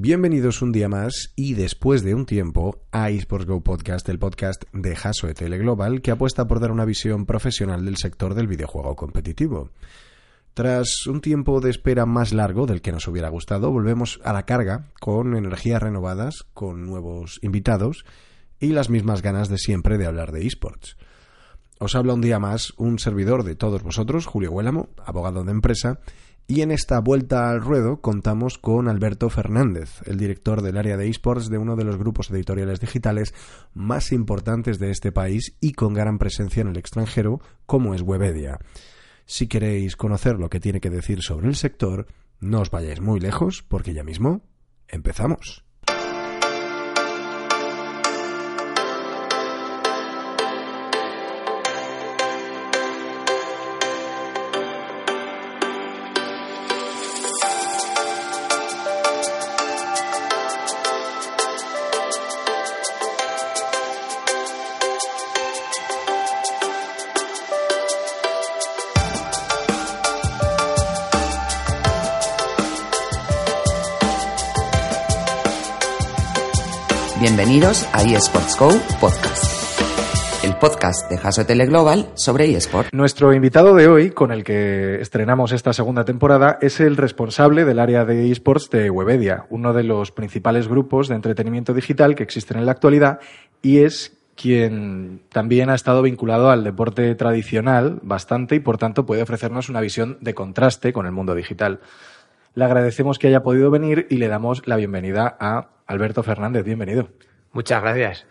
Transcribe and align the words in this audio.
Bienvenidos 0.00 0.62
un 0.62 0.70
día 0.70 0.88
más 0.88 1.32
y 1.34 1.54
después 1.54 2.04
de 2.04 2.14
un 2.14 2.24
tiempo 2.24 2.82
a 2.92 3.10
eSports 3.10 3.46
Go 3.46 3.64
Podcast, 3.64 4.08
el 4.08 4.20
podcast 4.20 4.62
de 4.72 4.92
Haso 4.92 5.26
ETL 5.26 5.56
Global 5.56 6.02
que 6.02 6.12
apuesta 6.12 6.46
por 6.46 6.60
dar 6.60 6.70
una 6.70 6.84
visión 6.84 7.26
profesional 7.26 7.84
del 7.84 7.96
sector 7.96 8.34
del 8.34 8.46
videojuego 8.46 8.94
competitivo. 8.94 9.70
Tras 10.54 11.04
un 11.08 11.20
tiempo 11.20 11.60
de 11.60 11.70
espera 11.70 12.06
más 12.06 12.32
largo 12.32 12.64
del 12.66 12.80
que 12.80 12.92
nos 12.92 13.08
hubiera 13.08 13.28
gustado, 13.28 13.72
volvemos 13.72 14.20
a 14.22 14.32
la 14.32 14.44
carga 14.44 14.84
con 15.00 15.34
energías 15.34 15.82
renovadas, 15.82 16.46
con 16.54 16.86
nuevos 16.86 17.40
invitados 17.42 18.04
y 18.60 18.68
las 18.68 18.90
mismas 18.90 19.20
ganas 19.20 19.48
de 19.48 19.58
siempre 19.58 19.98
de 19.98 20.06
hablar 20.06 20.30
de 20.30 20.46
esports. 20.46 20.96
Os 21.80 21.96
habla 21.96 22.14
un 22.14 22.20
día 22.20 22.38
más 22.38 22.72
un 22.76 23.00
servidor 23.00 23.42
de 23.42 23.56
todos 23.56 23.82
vosotros, 23.82 24.26
Julio 24.26 24.52
Huélamo, 24.52 24.90
abogado 25.04 25.42
de 25.42 25.50
empresa, 25.50 25.98
y 26.50 26.62
en 26.62 26.70
esta 26.70 26.98
vuelta 27.00 27.50
al 27.50 27.60
ruedo 27.60 28.00
contamos 28.00 28.56
con 28.56 28.88
Alberto 28.88 29.28
Fernández, 29.28 30.00
el 30.06 30.16
director 30.16 30.62
del 30.62 30.78
área 30.78 30.96
de 30.96 31.06
esports 31.06 31.50
de 31.50 31.58
uno 31.58 31.76
de 31.76 31.84
los 31.84 31.98
grupos 31.98 32.30
editoriales 32.30 32.80
digitales 32.80 33.34
más 33.74 34.12
importantes 34.12 34.78
de 34.78 34.90
este 34.90 35.12
país 35.12 35.54
y 35.60 35.74
con 35.74 35.92
gran 35.92 36.18
presencia 36.18 36.62
en 36.62 36.68
el 36.68 36.78
extranjero, 36.78 37.42
como 37.66 37.94
es 37.94 38.00
Webedia. 38.00 38.58
Si 39.26 39.46
queréis 39.46 39.94
conocer 39.94 40.38
lo 40.38 40.48
que 40.48 40.58
tiene 40.58 40.80
que 40.80 40.88
decir 40.88 41.22
sobre 41.22 41.48
el 41.48 41.54
sector, 41.54 42.06
no 42.40 42.62
os 42.62 42.70
vayáis 42.70 43.02
muy 43.02 43.20
lejos, 43.20 43.62
porque 43.62 43.92
ya 43.92 44.02
mismo 44.02 44.40
empezamos. 44.88 45.67
Bienvenidos 77.48 77.88
a 77.94 78.02
eSports 78.02 78.58
Go 78.58 78.68
Podcast, 79.00 80.44
el 80.44 80.54
podcast 80.56 81.10
de 81.10 81.16
Haso 81.16 81.46
Tele 81.46 81.64
Global 81.64 82.10
sobre 82.12 82.54
eSport. 82.54 82.92
Nuestro 82.92 83.32
invitado 83.32 83.74
de 83.74 83.88
hoy, 83.88 84.10
con 84.10 84.32
el 84.32 84.44
que 84.44 85.00
estrenamos 85.00 85.52
esta 85.52 85.72
segunda 85.72 86.04
temporada, 86.04 86.58
es 86.60 86.78
el 86.78 86.98
responsable 86.98 87.64
del 87.64 87.78
área 87.78 88.04
de 88.04 88.30
eSports 88.30 88.68
de 88.68 88.90
Webedia, 88.90 89.46
uno 89.48 89.72
de 89.72 89.82
los 89.82 90.12
principales 90.12 90.68
grupos 90.68 91.08
de 91.08 91.14
entretenimiento 91.14 91.72
digital 91.72 92.16
que 92.16 92.22
existen 92.22 92.58
en 92.58 92.66
la 92.66 92.72
actualidad 92.72 93.18
y 93.62 93.78
es 93.78 94.18
quien 94.36 95.22
también 95.30 95.70
ha 95.70 95.74
estado 95.74 96.02
vinculado 96.02 96.50
al 96.50 96.64
deporte 96.64 97.14
tradicional 97.14 97.98
bastante 98.02 98.56
y 98.56 98.60
por 98.60 98.76
tanto 98.76 99.06
puede 99.06 99.22
ofrecernos 99.22 99.70
una 99.70 99.80
visión 99.80 100.18
de 100.20 100.34
contraste 100.34 100.92
con 100.92 101.06
el 101.06 101.12
mundo 101.12 101.34
digital. 101.34 101.80
Le 102.52 102.66
agradecemos 102.66 103.18
que 103.18 103.28
haya 103.28 103.42
podido 103.42 103.70
venir 103.70 104.06
y 104.10 104.18
le 104.18 104.28
damos 104.28 104.68
la 104.68 104.76
bienvenida 104.76 105.34
a 105.40 105.70
Alberto 105.86 106.22
Fernández. 106.22 106.62
Bienvenido. 106.66 107.08
Muchas 107.52 107.82
gracias. 107.82 108.26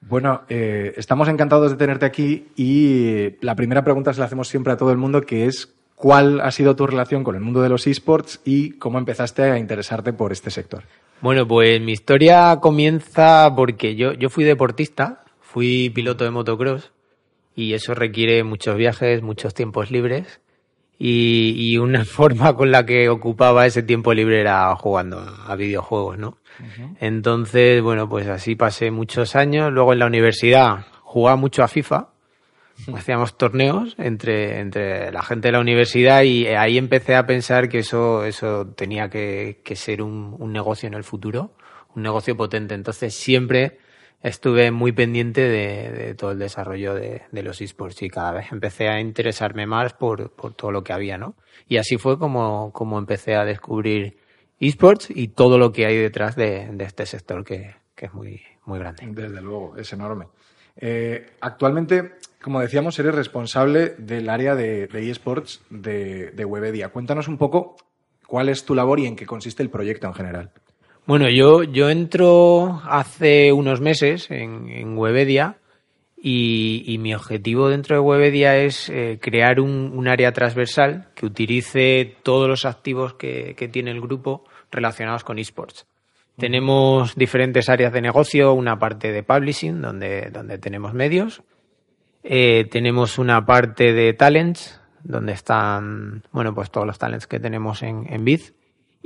Bueno, 0.00 0.42
eh, 0.48 0.92
estamos 0.96 1.28
encantados 1.28 1.70
de 1.70 1.76
tenerte 1.76 2.04
aquí 2.04 2.48
y 2.56 3.36
la 3.44 3.54
primera 3.54 3.84
pregunta 3.84 4.12
se 4.12 4.20
la 4.20 4.26
hacemos 4.26 4.48
siempre 4.48 4.72
a 4.72 4.76
todo 4.76 4.90
el 4.90 4.98
mundo, 4.98 5.22
que 5.22 5.46
es 5.46 5.74
¿cuál 5.94 6.40
ha 6.40 6.50
sido 6.50 6.76
tu 6.76 6.86
relación 6.86 7.24
con 7.24 7.36
el 7.36 7.40
mundo 7.40 7.62
de 7.62 7.70
los 7.70 7.86
esports 7.86 8.40
y 8.44 8.72
cómo 8.72 8.98
empezaste 8.98 9.42
a 9.44 9.58
interesarte 9.58 10.12
por 10.12 10.32
este 10.32 10.50
sector? 10.50 10.84
Bueno, 11.20 11.48
pues 11.48 11.80
mi 11.80 11.92
historia 11.92 12.58
comienza 12.60 13.50
porque 13.56 13.96
yo, 13.96 14.12
yo 14.12 14.28
fui 14.28 14.44
deportista, 14.44 15.24
fui 15.40 15.90
piloto 15.90 16.24
de 16.24 16.30
motocross 16.30 16.92
y 17.56 17.72
eso 17.72 17.94
requiere 17.94 18.44
muchos 18.44 18.76
viajes, 18.76 19.22
muchos 19.22 19.54
tiempos 19.54 19.90
libres 19.90 20.40
y, 20.98 21.54
y 21.56 21.78
una 21.78 22.04
forma 22.04 22.54
con 22.54 22.70
la 22.70 22.86
que 22.86 23.08
ocupaba 23.08 23.66
ese 23.66 23.82
tiempo 23.82 24.14
libre 24.14 24.40
era 24.40 24.74
jugando 24.76 25.18
a 25.20 25.54
videojuegos, 25.56 26.18
¿no? 26.18 26.38
Entonces, 27.00 27.82
bueno, 27.82 28.08
pues 28.08 28.28
así 28.28 28.54
pasé 28.54 28.90
muchos 28.90 29.34
años. 29.34 29.72
Luego 29.72 29.92
en 29.92 29.98
la 29.98 30.06
universidad 30.06 30.86
jugaba 31.02 31.36
mucho 31.36 31.62
a 31.62 31.68
FIFA. 31.68 32.10
Hacíamos 32.94 33.38
torneos 33.38 33.94
entre, 33.98 34.60
entre 34.60 35.12
la 35.12 35.22
gente 35.22 35.48
de 35.48 35.52
la 35.52 35.60
universidad 35.60 36.22
y 36.22 36.46
ahí 36.46 36.76
empecé 36.76 37.14
a 37.14 37.26
pensar 37.26 37.68
que 37.68 37.78
eso, 37.78 38.24
eso 38.24 38.66
tenía 38.66 39.08
que, 39.08 39.60
que 39.64 39.76
ser 39.76 40.02
un, 40.02 40.34
un 40.38 40.52
negocio 40.52 40.86
en 40.86 40.94
el 40.94 41.04
futuro, 41.04 41.52
un 41.94 42.02
negocio 42.02 42.36
potente. 42.36 42.74
Entonces 42.74 43.14
siempre 43.14 43.78
estuve 44.24 44.70
muy 44.70 44.92
pendiente 44.92 45.42
de, 45.42 46.14
todo 46.14 46.32
el 46.32 46.38
desarrollo 46.38 46.94
de, 46.94 47.22
los 47.30 47.60
esports 47.60 48.02
y 48.02 48.08
cada 48.08 48.32
vez 48.32 48.50
empecé 48.50 48.88
a 48.88 48.98
interesarme 48.98 49.66
más 49.66 49.92
por, 49.92 50.30
por 50.30 50.54
todo 50.54 50.72
lo 50.72 50.82
que 50.82 50.94
había, 50.94 51.18
¿no? 51.18 51.36
Y 51.68 51.76
así 51.76 51.98
fue 51.98 52.18
como, 52.18 52.72
como 52.72 52.98
empecé 52.98 53.36
a 53.36 53.44
descubrir 53.44 54.16
esports 54.58 55.10
y 55.10 55.28
todo 55.28 55.58
lo 55.58 55.72
que 55.72 55.84
hay 55.84 55.98
detrás 55.98 56.36
de, 56.36 56.74
este 56.78 57.04
sector 57.04 57.44
que, 57.44 57.74
que, 57.94 58.06
es 58.06 58.14
muy, 58.14 58.42
muy 58.64 58.78
grande. 58.78 59.04
Desde 59.06 59.42
luego, 59.42 59.76
es 59.76 59.92
enorme. 59.92 60.28
Eh, 60.76 61.32
actualmente, 61.40 62.14
como 62.42 62.60
decíamos, 62.60 62.98
eres 62.98 63.14
responsable 63.14 63.94
del 63.98 64.30
área 64.30 64.54
de, 64.54 64.86
de 64.86 65.10
esports 65.10 65.60
de, 65.68 66.30
de 66.30 66.44
Webedia. 66.46 66.88
Cuéntanos 66.88 67.28
un 67.28 67.36
poco 67.36 67.76
cuál 68.26 68.48
es 68.48 68.64
tu 68.64 68.74
labor 68.74 69.00
y 69.00 69.06
en 69.06 69.16
qué 69.16 69.26
consiste 69.26 69.62
el 69.62 69.68
proyecto 69.68 70.06
en 70.06 70.14
general. 70.14 70.50
Bueno, 71.06 71.28
yo, 71.28 71.64
yo 71.64 71.90
entro 71.90 72.80
hace 72.84 73.52
unos 73.52 73.80
meses 73.80 74.30
en, 74.30 74.68
en 74.70 74.96
Webedia 74.96 75.58
y, 76.16 76.82
y, 76.86 76.96
mi 76.96 77.14
objetivo 77.14 77.68
dentro 77.68 77.96
de 77.96 78.00
Webedia 78.00 78.56
es 78.56 78.88
eh, 78.88 79.18
crear 79.20 79.60
un, 79.60 79.92
un, 79.94 80.08
área 80.08 80.32
transversal 80.32 81.08
que 81.14 81.26
utilice 81.26 82.16
todos 82.22 82.48
los 82.48 82.64
activos 82.64 83.12
que, 83.14 83.54
que 83.54 83.68
tiene 83.68 83.90
el 83.90 84.00
grupo 84.00 84.44
relacionados 84.70 85.24
con 85.24 85.38
esports. 85.38 85.86
Tenemos 86.38 87.14
diferentes 87.14 87.68
áreas 87.68 87.92
de 87.92 88.00
negocio, 88.00 88.54
una 88.54 88.78
parte 88.78 89.12
de 89.12 89.22
publishing, 89.22 89.82
donde, 89.82 90.30
donde 90.32 90.58
tenemos 90.58 90.94
medios. 90.94 91.42
Eh, 92.24 92.66
tenemos 92.70 93.18
una 93.18 93.44
parte 93.44 93.92
de 93.92 94.14
talents, 94.14 94.80
donde 95.02 95.32
están, 95.32 96.24
bueno, 96.32 96.54
pues 96.54 96.70
todos 96.70 96.86
los 96.86 96.98
talents 96.98 97.26
que 97.26 97.38
tenemos 97.38 97.82
en, 97.82 98.06
en 98.10 98.24
Biz. 98.24 98.54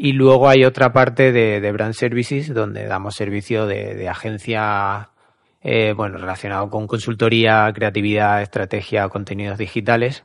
Y 0.00 0.12
luego 0.12 0.48
hay 0.48 0.64
otra 0.64 0.92
parte 0.92 1.32
de, 1.32 1.60
de 1.60 1.72
brand 1.72 1.92
services, 1.92 2.54
donde 2.54 2.86
damos 2.86 3.16
servicio 3.16 3.66
de, 3.66 3.96
de 3.96 4.08
agencia, 4.08 5.10
eh, 5.60 5.92
bueno, 5.92 6.18
relacionado 6.18 6.70
con 6.70 6.86
consultoría, 6.86 7.68
creatividad, 7.74 8.40
estrategia, 8.40 9.08
contenidos 9.08 9.58
digitales. 9.58 10.24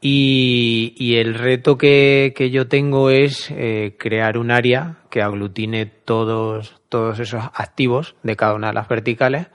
Y, 0.00 0.94
y 0.96 1.16
el 1.16 1.34
reto 1.34 1.76
que, 1.76 2.32
que, 2.34 2.50
yo 2.50 2.66
tengo 2.66 3.10
es 3.10 3.50
eh, 3.50 3.94
crear 3.98 4.38
un 4.38 4.50
área 4.50 4.96
que 5.10 5.20
aglutine 5.20 5.84
todos, 5.84 6.80
todos 6.88 7.20
esos 7.20 7.44
activos 7.52 8.16
de 8.22 8.36
cada 8.36 8.54
una 8.54 8.68
de 8.68 8.74
las 8.74 8.88
verticales 8.88 9.48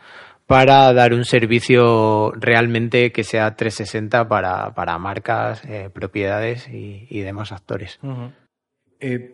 para 0.45 0.93
dar 0.93 1.13
un 1.13 1.25
servicio 1.25 2.33
realmente 2.33 3.11
que 3.11 3.23
sea 3.23 3.55
360 3.55 4.27
para, 4.27 4.75
para 4.75 4.97
marcas, 4.99 5.63
eh, 5.65 5.89
propiedades 5.91 6.67
y, 6.67 7.07
y, 7.09 7.21
demás 7.21 7.51
actores. 7.51 7.99
Uh 8.03 8.07
-huh. 8.07 8.31
eh, 8.99 9.33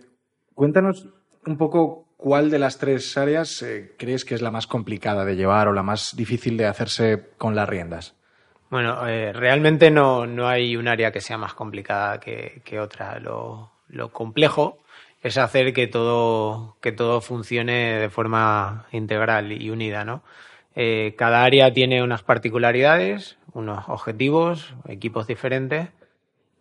cuéntanos 0.56 1.08
un 1.46 1.58
poco 1.58 2.08
cuál 2.18 2.50
de 2.50 2.58
las 2.58 2.80
tres 2.80 3.16
áreas 3.18 3.62
eh, 3.62 3.94
crees 3.98 4.26
que 4.26 4.34
es 4.34 4.42
la 4.42 4.52
más 4.52 4.66
complicada 4.66 5.26
de 5.26 5.36
llevar 5.36 5.68
o 5.68 5.74
la 5.74 5.84
más 5.84 6.16
difícil 6.16 6.58
de 6.58 6.66
hacerse 6.66 7.30
con 7.38 7.56
las 7.56 7.70
riendas. 7.70 8.16
Bueno, 8.72 9.08
eh, 9.08 9.32
realmente 9.32 9.92
no, 9.92 10.26
no, 10.26 10.48
hay 10.48 10.76
un 10.76 10.88
área 10.88 11.12
que 11.12 11.22
sea 11.22 11.38
más 11.38 11.54
complicada 11.54 12.20
que, 12.20 12.62
que 12.66 12.80
otra. 12.80 13.20
Lo, 13.20 13.72
lo, 13.90 14.12
complejo 14.12 14.80
es 15.22 15.38
hacer 15.38 15.72
que 15.72 15.88
todo, 15.88 16.78
que 16.82 16.92
todo 16.92 17.22
funcione 17.22 18.00
de 18.00 18.10
forma 18.10 18.88
integral 18.92 19.52
y 19.52 19.70
unida, 19.70 20.04
¿no? 20.04 20.24
Eh, 20.76 21.14
cada 21.18 21.44
área 21.44 21.72
tiene 21.74 22.04
unas 22.04 22.24
particularidades, 22.24 23.38
unos 23.54 23.88
objetivos, 23.88 24.74
equipos 24.88 25.28
diferentes 25.28 25.90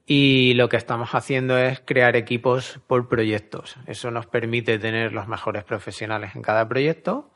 y 0.06 0.54
lo 0.54 0.68
que 0.68 0.76
estamos 0.76 1.14
haciendo 1.14 1.56
es 1.56 1.80
crear 1.80 2.16
equipos 2.16 2.80
por 2.86 3.08
proyectos. 3.08 3.76
Eso 3.86 4.10
nos 4.10 4.26
permite 4.26 4.78
tener 4.78 5.12
los 5.12 5.28
mejores 5.28 5.64
profesionales 5.64 6.34
en 6.34 6.42
cada 6.42 6.68
proyecto, 6.68 7.30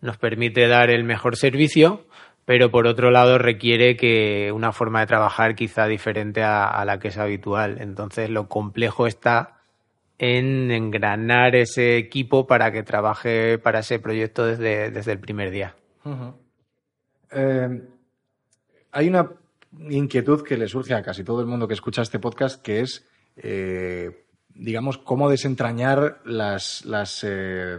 nos 0.00 0.18
permite 0.18 0.68
dar 0.68 0.90
el 0.90 1.04
mejor 1.04 1.36
servicio, 1.36 2.06
pero 2.44 2.70
por 2.70 2.86
otro 2.86 3.10
lado 3.10 3.38
requiere 3.38 3.96
que 3.96 4.52
una 4.52 4.72
forma 4.72 5.00
de 5.00 5.06
trabajar 5.06 5.54
quizá 5.54 5.86
diferente 5.86 6.42
a, 6.42 6.84
la 6.84 6.98
que 6.98 7.08
es 7.08 7.18
habitual. 7.18 7.78
Entonces 7.80 8.28
lo 8.28 8.48
complejo 8.48 9.06
está 9.06 9.60
en 10.18 10.70
engranar 10.70 11.56
ese 11.56 11.96
equipo 11.96 12.46
para 12.46 12.72
que 12.72 12.82
trabaje 12.82 13.58
para 13.58 13.78
ese 13.78 13.98
proyecto 13.98 14.44
desde, 14.44 14.90
desde 14.90 15.12
el 15.12 15.18
primer 15.18 15.50
día. 15.50 15.76
Eh, 17.30 17.82
hay 18.90 19.08
una 19.08 19.30
inquietud 19.78 20.42
que 20.42 20.56
le 20.56 20.68
surge 20.68 20.94
a 20.94 21.02
casi 21.02 21.24
todo 21.24 21.40
el 21.40 21.46
mundo 21.46 21.68
que 21.68 21.74
escucha 21.74 22.02
este 22.02 22.18
podcast, 22.18 22.62
que 22.62 22.80
es, 22.80 23.06
eh, 23.36 24.24
digamos, 24.54 24.98
cómo 24.98 25.30
desentrañar 25.30 26.20
las, 26.24 26.84
las, 26.84 27.24
eh, 27.26 27.78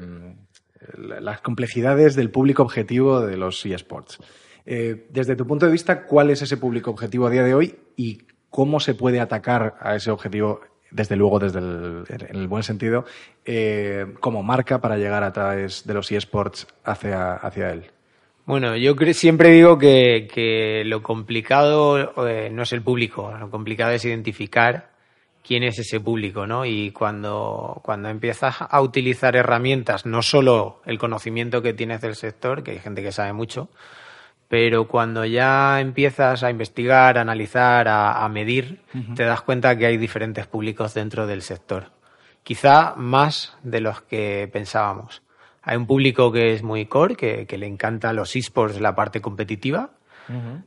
las, 0.97 1.41
complejidades 1.41 2.15
del 2.15 2.31
público 2.31 2.63
objetivo 2.63 3.21
de 3.21 3.37
los 3.37 3.65
eSports. 3.65 4.19
Eh, 4.65 5.07
desde 5.09 5.35
tu 5.35 5.45
punto 5.45 5.65
de 5.65 5.71
vista, 5.71 6.05
¿cuál 6.05 6.29
es 6.29 6.41
ese 6.41 6.57
público 6.57 6.89
objetivo 6.91 7.27
a 7.27 7.29
día 7.29 7.43
de 7.43 7.53
hoy 7.53 7.75
y 7.95 8.23
cómo 8.49 8.79
se 8.79 8.95
puede 8.95 9.19
atacar 9.19 9.75
a 9.79 9.95
ese 9.95 10.09
objetivo, 10.09 10.61
desde 10.89 11.15
luego, 11.15 11.39
desde 11.39 11.59
el, 11.59 12.05
en 12.07 12.35
el 12.35 12.47
buen 12.47 12.63
sentido, 12.63 13.05
como 14.19 14.43
marca 14.43 14.79
para 14.79 14.97
llegar 14.97 15.23
a 15.23 15.33
través 15.33 15.85
de 15.85 15.93
los 15.93 16.11
eSports 16.11 16.67
hacia, 16.83 17.33
hacia 17.33 17.71
él? 17.71 17.91
Bueno, 18.45 18.75
yo 18.75 18.93
siempre 19.13 19.51
digo 19.51 19.77
que, 19.77 20.83
lo 20.85 21.01
complicado 21.01 22.27
eh, 22.27 22.49
no 22.51 22.63
es 22.63 22.73
el 22.73 22.81
público, 22.81 23.33
lo 23.39 23.49
complicado 23.49 23.91
es 23.91 24.03
identificar 24.03 24.91
quién 25.41 25.63
es 25.63 25.79
ese 25.79 26.01
público, 26.01 26.45
¿no? 26.45 26.65
Y 26.65 26.91
cuando, 26.91 27.79
cuando 27.83 28.09
empiezas 28.09 28.57
a 28.59 28.81
utilizar 28.81 29.37
herramientas, 29.37 30.05
no 30.05 30.21
solo 30.21 30.81
el 30.85 30.97
conocimiento 30.97 31.61
que 31.61 31.73
tienes 31.73 32.01
del 32.01 32.15
sector, 32.15 32.63
que 32.63 32.71
hay 32.71 32.79
gente 32.79 33.01
que 33.01 33.13
sabe 33.13 33.31
mucho, 33.31 33.69
pero 34.49 34.87
cuando 34.87 35.23
ya 35.25 35.79
empiezas 35.79 36.43
a 36.43 36.49
investigar, 36.49 37.17
a 37.17 37.21
analizar, 37.21 37.87
a, 37.87 38.27
medir, 38.29 38.81
te 39.15 39.23
das 39.23 39.41
cuenta 39.41 39.77
que 39.77 39.85
hay 39.85 39.97
diferentes 39.97 40.47
públicos 40.47 40.93
dentro 40.93 41.27
del 41.27 41.41
sector. 41.41 41.91
Quizá 42.43 42.93
más 42.95 43.57
de 43.63 43.79
los 43.79 44.01
que 44.01 44.49
pensábamos. 44.51 45.23
Hay 45.63 45.77
un 45.77 45.87
público 45.87 46.31
que 46.31 46.53
es 46.53 46.61
muy 46.61 46.85
core, 46.85 47.15
que, 47.15 47.57
le 47.57 47.67
encanta 47.67 48.11
los 48.11 48.35
esports, 48.35 48.81
la 48.81 48.95
parte 48.95 49.21
competitiva. 49.21 49.91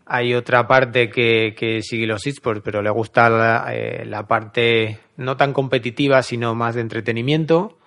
Hay 0.04 0.34
otra 0.34 0.66
parte 0.66 1.10
que, 1.10 1.80
sigue 1.82 2.06
los 2.06 2.26
esports, 2.26 2.62
pero 2.64 2.82
le 2.82 2.90
gusta 2.90 3.66
eh, 3.72 4.04
la, 4.06 4.26
parte 4.26 4.98
no 5.16 5.36
tan 5.36 5.52
competitiva, 5.52 6.22
sino 6.22 6.54
más 6.54 6.74
de 6.74 6.80
entretenimiento. 6.80 7.78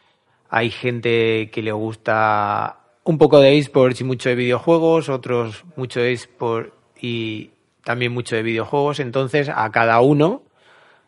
Hay 0.50 0.69
gente 0.69 1.50
que 1.51 1.61
le 1.61 1.71
gusta 1.71 2.79
un 3.03 3.17
poco 3.17 3.39
de 3.39 3.57
esports 3.57 4.01
y 4.01 4.03
mucho 4.03 4.29
de 4.29 4.35
videojuegos, 4.35 5.09
otros 5.09 5.63
mucho 5.75 6.00
de 6.00 6.12
esports 6.12 6.73
y 7.01 7.51
también 7.83 8.12
mucho 8.12 8.35
de 8.35 8.44
videojuegos. 8.44 9.00
Entonces, 9.00 9.50
a 9.53 9.69
cada 9.71 10.00
uno 10.01 10.44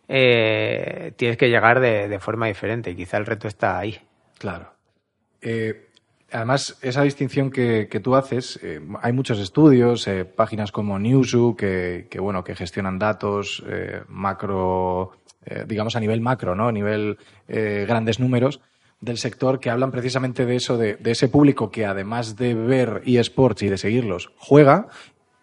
eh, 0.08 1.14
tienes 1.16 1.38
que 1.38 1.50
llegar 1.50 1.80
de, 1.80 2.08
de, 2.08 2.20
forma 2.20 2.48
diferente. 2.48 2.96
Quizá 2.96 3.18
el 3.18 3.26
reto 3.26 3.48
está 3.48 3.78
ahí. 3.78 4.00
Claro. 4.38 4.74
Eh, 5.42 5.91
Además, 6.32 6.78
esa 6.82 7.04
distinción 7.04 7.52
que, 7.52 7.88
tú 8.02 8.16
haces, 8.16 8.58
eh, 8.64 8.80
hay 9.02 9.12
muchos 9.12 9.38
estudios, 9.40 10.08
eh, 10.08 10.24
páginas 10.24 10.72
como 10.72 10.98
Newzoo 10.98 11.58
que, 11.58 12.08
bueno, 12.20 12.44
que 12.44 12.56
gestionan 12.56 12.98
datos 12.98 13.64
eh, 13.68 14.02
macro, 14.08 15.12
digamos 15.66 15.96
a 15.96 16.00
nivel 16.00 16.22
macro, 16.22 16.56
¿no? 16.56 16.68
A 16.68 16.72
nivel 16.72 17.18
grandes 17.48 18.20
números 18.20 18.62
del 19.02 19.18
sector 19.18 19.60
que 19.60 19.72
hablan 19.72 19.92
precisamente 19.92 20.46
de 20.46 20.56
eso, 20.56 20.78
de, 20.78 20.98
ese 21.04 21.28
público 21.28 21.72
que 21.72 21.86
además 21.86 22.36
de 22.38 22.54
ver 22.54 23.02
eSports 23.06 23.64
y 23.64 23.70
de 23.70 23.78
seguirlos, 23.78 24.32
juega, 24.38 24.88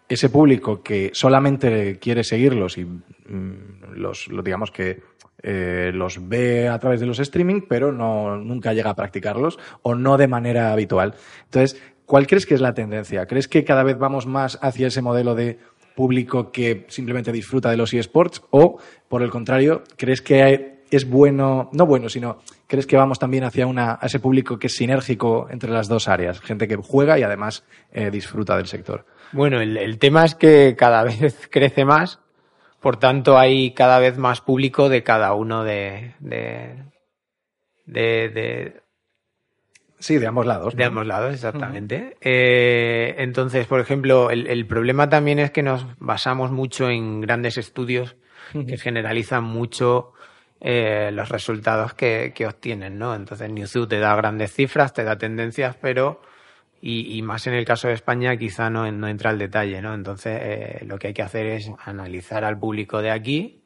ese 0.07 0.29
público 0.29 0.81
que 0.81 1.11
solamente 1.13 1.99
quiere 1.99 2.23
seguirlos 2.23 2.77
y 2.77 2.85
mm, 2.85 3.93
los, 3.95 4.27
digamos 4.43 4.71
que 4.71 5.03
eh, 5.43 5.91
los 5.93 6.27
ve 6.27 6.67
a 6.67 6.79
través 6.79 6.99
de 6.99 7.05
los 7.05 7.19
streaming, 7.19 7.61
pero 7.67 7.91
no, 7.91 8.37
nunca 8.37 8.73
llega 8.73 8.91
a 8.91 8.95
practicarlos 8.95 9.59
o 9.81 9.95
no 9.95 10.17
de 10.17 10.27
manera 10.27 10.71
habitual. 10.71 11.15
Entonces, 11.45 11.81
¿cuál 12.05 12.27
crees 12.27 12.45
que 12.45 12.55
es 12.55 12.61
la 12.61 12.73
tendencia? 12.73 13.25
¿Crees 13.25 13.47
que 13.47 13.63
cada 13.63 13.83
vez 13.83 13.97
vamos 13.97 14.25
más 14.25 14.59
hacia 14.61 14.87
ese 14.87 15.01
modelo 15.01 15.35
de 15.35 15.59
público 15.99 16.49
que 16.49 16.85
simplemente 16.87 17.31
disfruta 17.33 17.69
de 17.69 17.75
los 17.75 17.93
eSports 17.93 18.41
o, 18.51 18.79
por 19.09 19.21
el 19.21 19.29
contrario, 19.29 19.83
crees 19.97 20.21
que 20.21 20.79
es 20.89 21.09
bueno, 21.09 21.69
no 21.73 21.85
bueno, 21.85 22.07
sino 22.07 22.39
crees 22.67 22.87
que 22.87 22.95
vamos 22.95 23.19
también 23.19 23.43
hacia 23.43 23.67
una, 23.67 23.99
ese 24.01 24.19
público 24.19 24.57
que 24.57 24.67
es 24.67 24.75
sinérgico 24.75 25.47
entre 25.51 25.71
las 25.71 25.89
dos 25.89 26.07
áreas, 26.07 26.39
gente 26.39 26.69
que 26.69 26.77
juega 26.77 27.19
y 27.19 27.23
además 27.23 27.65
eh, 27.91 28.11
disfruta 28.11 28.55
del 28.55 28.67
sector? 28.67 29.05
Bueno, 29.33 29.59
el, 29.59 29.99
tema 29.99 30.23
es 30.23 30.35
que 30.35 30.75
cada 30.77 31.03
vez 31.19 31.49
crece 31.51 31.83
más 31.83 32.19
por 32.79 32.97
tanto, 32.97 33.37
hay 33.37 33.71
cada 33.71 33.99
vez 33.99 34.17
más 34.17 34.41
público 34.41 34.89
de 34.89 35.03
cada 35.03 35.33
uno 35.33 35.63
de, 35.63 36.13
de, 36.19 36.75
de, 37.85 38.81
Sí, 39.99 40.17
de 40.17 40.27
ambos 40.27 40.45
lados. 40.45 40.75
De 40.75 40.85
ambos 40.85 41.05
lados, 41.05 41.33
exactamente. 41.33 42.15
Eh, 42.21 43.15
entonces, 43.17 43.67
por 43.67 43.81
ejemplo, 43.81 44.31
el, 44.31 44.65
problema 44.65 45.09
también 45.09 45.39
es 45.39 45.51
que 45.51 45.61
nos 45.61 45.85
basamos 45.99 46.51
mucho 46.51 46.89
en 46.89 47.19
grandes 47.19 47.57
estudios 47.57 48.15
que 48.53 48.77
generalizan 48.77 49.43
mucho 49.43 50.13
eh, 50.61 51.11
los 51.13 51.29
resultados 51.29 51.93
que, 51.93 52.31
que, 52.33 52.47
obtienen, 52.47 52.97
¿no? 52.97 53.13
Entonces, 53.13 53.51
Newzoo 53.51 53.87
te 53.87 53.99
da 53.99 54.15
grandes 54.15 54.53
cifras, 54.53 54.93
te 54.93 55.03
da 55.03 55.17
tendencias, 55.17 55.75
pero 55.81 56.21
y, 56.81 57.21
más 57.23 57.45
en 57.47 57.55
el 57.55 57.65
caso 57.65 57.89
de 57.89 57.93
España 57.93 58.37
quizá 58.37 58.69
no, 58.69 58.89
no 58.91 59.07
entra 59.07 59.31
al 59.31 59.37
detalle, 59.37 59.81
¿no? 59.81 59.93
Entonces 59.93 60.39
eh, 60.41 60.85
lo 60.85 60.97
que 60.97 61.07
hay 61.07 61.13
que 61.13 61.21
hacer 61.21 61.45
es 61.47 61.69
analizar 61.83 62.45
al 62.45 62.57
público 62.57 63.01
de 63.01 63.11
aquí 63.11 63.61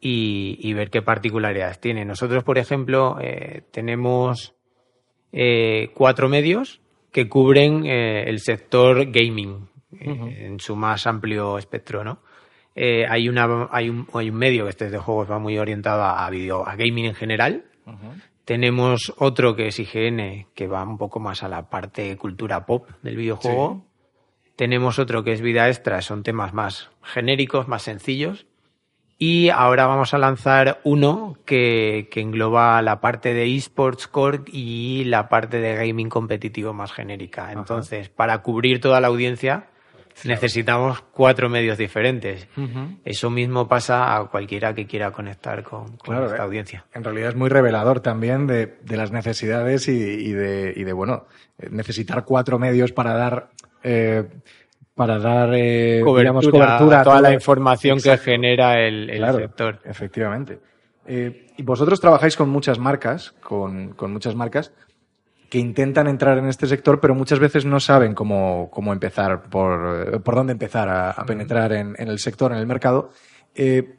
y, 0.00 0.72
ver 0.72 0.90
qué 0.90 1.02
particularidades 1.02 1.80
tiene. 1.80 2.04
Nosotros, 2.04 2.44
por 2.44 2.56
ejemplo, 2.56 3.18
eh, 3.20 3.64
tenemos 3.70 4.54
eh, 5.32 5.90
cuatro 5.94 6.28
medios 6.28 6.80
que 7.12 7.28
cubren 7.28 7.84
el 7.84 8.38
sector 8.38 9.10
gaming 9.10 9.68
en 9.90 10.60
su 10.60 10.76
más 10.76 11.06
amplio 11.06 11.58
espectro, 11.58 12.04
¿no? 12.04 12.20
hay, 12.76 13.28
una, 13.28 13.68
hay, 13.72 13.88
un, 13.88 14.06
hay 14.14 14.30
un 14.30 14.36
medio 14.36 14.64
que 14.64 14.70
este 14.70 14.88
de 14.88 14.98
juegos 14.98 15.28
va 15.28 15.40
muy 15.40 15.58
orientado 15.58 16.04
a, 16.04 16.30
video, 16.30 16.68
a 16.68 16.76
gaming 16.76 17.06
en 17.06 17.14
general. 17.14 17.64
Tenemos 18.48 19.12
otro 19.18 19.54
que 19.54 19.66
es 19.66 19.78
IGN, 19.78 20.46
que 20.54 20.66
va 20.68 20.82
un 20.82 20.96
poco 20.96 21.20
más 21.20 21.42
a 21.42 21.48
la 21.48 21.68
parte 21.68 22.16
cultura 22.16 22.64
pop 22.64 22.88
del 23.02 23.14
videojuego. 23.14 23.84
Tenemos 24.56 24.98
otro 24.98 25.22
que 25.22 25.34
es 25.34 25.42
Vida 25.42 25.68
Extra, 25.68 26.00
son 26.00 26.22
temas 26.22 26.54
más 26.54 26.88
genéricos, 27.02 27.68
más 27.68 27.82
sencillos. 27.82 28.46
Y 29.18 29.50
ahora 29.50 29.86
vamos 29.86 30.14
a 30.14 30.18
lanzar 30.18 30.80
uno 30.82 31.36
que, 31.44 32.08
que 32.10 32.22
engloba 32.22 32.80
la 32.80 33.02
parte 33.02 33.34
de 33.34 33.54
esports 33.54 34.08
core 34.08 34.44
y 34.46 35.04
la 35.04 35.28
parte 35.28 35.60
de 35.60 35.74
gaming 35.74 36.08
competitivo 36.08 36.72
más 36.72 36.90
genérica. 36.90 37.52
Entonces, 37.52 38.08
para 38.08 38.40
cubrir 38.40 38.80
toda 38.80 39.02
la 39.02 39.08
audiencia, 39.08 39.68
necesitamos 40.24 41.02
cuatro 41.12 41.48
medios 41.48 41.78
diferentes. 41.78 42.48
Eso 43.04 43.30
mismo 43.30 43.68
pasa 43.68 44.16
a 44.16 44.24
cualquiera 44.26 44.74
que 44.74 44.86
quiera 44.86 45.10
conectar 45.10 45.62
con, 45.62 45.98
esta 46.02 46.36
eh, 46.36 46.40
audiencia. 46.40 46.84
En 46.94 47.04
realidad 47.04 47.30
es 47.30 47.36
muy 47.36 47.48
revelador 47.48 48.00
también 48.00 48.46
de, 48.46 48.76
las 48.88 49.12
necesidades 49.12 49.88
y, 49.88 50.32
de, 50.32 50.92
bueno, 50.92 51.26
necesitar 51.70 52.24
cuatro 52.24 52.58
medios 52.58 52.92
para 52.92 53.14
dar... 53.14 53.50
Eh, 53.82 54.24
para 54.94 55.20
dar 55.20 55.50
eh, 55.54 56.00
cobertura, 56.02 56.74
a 57.00 57.04
toda 57.04 57.20
la 57.20 57.32
información 57.32 58.00
que 58.00 58.18
genera 58.18 58.80
el, 58.80 59.24
sector. 59.36 59.78
Efectivamente. 59.84 60.58
y 61.06 61.62
vosotros 61.62 62.00
trabajáis 62.00 62.36
con 62.36 62.48
muchas 62.48 62.80
marcas, 62.80 63.30
con, 63.40 63.90
con 63.90 64.12
muchas 64.12 64.34
marcas 64.34 64.72
que 65.48 65.58
intentan 65.58 66.06
entrar 66.06 66.38
en 66.38 66.46
este 66.46 66.66
sector, 66.66 67.00
pero 67.00 67.14
muchas 67.14 67.38
veces 67.38 67.64
no 67.64 67.80
saben 67.80 68.14
cómo, 68.14 68.68
cómo 68.70 68.92
empezar, 68.92 69.48
por, 69.48 70.22
por 70.22 70.34
dónde 70.34 70.52
empezar 70.52 70.88
a, 70.88 71.24
penetrar 71.24 71.72
en, 71.72 71.94
el 71.98 72.18
sector, 72.18 72.52
en 72.52 72.58
el 72.58 72.66
mercado. 72.66 73.10
Eh, 73.54 73.94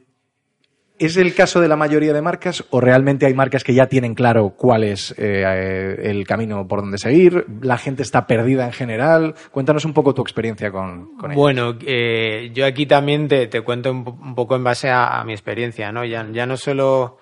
¿Es 1.00 1.16
el 1.16 1.34
caso 1.34 1.62
de 1.62 1.68
la 1.68 1.76
mayoría 1.76 2.12
de 2.12 2.20
marcas 2.20 2.62
o 2.68 2.78
realmente 2.78 3.24
hay 3.24 3.32
marcas 3.32 3.64
que 3.64 3.72
ya 3.72 3.86
tienen 3.86 4.14
claro 4.14 4.50
cuál 4.50 4.84
es 4.84 5.14
eh, 5.16 5.96
el 5.98 6.26
camino 6.26 6.68
por 6.68 6.82
donde 6.82 6.98
seguir? 6.98 7.46
¿La 7.62 7.78
gente 7.78 8.02
está 8.02 8.26
perdida 8.26 8.66
en 8.66 8.72
general? 8.72 9.34
Cuéntanos 9.50 9.86
un 9.86 9.94
poco 9.94 10.12
tu 10.12 10.20
experiencia 10.20 10.70
con, 10.70 11.16
con 11.16 11.32
Bueno, 11.32 11.74
eh, 11.86 12.50
yo 12.52 12.66
aquí 12.66 12.84
también 12.84 13.28
te, 13.28 13.46
te 13.46 13.62
cuento 13.62 13.90
un, 13.90 14.34
poco 14.34 14.56
en 14.56 14.62
base 14.62 14.90
a, 14.90 15.24
mi 15.24 15.32
experiencia, 15.32 15.90
¿no? 15.90 16.04
Ya, 16.04 16.28
ya 16.32 16.44
no 16.44 16.58
solo 16.58 17.16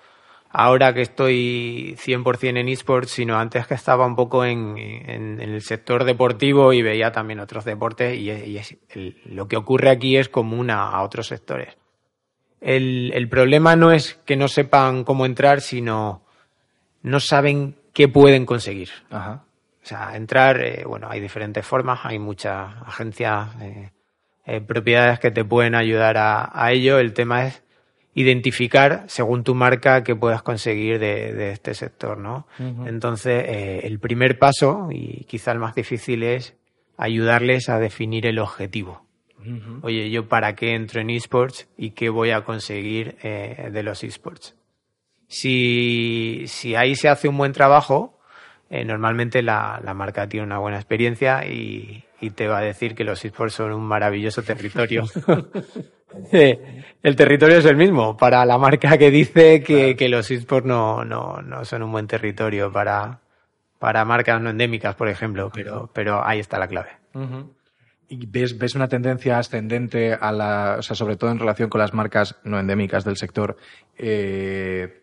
ahora 0.49 0.93
que 0.93 1.01
estoy 1.01 1.95
100% 1.97 2.59
en 2.59 2.69
esports, 2.69 3.11
sino 3.11 3.37
antes 3.37 3.67
que 3.67 3.75
estaba 3.75 4.05
un 4.05 4.15
poco 4.15 4.45
en, 4.45 4.77
el 4.77 5.61
sector 5.61 6.03
deportivo 6.03 6.73
y 6.73 6.81
veía 6.81 7.11
también 7.11 7.39
otros 7.39 7.65
deportes 7.65 8.17
y, 8.17 8.59
lo 9.25 9.47
que 9.47 9.57
ocurre 9.57 9.89
aquí 9.89 10.17
es 10.17 10.29
común 10.29 10.69
a, 10.71 11.01
otros 11.01 11.27
sectores. 11.27 11.77
el, 12.61 13.11
el 13.13 13.29
problema 13.29 13.75
no 13.75 13.91
es 13.91 14.19
que 14.25 14.35
no 14.35 14.47
sepan 14.47 15.03
cómo 15.03 15.25
entrar, 15.25 15.61
sino 15.61 16.23
no 17.01 17.19
saben 17.19 17.75
qué 17.93 18.07
pueden 18.07 18.45
conseguir. 18.45 18.89
Ajá. 19.09 19.43
O 19.81 19.85
sea, 19.85 20.15
entrar, 20.15 20.61
eh, 20.61 20.83
bueno, 20.85 21.07
hay 21.09 21.19
diferentes 21.19 21.65
formas, 21.65 22.01
hay 22.03 22.19
muchas 22.19 22.69
agencias, 22.85 23.49
eh, 23.61 23.91
eh, 24.45 24.61
propiedades 24.61 25.19
que 25.19 25.31
te 25.31 25.45
pueden 25.45 25.73
ayudar 25.75 26.17
a, 26.17 26.49
a 26.53 26.71
ello. 26.71 26.99
El 26.99 27.13
tema 27.13 27.45
es 27.45 27.63
identificar, 28.21 29.05
según 29.07 29.45
tu 29.45 29.55
marca, 29.55 30.03
qué 30.03 30.13
puedes 30.13 30.41
conseguir 30.41 30.99
de, 30.99 31.33
de 31.33 31.51
este 31.51 31.73
sector, 31.73 32.17
¿no? 32.17 32.47
Entonces, 32.85 33.45
eh, 33.47 33.79
el 33.83 33.99
primer 33.99 34.37
paso, 34.37 34.89
y 34.91 35.23
quizá 35.23 35.53
el 35.53 35.59
más 35.59 35.73
difícil, 35.73 36.23
es 36.23 36.57
ayudarles 36.97 37.69
a 37.69 37.79
definir 37.79 38.25
el 38.27 38.39
objetivo. 38.39 39.05
Oye, 39.83 40.09
¿yo 40.09 40.27
para 40.27 40.53
qué 40.53 40.75
entro 40.75 40.99
en 40.99 41.11
esports 41.11 41.69
y 41.77 41.91
qué 41.91 42.09
voy 42.09 42.31
a 42.31 42.41
conseguir 42.41 43.15
eh, 43.23 43.69
de 43.71 43.83
los 43.83 44.03
esports? 44.03 44.53
Si, 45.29 46.43
si 46.47 46.75
ahí 46.75 46.95
se 46.95 47.07
hace 47.07 47.29
un 47.29 47.37
buen 47.37 47.53
trabajo, 47.53 48.19
eh, 48.69 48.83
normalmente 48.83 49.41
la, 49.41 49.79
la 49.81 49.93
marca 49.93 50.27
tiene 50.27 50.45
una 50.45 50.59
buena 50.59 50.77
experiencia 50.77 51.47
y, 51.47 52.03
y 52.19 52.31
te 52.31 52.49
va 52.49 52.57
a 52.57 52.63
decir 52.63 52.95
que 52.95 53.05
los 53.05 53.23
esports 53.23 53.53
son 53.53 53.71
un 53.71 53.85
maravilloso 53.85 54.43
territorio. 54.43 55.05
Eh, 56.31 56.83
el 57.03 57.15
territorio 57.15 57.57
es 57.57 57.65
el 57.65 57.77
mismo 57.77 58.17
para 58.17 58.45
la 58.45 58.57
marca 58.57 58.97
que 58.97 59.11
dice 59.11 59.63
que, 59.63 59.95
que 59.95 60.09
los 60.09 60.29
esports 60.31 60.67
no, 60.67 61.05
no, 61.05 61.41
no 61.41 61.63
son 61.65 61.83
un 61.83 61.91
buen 61.91 62.07
territorio 62.07 62.71
para, 62.71 63.19
para 63.79 64.05
marcas 64.05 64.41
no 64.41 64.49
endémicas, 64.49 64.95
por 64.95 65.07
ejemplo, 65.07 65.49
pero, 65.53 65.89
pero 65.93 66.25
ahí 66.25 66.39
está 66.39 66.59
la 66.59 66.67
clave. 66.67 66.89
¿Y 68.09 68.25
ves, 68.25 68.57
ves 68.57 68.75
una 68.75 68.87
tendencia 68.87 69.37
ascendente 69.37 70.13
a 70.13 70.31
la, 70.31 70.77
o 70.79 70.81
sea, 70.81 70.95
sobre 70.95 71.15
todo 71.15 71.31
en 71.31 71.39
relación 71.39 71.69
con 71.69 71.79
las 71.79 71.93
marcas 71.93 72.35
no 72.43 72.59
endémicas 72.59 73.05
del 73.05 73.17
sector, 73.17 73.55
eh, 73.97 74.98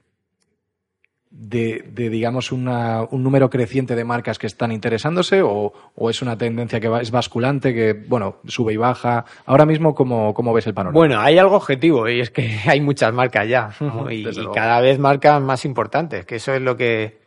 de, 1.39 1.85
de, 1.93 2.09
digamos, 2.09 2.51
una, 2.51 3.03
un 3.03 3.23
número 3.23 3.51
creciente 3.51 3.95
de 3.95 4.05
marcas 4.05 4.39
que 4.39 4.47
están 4.47 4.73
interesándose 4.73 5.43
o, 5.43 5.73
o 5.95 6.11
es 6.11 6.23
una 6.23 6.39
tendencia 6.39 6.81
que 6.81 6.89
va, 6.89 7.01
es 7.01 7.11
basculante, 7.11 7.75
que, 7.75 7.93
bueno, 7.93 8.37
sube 8.47 8.73
y 8.73 8.77
baja? 8.77 9.25
Ahora 9.45 9.67
mismo, 9.67 9.95
¿cómo, 9.95 10.33
cómo 10.33 10.55
ves 10.55 10.67
el 10.67 10.75
panorama? 10.75 10.99
Bueno, 10.99 11.21
hay 11.21 11.39
algo 11.39 11.57
objetivo 11.57 12.09
y 12.09 12.21
es 12.21 12.31
que 12.31 12.59
hay 12.67 12.81
muchas 12.81 13.13
marcas 13.13 13.49
ya 13.49 13.71
y, 14.11 14.25
cada 14.55 14.81
vez 14.81 14.99
marcas 14.99 15.41
más 15.43 15.65
importantes, 15.65 16.25
que 16.25 16.37
eso 16.37 16.55
es 16.55 16.63
lo 16.63 16.77
que, 16.77 17.19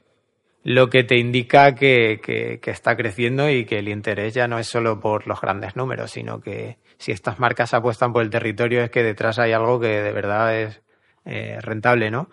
lo 0.64 0.90
que 0.90 1.04
te 1.04 1.18
indica 1.18 1.76
que, 1.76 2.20
que, 2.24 2.60
que 2.60 2.72
está 2.72 2.96
creciendo 2.96 3.50
y 3.50 3.66
que 3.66 3.78
el 3.78 3.90
interés 3.90 4.34
ya 4.34 4.48
no 4.48 4.58
es 4.58 4.68
solo 4.68 5.00
por 5.00 5.28
los 5.28 5.40
grandes 5.40 5.76
números, 5.76 6.12
sino 6.12 6.42
que 6.42 6.78
si 6.98 7.12
estas 7.12 7.40
marcas 7.40 7.74
apuestan 7.76 8.12
por 8.12 8.24
el 8.24 8.32
territorio 8.32 8.82
es 8.84 8.90
que 8.90 9.04
detrás 9.04 9.38
hay 9.38 9.52
algo 9.52 9.80
que 9.80 10.02
de 10.02 10.12
verdad 10.12 10.56
es 10.56 10.82
eh, 11.26 11.60
rentable, 11.62 12.10
¿no? 12.10 12.30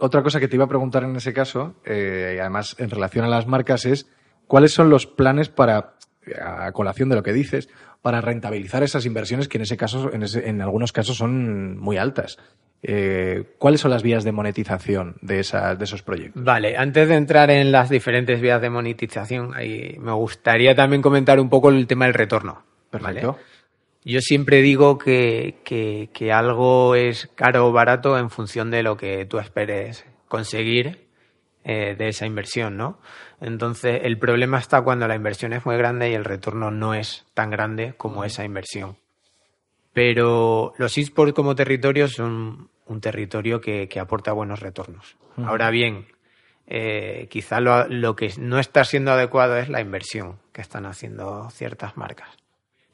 Otra 0.00 0.22
cosa 0.22 0.40
que 0.40 0.48
te 0.48 0.56
iba 0.56 0.64
a 0.64 0.68
preguntar 0.68 1.04
en 1.04 1.14
ese 1.16 1.32
caso, 1.32 1.74
eh, 1.84 2.34
y 2.36 2.38
además 2.40 2.74
en 2.78 2.90
relación 2.90 3.24
a 3.24 3.28
las 3.28 3.46
marcas, 3.46 3.84
es 3.86 4.08
cuáles 4.46 4.72
son 4.72 4.90
los 4.90 5.06
planes 5.06 5.48
para, 5.48 5.94
a 6.42 6.72
colación 6.72 7.08
de 7.08 7.16
lo 7.16 7.22
que 7.22 7.32
dices, 7.32 7.68
para 8.02 8.20
rentabilizar 8.20 8.82
esas 8.82 9.04
inversiones 9.06 9.46
que 9.48 9.58
en 9.58 9.62
ese 9.62 9.76
caso, 9.76 10.12
en, 10.12 10.22
ese- 10.22 10.48
en 10.48 10.62
algunos 10.62 10.92
casos 10.92 11.16
son 11.18 11.78
muy 11.78 11.98
altas. 11.98 12.38
Eh, 12.82 13.44
¿Cuáles 13.58 13.82
son 13.82 13.90
las 13.90 14.02
vías 14.02 14.24
de 14.24 14.32
monetización 14.32 15.16
de, 15.20 15.40
esa, 15.40 15.74
de 15.74 15.84
esos 15.84 16.02
proyectos? 16.02 16.42
Vale, 16.42 16.78
antes 16.78 17.06
de 17.08 17.14
entrar 17.14 17.50
en 17.50 17.70
las 17.72 17.90
diferentes 17.90 18.40
vías 18.40 18.62
de 18.62 18.70
monetización, 18.70 19.52
ahí 19.54 19.96
me 20.00 20.12
gustaría 20.12 20.74
también 20.74 21.02
comentar 21.02 21.38
un 21.40 21.50
poco 21.50 21.68
el 21.68 21.86
tema 21.86 22.06
del 22.06 22.14
retorno. 22.14 22.62
Perfecto. 22.90 23.32
¿vale? 23.32 23.44
Yo 24.04 24.20
siempre 24.20 24.62
digo 24.62 24.96
que, 24.96 25.60
que, 25.64 26.08
que 26.12 26.32
algo 26.32 26.94
es 26.94 27.30
caro 27.34 27.66
o 27.66 27.72
barato 27.72 28.18
en 28.18 28.30
función 28.30 28.70
de 28.70 28.82
lo 28.82 28.96
que 28.96 29.26
tú 29.26 29.38
esperes 29.38 30.06
conseguir 30.26 31.08
eh, 31.62 31.94
de 31.96 32.08
esa 32.08 32.24
inversión, 32.24 32.78
¿no? 32.78 32.98
Entonces, 33.40 34.00
el 34.04 34.18
problema 34.18 34.58
está 34.58 34.80
cuando 34.80 35.06
la 35.06 35.14
inversión 35.14 35.52
es 35.52 35.66
muy 35.66 35.76
grande 35.76 36.10
y 36.10 36.14
el 36.14 36.24
retorno 36.24 36.70
no 36.70 36.94
es 36.94 37.26
tan 37.34 37.50
grande 37.50 37.92
como 37.98 38.24
esa 38.24 38.44
inversión. 38.44 38.96
Pero 39.92 40.72
los 40.78 40.96
esports 40.96 41.34
como 41.34 41.54
territorio 41.54 42.08
son 42.08 42.70
un 42.86 43.00
territorio 43.00 43.60
que, 43.60 43.88
que 43.88 44.00
aporta 44.00 44.32
buenos 44.32 44.60
retornos. 44.60 45.16
Ahora 45.36 45.70
bien, 45.70 46.06
eh, 46.66 47.28
quizá 47.30 47.60
lo, 47.60 47.86
lo 47.88 48.16
que 48.16 48.32
no 48.38 48.58
está 48.58 48.84
siendo 48.84 49.12
adecuado 49.12 49.58
es 49.58 49.68
la 49.68 49.80
inversión 49.80 50.38
que 50.52 50.62
están 50.62 50.86
haciendo 50.86 51.50
ciertas 51.50 51.96
marcas. 51.96 52.39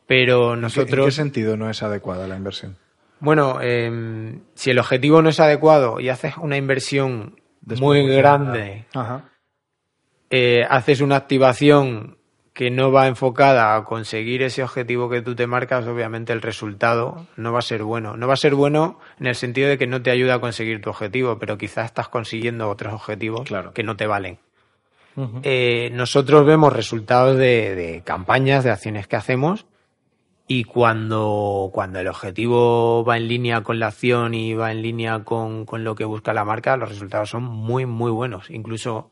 Pero 0.06 0.50
¿En 0.54 0.56
qué- 0.58 0.62
nosotros... 0.62 0.98
¿En 1.00 1.04
qué 1.06 1.10
sentido 1.10 1.56
no 1.56 1.68
es 1.70 1.82
adecuada 1.82 2.26
la 2.28 2.36
inversión? 2.36 2.76
Bueno, 3.20 3.58
eh, 3.62 4.38
si 4.54 4.70
el 4.70 4.78
objetivo 4.78 5.22
no 5.22 5.30
es 5.30 5.40
adecuado 5.40 6.00
y 6.00 6.08
haces 6.10 6.36
una 6.36 6.56
inversión 6.56 7.40
muy 7.64 8.06
grande, 8.06 8.84
Ajá. 8.94 9.24
eh, 10.30 10.64
haces 10.68 11.00
una 11.00 11.16
activación 11.16 12.18
que 12.52 12.70
no 12.70 12.90
va 12.90 13.06
enfocada 13.06 13.76
a 13.76 13.84
conseguir 13.84 14.42
ese 14.42 14.62
objetivo 14.62 15.10
que 15.10 15.20
tú 15.22 15.34
te 15.34 15.46
marcas, 15.46 15.86
obviamente 15.86 16.32
el 16.32 16.40
resultado 16.40 17.26
no 17.36 17.52
va 17.52 17.58
a 17.58 17.62
ser 17.62 17.82
bueno. 17.82 18.16
No 18.16 18.26
va 18.26 18.32
a 18.34 18.38
ser 18.38 18.54
bueno 18.54 18.98
en 19.20 19.26
el 19.26 19.34
sentido 19.34 19.68
de 19.68 19.76
que 19.76 19.86
no 19.86 20.00
te 20.02 20.10
ayuda 20.10 20.34
a 20.34 20.38
conseguir 20.40 20.80
tu 20.80 20.88
objetivo, 20.90 21.38
pero 21.38 21.58
quizás 21.58 21.86
estás 21.86 22.08
consiguiendo 22.08 22.68
otros 22.70 22.94
objetivos 22.94 23.42
Claro. 23.46 23.72
que 23.74 23.82
no 23.82 23.96
te 23.96 24.06
valen. 24.06 24.38
Eh, 25.42 25.90
nosotros 25.94 26.44
vemos 26.46 26.72
resultados 26.74 27.36
de, 27.38 27.74
de 27.74 28.02
campañas, 28.04 28.64
de 28.64 28.70
acciones 28.70 29.06
que 29.06 29.16
hacemos 29.16 29.66
y 30.48 30.64
cuando, 30.64 31.70
cuando 31.72 31.98
el 31.98 32.06
objetivo 32.06 33.04
va 33.04 33.16
en 33.16 33.26
línea 33.26 33.62
con 33.62 33.80
la 33.80 33.88
acción 33.88 34.32
y 34.34 34.54
va 34.54 34.70
en 34.70 34.80
línea 34.80 35.24
con, 35.24 35.64
con 35.64 35.82
lo 35.82 35.96
que 35.96 36.04
busca 36.04 36.32
la 36.32 36.44
marca, 36.44 36.76
los 36.76 36.88
resultados 36.88 37.30
son 37.30 37.42
muy, 37.42 37.84
muy 37.84 38.12
buenos. 38.12 38.48
Incluso 38.50 39.10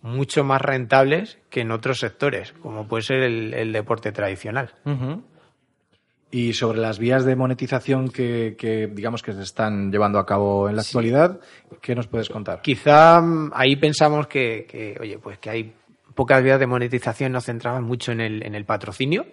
mucho 0.00 0.44
más 0.44 0.62
rentables 0.62 1.38
que 1.50 1.62
en 1.62 1.72
otros 1.72 1.98
sectores, 1.98 2.52
como 2.62 2.86
puede 2.86 3.02
ser 3.02 3.22
el, 3.22 3.52
el 3.54 3.72
deporte 3.72 4.12
tradicional. 4.12 4.70
Y 6.30 6.52
sobre 6.52 6.78
las 6.78 6.98
vías 6.98 7.24
de 7.24 7.34
monetización 7.34 8.08
que, 8.08 8.54
que, 8.56 8.86
digamos 8.86 9.22
que 9.22 9.32
se 9.32 9.42
están 9.42 9.90
llevando 9.90 10.18
a 10.20 10.26
cabo 10.26 10.68
en 10.68 10.76
la 10.76 10.82
actualidad, 10.82 11.40
¿qué 11.80 11.94
nos 11.94 12.06
puedes 12.06 12.28
contar? 12.28 12.60
Quizá 12.62 13.20
mm, 13.20 13.52
ahí 13.54 13.74
pensamos 13.76 14.26
que, 14.28 14.66
que, 14.68 14.96
oye, 15.00 15.18
pues 15.18 15.38
que 15.38 15.50
hay 15.50 15.74
pocas 16.16 16.42
vías 16.42 16.58
de 16.58 16.66
monetización, 16.66 17.30
nos 17.30 17.44
centramos 17.44 17.82
mucho 17.82 18.10
en 18.10 18.20
el, 18.20 18.44
en 18.44 18.56
el 18.56 18.64
patrocinio, 18.64 19.26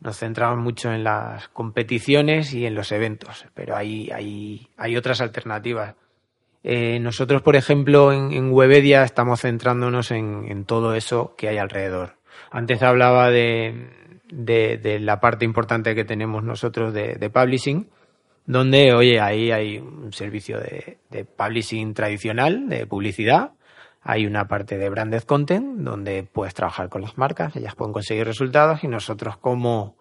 nos 0.00 0.18
centramos 0.18 0.58
mucho 0.58 0.92
en 0.92 1.04
las 1.04 1.48
competiciones 1.48 2.52
y 2.52 2.66
en 2.66 2.74
los 2.74 2.90
eventos, 2.90 3.46
pero 3.54 3.76
hay, 3.76 4.10
hay, 4.10 4.68
hay 4.76 4.96
otras 4.96 5.20
alternativas. 5.20 5.94
Eh, 6.64 6.98
nosotros, 6.98 7.40
por 7.42 7.54
ejemplo, 7.54 8.12
en, 8.12 8.32
en 8.32 8.52
Webedia 8.52 9.04
estamos 9.04 9.42
centrándonos 9.42 10.10
en, 10.10 10.46
en 10.48 10.64
todo 10.64 10.94
eso 10.94 11.34
que 11.38 11.48
hay 11.48 11.58
alrededor. 11.58 12.16
Antes 12.50 12.82
hablaba 12.82 13.30
de, 13.30 13.90
de, 14.30 14.76
de 14.76 14.98
la 14.98 15.20
parte 15.20 15.44
importante 15.44 15.94
que 15.94 16.04
tenemos 16.04 16.42
nosotros 16.42 16.92
de, 16.92 17.14
de 17.14 17.30
publishing, 17.30 17.88
donde, 18.44 18.92
oye, 18.94 19.20
ahí 19.20 19.50
hay 19.50 19.78
un 19.78 20.12
servicio 20.12 20.58
de, 20.58 20.98
de 21.10 21.24
publishing 21.24 21.94
tradicional, 21.94 22.68
de 22.68 22.86
publicidad, 22.86 23.52
hay 24.02 24.26
una 24.26 24.48
parte 24.48 24.78
de 24.78 24.88
branded 24.88 25.22
content 25.22 25.78
donde 25.80 26.22
puedes 26.22 26.54
trabajar 26.54 26.88
con 26.88 27.02
las 27.02 27.18
marcas, 27.18 27.56
ellas 27.56 27.74
pueden 27.74 27.92
conseguir 27.92 28.26
resultados 28.26 28.84
y 28.84 28.88
nosotros 28.88 29.36
como 29.36 29.96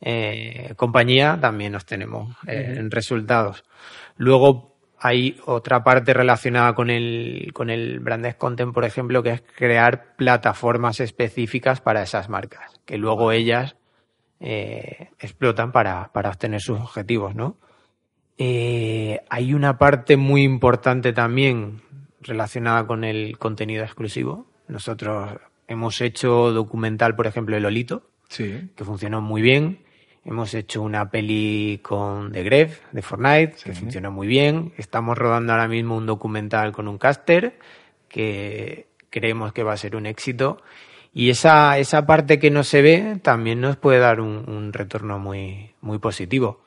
eh, 0.00 0.72
compañía 0.76 1.38
también 1.40 1.72
nos 1.72 1.86
tenemos 1.86 2.36
eh, 2.46 2.74
en 2.78 2.90
resultados. 2.90 3.64
Luego 4.16 4.72
hay 4.98 5.36
otra 5.46 5.82
parte 5.82 6.14
relacionada 6.14 6.74
con 6.74 6.88
el, 6.88 7.50
con 7.52 7.70
el 7.70 7.98
branded 7.98 8.34
content, 8.34 8.72
por 8.72 8.84
ejemplo, 8.84 9.22
que 9.22 9.30
es 9.30 9.42
crear 9.56 10.14
plataformas 10.16 11.00
específicas 11.00 11.80
para 11.80 12.02
esas 12.02 12.28
marcas, 12.28 12.80
que 12.84 12.98
luego 12.98 13.32
ellas 13.32 13.76
eh, 14.38 15.10
explotan 15.18 15.72
para, 15.72 16.12
para 16.12 16.30
obtener 16.30 16.60
sus 16.60 16.78
objetivos, 16.80 17.34
¿no? 17.34 17.56
Eh, 18.38 19.20
hay 19.28 19.54
una 19.54 19.78
parte 19.78 20.16
muy 20.16 20.42
importante 20.42 21.12
también 21.12 21.82
relacionada 22.22 22.86
con 22.86 23.04
el 23.04 23.38
contenido 23.38 23.84
exclusivo. 23.84 24.46
Nosotros 24.68 25.38
hemos 25.68 26.00
hecho 26.00 26.52
documental, 26.52 27.14
por 27.16 27.26
ejemplo, 27.26 27.56
El 27.56 27.64
Olito, 27.66 28.08
Sí. 28.28 28.70
que 28.76 28.84
funcionó 28.84 29.20
muy 29.20 29.42
bien. 29.42 29.80
Hemos 30.24 30.54
hecho 30.54 30.82
una 30.82 31.10
peli 31.10 31.80
con 31.82 32.30
The 32.32 32.42
Gref, 32.44 32.80
de 32.92 33.02
Fortnite, 33.02 33.56
que 33.64 33.72
funcionó 33.74 34.12
muy 34.12 34.26
bien. 34.28 34.72
Estamos 34.76 35.18
rodando 35.18 35.52
ahora 35.52 35.66
mismo 35.68 35.96
un 35.96 36.06
documental 36.06 36.72
con 36.72 36.86
un 36.88 36.96
caster, 36.96 37.58
que 38.08 38.86
creemos 39.10 39.52
que 39.52 39.62
va 39.64 39.72
a 39.72 39.76
ser 39.76 39.96
un 39.96 40.06
éxito. 40.06 40.62
Y 41.12 41.28
esa, 41.30 41.76
esa 41.78 42.06
parte 42.06 42.38
que 42.38 42.50
no 42.50 42.62
se 42.62 42.80
ve 42.82 43.18
también 43.22 43.60
nos 43.60 43.76
puede 43.76 43.98
dar 43.98 44.20
un, 44.20 44.48
un 44.48 44.72
retorno 44.72 45.18
muy, 45.18 45.74
muy 45.80 45.98
positivo. 45.98 46.62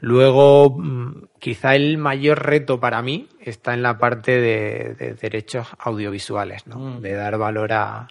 Luego, 0.00 0.70
mm, 0.78 1.24
quizá 1.40 1.74
el 1.74 1.98
mayor 1.98 2.44
reto 2.44 2.78
para 2.78 3.02
mí 3.02 3.28
está 3.40 3.74
en 3.74 3.82
la 3.82 3.98
parte 3.98 4.40
de, 4.40 4.94
de 4.94 5.14
derechos 5.14 5.68
audiovisuales, 5.78 6.66
¿no? 6.66 7.00
De 7.00 7.14
dar 7.14 7.36
valor 7.36 7.72
a, 7.72 8.08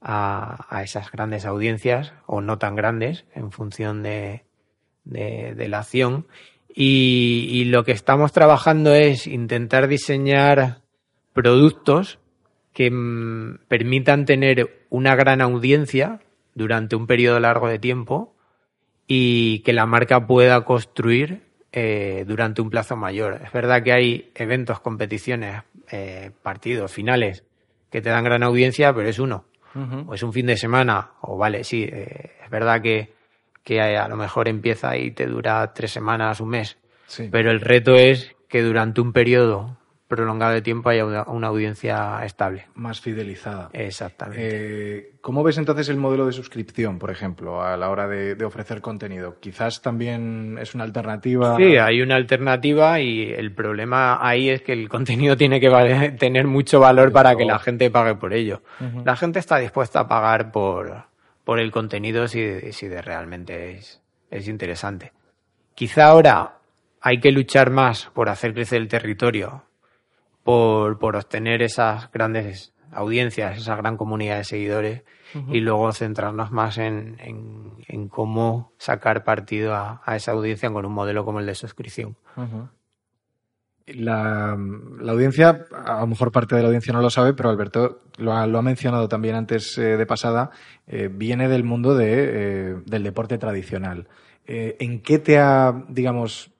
a, 0.00 0.66
a 0.70 0.82
esas 0.82 1.10
grandes 1.10 1.44
audiencias 1.44 2.14
o 2.26 2.40
no 2.40 2.58
tan 2.58 2.74
grandes 2.74 3.26
en 3.34 3.52
función 3.52 4.02
de, 4.02 4.44
de, 5.04 5.54
de 5.54 5.68
la 5.68 5.80
acción 5.80 6.26
Y, 6.74 7.48
y 7.50 7.64
lo 7.66 7.84
que 7.84 7.92
estamos 7.92 8.32
trabajando 8.32 8.94
es 8.94 9.26
intentar 9.26 9.88
diseñar 9.88 10.80
productos 11.32 12.18
que 12.72 12.90
mm, 12.90 13.66
permitan 13.68 14.24
tener 14.24 14.86
una 14.88 15.16
gran 15.16 15.40
audiencia 15.40 16.20
durante 16.54 16.96
un 16.96 17.06
periodo 17.06 17.40
largo 17.40 17.68
de 17.68 17.78
tiempo 17.78 18.34
y 19.12 19.58
que 19.64 19.72
la 19.72 19.86
marca 19.86 20.24
pueda 20.24 20.64
construir 20.64 21.42
eh, 21.72 22.24
durante 22.28 22.62
un 22.62 22.70
plazo 22.70 22.94
mayor. 22.94 23.40
Es 23.44 23.50
verdad 23.50 23.82
que 23.82 23.92
hay 23.92 24.30
eventos, 24.36 24.78
competiciones, 24.78 25.64
eh, 25.90 26.30
partidos, 26.44 26.92
finales 26.92 27.42
que 27.90 28.00
te 28.00 28.08
dan 28.08 28.22
gran 28.22 28.44
audiencia, 28.44 28.94
pero 28.94 29.08
es 29.08 29.18
uno. 29.18 29.46
O 30.06 30.14
es 30.14 30.22
un 30.22 30.32
fin 30.32 30.46
de 30.46 30.56
semana, 30.56 31.10
o 31.22 31.36
vale, 31.36 31.64
sí, 31.64 31.88
eh, 31.90 32.36
es 32.44 32.50
verdad 32.50 32.80
que, 32.82 33.12
que 33.64 33.80
a 33.80 34.06
lo 34.06 34.16
mejor 34.16 34.46
empieza 34.46 34.96
y 34.96 35.10
te 35.10 35.26
dura 35.26 35.72
tres 35.74 35.90
semanas, 35.90 36.40
un 36.40 36.50
mes. 36.50 36.78
Sí. 37.06 37.28
Pero 37.32 37.50
el 37.50 37.60
reto 37.60 37.96
es 37.96 38.36
que 38.48 38.62
durante 38.62 39.00
un 39.00 39.12
periodo 39.12 39.76
prolongado 40.10 40.52
de 40.52 40.60
tiempo 40.60 40.90
haya 40.90 41.06
una, 41.06 41.22
una 41.22 41.46
audiencia 41.46 42.22
estable. 42.24 42.66
Más 42.74 43.00
fidelizada. 43.00 43.70
Exactamente. 43.72 44.42
Eh, 44.42 45.12
¿Cómo 45.22 45.42
ves 45.42 45.56
entonces 45.56 45.88
el 45.88 45.96
modelo 45.96 46.26
de 46.26 46.32
suscripción, 46.32 46.98
por 46.98 47.10
ejemplo, 47.10 47.62
a 47.62 47.76
la 47.76 47.88
hora 47.88 48.08
de, 48.08 48.34
de 48.34 48.44
ofrecer 48.44 48.80
contenido? 48.80 49.38
Quizás 49.40 49.80
también 49.80 50.58
es 50.60 50.74
una 50.74 50.84
alternativa. 50.84 51.56
Sí, 51.56 51.76
hay 51.76 52.02
una 52.02 52.16
alternativa 52.16 53.00
y 53.00 53.32
el 53.32 53.54
problema 53.54 54.18
ahí 54.20 54.50
es 54.50 54.62
que 54.62 54.72
el 54.72 54.88
contenido 54.88 55.36
tiene 55.36 55.60
que 55.60 55.70
valer- 55.70 56.18
tener 56.18 56.46
mucho 56.46 56.80
valor 56.80 57.12
para 57.12 57.36
que 57.36 57.44
la 57.44 57.58
gente 57.60 57.90
pague 57.90 58.16
por 58.16 58.34
ello. 58.34 58.62
La 59.04 59.14
gente 59.16 59.38
está 59.38 59.58
dispuesta 59.58 60.00
a 60.00 60.08
pagar 60.08 60.50
por, 60.50 61.04
por 61.44 61.60
el 61.60 61.70
contenido 61.70 62.26
si, 62.26 62.72
si 62.72 62.88
de 62.88 63.00
realmente 63.00 63.76
es, 63.76 64.02
es 64.30 64.48
interesante. 64.48 65.12
Quizá 65.76 66.06
ahora 66.06 66.56
hay 67.00 67.20
que 67.20 67.30
luchar 67.30 67.70
más 67.70 68.10
por 68.12 68.28
hacer 68.28 68.52
crecer 68.52 68.80
el 68.82 68.88
territorio, 68.88 69.62
por, 70.42 70.98
por 70.98 71.16
obtener 71.16 71.62
esas 71.62 72.10
grandes 72.10 72.72
audiencias, 72.92 73.58
esa 73.58 73.76
gran 73.76 73.96
comunidad 73.96 74.38
de 74.38 74.44
seguidores 74.44 75.02
y 75.48 75.60
luego 75.60 75.92
centrarnos 75.92 76.50
más 76.50 76.76
en, 76.78 77.16
en, 77.20 77.72
en 77.86 78.08
cómo 78.08 78.72
sacar 78.78 79.22
partido 79.22 79.74
a, 79.74 80.02
a 80.04 80.16
esa 80.16 80.32
audiencia 80.32 80.70
con 80.72 80.84
un 80.84 80.92
modelo 80.92 81.24
como 81.24 81.38
el 81.38 81.46
de 81.46 81.54
suscripción. 81.54 82.16
La, 83.86 84.56
la 85.00 85.12
audiencia, 85.12 85.66
a 85.84 86.00
lo 86.00 86.06
mejor 86.08 86.32
parte 86.32 86.54
de 86.54 86.62
la 86.62 86.68
audiencia 86.68 86.92
no 86.92 87.00
lo 87.00 87.10
sabe, 87.10 87.32
pero 87.34 87.48
Alberto 87.48 88.02
lo 88.18 88.32
ha, 88.32 88.46
lo 88.46 88.58
ha 88.58 88.62
mencionado 88.62 89.08
también 89.08 89.34
antes 89.34 89.78
eh, 89.78 89.96
de 89.96 90.06
pasada, 90.06 90.50
eh, 90.86 91.08
viene 91.12 91.48
del 91.48 91.64
mundo 91.64 91.96
de, 91.96 92.06
eh, 92.10 92.76
del 92.86 93.02
deporte 93.02 93.38
tradicional. 93.38 94.08
¿En 94.46 95.00
qué 95.02 95.20
te 95.20 95.38
ha, 95.38 95.84
digamos, 95.88 96.50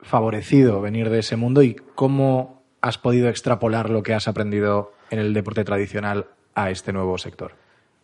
favorecido 0.00 0.82
venir 0.82 1.08
de 1.08 1.20
ese 1.20 1.36
mundo 1.36 1.62
y 1.62 1.74
cómo 1.94 2.59
has 2.80 2.98
podido 2.98 3.28
extrapolar 3.28 3.90
lo 3.90 4.02
que 4.02 4.14
has 4.14 4.28
aprendido 4.28 4.92
en 5.10 5.18
el 5.18 5.34
deporte 5.34 5.64
tradicional 5.64 6.26
a 6.54 6.70
este 6.70 6.92
nuevo 6.92 7.18
sector? 7.18 7.54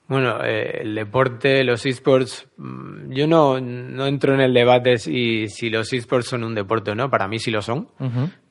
Bueno, 0.08 0.44
eh, 0.44 0.82
el 0.82 0.94
deporte, 0.94 1.64
los 1.64 1.84
esports, 1.84 2.48
mm, 2.56 3.12
yo 3.12 3.26
no, 3.26 3.60
no 3.60 4.06
entro 4.06 4.34
en 4.34 4.40
el 4.40 4.54
debate 4.54 4.98
si, 4.98 5.48
si 5.48 5.68
los 5.68 5.92
esports 5.92 6.28
son 6.28 6.44
un 6.44 6.54
deporte 6.54 6.92
o 6.92 6.94
no, 6.94 7.10
para 7.10 7.26
mí 7.26 7.38
sí 7.40 7.50
lo 7.50 7.60
son, 7.60 7.88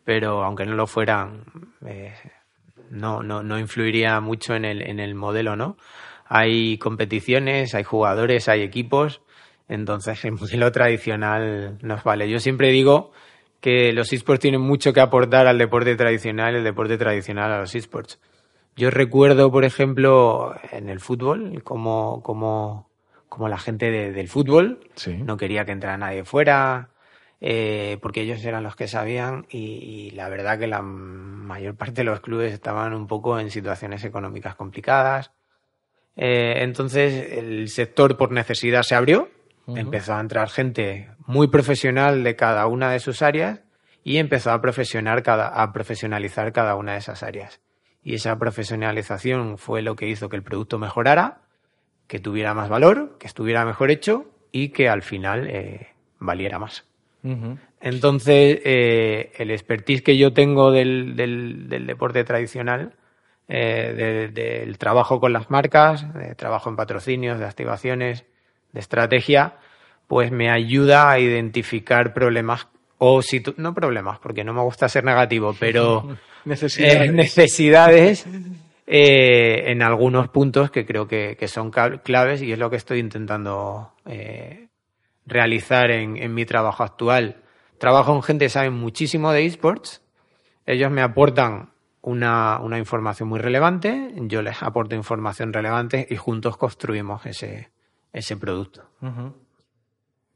pero 0.03 0.43
aunque 0.43 0.65
no 0.65 0.75
lo 0.75 0.85
fueran, 0.85 1.45
eh, 1.85 2.13
no, 2.89 3.23
no, 3.23 3.41
no 3.41 3.57
influiría 3.57 4.19
mucho 4.19 4.53
en 4.53 4.65
el, 4.65 4.81
en 4.81 4.99
el 4.99 5.15
modelo, 5.15 5.55
¿no? 5.55 5.77
Hay 6.27 6.77
competiciones, 6.77 7.73
hay 7.73 7.83
jugadores, 7.83 8.49
hay 8.49 8.61
equipos, 8.61 9.21
entonces 9.69 10.25
el 10.25 10.31
modelo 10.39 10.71
tradicional 10.73 11.77
nos 11.81 12.03
vale. 12.03 12.29
Yo 12.29 12.39
siempre 12.39 12.69
digo 12.71 13.13
que 13.61 13.91
los 13.93 14.13
esports 14.13 14.41
tienen 14.41 14.61
mucho 14.61 14.93
que 14.93 15.01
aportar 15.01 15.47
al 15.47 15.57
deporte 15.57 15.95
tradicional, 15.95 16.55
el 16.55 16.63
deporte 16.63 16.97
tradicional 16.97 17.51
a 17.51 17.59
los 17.59 17.73
esports. 17.75 18.19
Yo 18.75 18.91
recuerdo, 18.91 19.51
por 19.51 19.63
ejemplo, 19.65 20.53
en 20.71 20.89
el 20.89 20.99
fútbol, 20.99 21.63
como, 21.63 22.21
como, 22.23 22.89
como 23.29 23.47
la 23.49 23.57
gente 23.57 23.89
de- 23.89 24.11
del 24.11 24.27
fútbol 24.27 24.79
Sí. 24.95 25.13
no 25.17 25.37
quería 25.37 25.65
que 25.65 25.71
entrara 25.71 25.97
nadie 25.97 26.25
fuera, 26.25 26.89
eh, 27.41 27.97
porque 28.01 28.21
ellos 28.21 28.43
eran 28.45 28.63
los 28.63 28.75
que 28.75 28.87
sabían 28.87 29.45
y, 29.49 29.57
y 29.59 30.11
la 30.11 30.29
verdad 30.29 30.59
que 30.59 30.67
la 30.67 30.81
mayor 30.81 31.75
parte 31.75 32.01
de 32.01 32.03
los 32.05 32.19
clubes 32.21 32.53
estaban 32.53 32.93
un 32.93 33.07
poco 33.07 33.39
en 33.39 33.49
situaciones 33.49 34.03
económicas 34.03 34.55
complicadas. 34.55 35.31
Eh, 36.17 36.63
entonces 36.63 37.31
el 37.33 37.67
sector 37.69 38.15
por 38.17 38.31
necesidad 38.31 38.83
se 38.83 38.95
abrió, 38.95 39.29
empezó 39.67 40.13
a 40.13 40.19
entrar 40.19 40.49
gente 40.49 41.09
muy 41.25 41.47
profesional 41.47 42.23
de 42.23 42.35
cada 42.35 42.67
una 42.67 42.91
de 42.91 42.99
sus 42.99 43.21
áreas 43.21 43.61
y 44.03 44.17
empezó 44.17 44.51
a 44.51 44.61
profesionar 44.61 45.23
cada, 45.23 45.47
a 45.47 45.73
profesionalizar 45.73 46.51
cada 46.53 46.75
una 46.75 46.91
de 46.93 46.99
esas 46.99 47.23
áreas. 47.23 47.59
Y 48.03 48.13
esa 48.13 48.37
profesionalización 48.37 49.57
fue 49.57 49.81
lo 49.81 49.95
que 49.95 50.07
hizo 50.07 50.29
que 50.29 50.35
el 50.35 50.43
producto 50.43 50.77
mejorara, 50.77 51.39
que 52.07 52.19
tuviera 52.19 52.53
más 52.53 52.69
valor, 52.69 53.17
que 53.19 53.25
estuviera 53.27 53.65
mejor 53.65 53.89
hecho 53.89 54.25
y 54.51 54.69
que 54.69 54.89
al 54.89 55.01
final 55.01 55.47
eh, 55.49 55.87
valiera 56.19 56.59
más. 56.59 56.85
Entonces, 57.81 58.59
eh, 58.63 59.31
el 59.37 59.49
expertise 59.49 60.03
que 60.03 60.17
yo 60.17 60.33
tengo 60.33 60.71
del, 60.71 61.15
del- 61.15 61.67
del 61.69 61.87
deporte 61.87 62.23
tradicional, 62.23 62.93
eh, 63.47 63.93
de- 63.95 64.27
del 64.29 64.77
trabajo 64.77 65.19
con 65.19 65.33
las 65.33 65.49
marcas, 65.49 66.13
de 66.13 66.35
trabajo 66.35 66.69
en 66.69 66.75
patrocinios, 66.75 67.39
de 67.39 67.45
activaciones, 67.45 68.25
de 68.75 68.79
estrategia, 68.81 69.55
pues 70.05 70.31
me 70.31 70.51
ayuda 70.51 71.09
a 71.09 71.17
identificar 71.19 72.13
problemas 72.13 72.67
o 72.99 73.21
situ- 73.23 73.55
no 73.57 73.73
problemas, 73.73 74.19
porque 74.19 74.43
no 74.43 74.53
me 74.53 74.61
gusta 74.61 74.87
ser 74.87 75.03
negativo, 75.03 75.55
pero 75.59 76.07
Necesidades. 76.45 77.09
eh, 77.09 77.11
necesidades 77.11 78.27
eh, 78.85 79.63
en 79.71 79.81
algunos 79.81 80.27
puntos 80.29 80.69
que 80.69 80.85
creo 80.85 81.07
que, 81.07 81.35
que 81.39 81.47
son 81.47 81.71
claves 81.71 82.41
y 82.43 82.51
es 82.51 82.59
lo 82.59 82.69
que 82.69 82.75
estoy 82.75 82.99
intentando 82.99 83.93
eh, 84.05 84.67
realizar 85.25 85.89
en, 85.89 86.17
en 86.17 86.33
mi 86.33 86.45
trabajo 86.45 86.83
actual. 86.83 87.37
Trabajo 87.79 88.13
con 88.13 88.21
gente 88.23 88.45
que 88.45 88.49
sabe 88.49 88.69
muchísimo 88.69 89.31
de 89.31 89.45
esports, 89.45 90.01
ellos 90.67 90.91
me 90.91 91.01
aportan 91.01 91.71
una, 92.01 92.59
una 92.59 92.77
información 92.77 93.27
muy 93.27 93.39
relevante, 93.39 94.11
yo 94.15 94.41
les 94.43 94.61
aporto 94.61 94.95
información 94.95 95.51
relevante 95.51 96.05
y 96.09 96.15
juntos 96.15 96.55
construimos 96.57 97.25
ese, 97.25 97.69
ese 98.15 98.37
producto. 98.37 98.81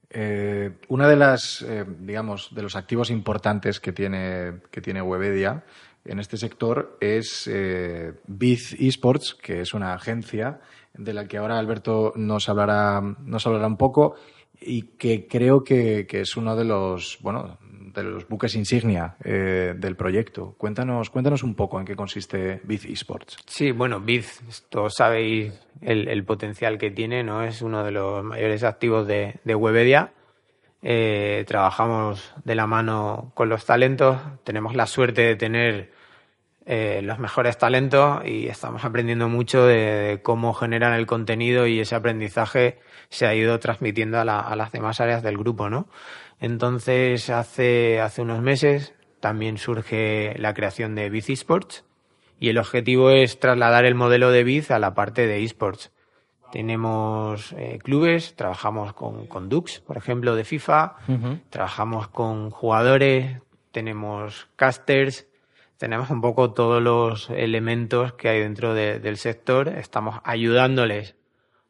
Eh, 0.09 0.77
una 0.89 1.07
de 1.07 1.15
las, 1.15 1.61
eh, 1.61 1.85
digamos, 1.87 2.53
de 2.53 2.61
los 2.61 2.75
activos 2.75 3.09
importantes 3.09 3.79
que 3.79 3.93
tiene, 3.93 4.61
que 4.69 4.81
tiene 4.81 5.01
Webedia 5.01 5.63
en 6.03 6.19
este 6.19 6.37
sector 6.37 6.97
es 6.99 7.47
eh, 7.47 8.13
Biz 8.27 8.75
Esports, 8.79 9.35
que 9.35 9.61
es 9.61 9.73
una 9.73 9.93
agencia 9.93 10.59
de 10.93 11.13
la 11.13 11.27
que 11.27 11.37
ahora 11.37 11.57
Alberto 11.57 12.11
nos 12.15 12.49
hablará, 12.49 13.01
nos 13.01 13.47
hablará 13.47 13.67
un 13.67 13.77
poco 13.77 14.15
y 14.59 14.97
que 14.97 15.27
creo 15.27 15.63
que, 15.63 16.05
que 16.05 16.21
es 16.21 16.35
uno 16.35 16.55
de 16.55 16.65
los, 16.65 17.19
bueno, 17.21 17.57
de 17.93 18.03
los 18.03 18.27
buques 18.27 18.55
insignia 18.55 19.15
eh, 19.23 19.73
del 19.77 19.95
proyecto. 19.95 20.55
Cuéntanos, 20.57 21.09
cuéntanos 21.09 21.43
un 21.43 21.55
poco 21.55 21.79
en 21.79 21.85
qué 21.85 21.95
consiste 21.95 22.61
Biz 22.63 22.85
Esports. 22.85 23.37
Sí, 23.45 23.71
bueno, 23.71 23.99
Biz, 23.99 24.65
todos 24.69 24.95
sabéis 24.95 25.53
el, 25.81 26.07
el 26.07 26.23
potencial 26.23 26.77
que 26.77 26.91
tiene, 26.91 27.23
¿no? 27.23 27.43
Es 27.43 27.61
uno 27.61 27.83
de 27.83 27.91
los 27.91 28.23
mayores 28.23 28.63
activos 28.63 29.07
de, 29.07 29.39
de 29.43 29.55
Webedia. 29.55 30.13
Eh, 30.81 31.43
trabajamos 31.47 32.33
de 32.45 32.55
la 32.55 32.65
mano 32.65 33.31
con 33.33 33.49
los 33.49 33.65
talentos, 33.65 34.17
tenemos 34.45 34.75
la 34.75 34.85
suerte 34.85 35.23
de 35.23 35.35
tener 35.35 35.91
eh, 36.65 37.01
los 37.03 37.19
mejores 37.19 37.57
talentos 37.57 38.21
y 38.25 38.47
estamos 38.47 38.85
aprendiendo 38.85 39.27
mucho 39.27 39.65
de, 39.65 40.21
cómo 40.23 40.53
generan 40.53 40.93
el 40.93 41.05
contenido 41.05 41.67
y 41.67 41.79
ese 41.79 41.95
aprendizaje 41.95 42.79
se 43.09 43.25
ha 43.25 43.35
ido 43.35 43.59
transmitiendo 43.59 44.19
a, 44.19 44.21
a 44.21 44.55
las 44.55 44.71
demás 44.71 45.01
áreas 45.01 45.21
del 45.21 45.37
grupo, 45.37 45.69
¿no? 45.69 45.87
Entonces, 46.39 47.29
hace, 47.29 47.99
hace 47.99 48.21
unos 48.21 48.41
meses 48.41 48.93
también 49.19 49.57
surge 49.57 50.35
la 50.37 50.53
creación 50.53 50.95
de 50.95 51.09
Biz 51.09 51.29
Esports 51.31 51.83
y 52.39 52.49
el 52.49 52.57
objetivo 52.57 53.09
es 53.11 53.39
trasladar 53.39 53.85
el 53.85 53.95
modelo 53.95 54.31
de 54.31 54.43
Biz 54.43 54.71
a 54.71 54.79
la 54.79 54.93
parte 54.93 55.27
de 55.27 55.43
esports. 55.43 55.91
Tenemos 56.51 57.51
eh, 57.57 57.79
clubes, 57.83 58.35
trabajamos 58.35 58.93
con, 58.93 59.27
con 59.27 59.49
Dux, 59.49 59.81
por 59.81 59.97
ejemplo, 59.97 60.35
de 60.35 60.43
FIFA, 60.45 60.95
trabajamos 61.49 62.07
con 62.07 62.49
jugadores, 62.49 63.37
tenemos 63.71 64.47
casters, 64.55 65.27
tenemos 65.77 66.09
un 66.09 66.21
poco 66.21 66.51
todos 66.53 66.81
los 66.81 67.29
elementos 67.29 68.13
que 68.13 68.29
hay 68.29 68.39
dentro 68.39 68.73
de- 68.73 68.99
del 68.99 69.17
sector. 69.17 69.67
Estamos 69.67 70.19
ayudándoles 70.23 71.15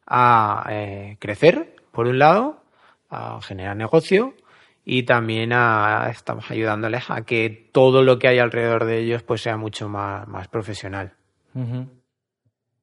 a 0.06 0.64
eh, 0.70 1.16
crecer, 1.20 1.74
por 1.92 2.06
un 2.06 2.18
lado, 2.18 2.62
a 3.10 3.40
generar 3.42 3.76
negocio 3.76 4.34
y 4.84 5.02
también 5.04 5.52
a, 5.52 6.08
estamos 6.10 6.50
ayudándoles 6.50 7.10
a 7.10 7.22
que 7.22 7.68
todo 7.72 8.02
lo 8.02 8.18
que 8.18 8.28
hay 8.28 8.38
alrededor 8.38 8.84
de 8.86 8.98
ellos 8.98 9.22
pues 9.22 9.42
sea 9.42 9.56
mucho 9.56 9.88
más, 9.88 10.26
más 10.28 10.48
profesional. 10.48 11.12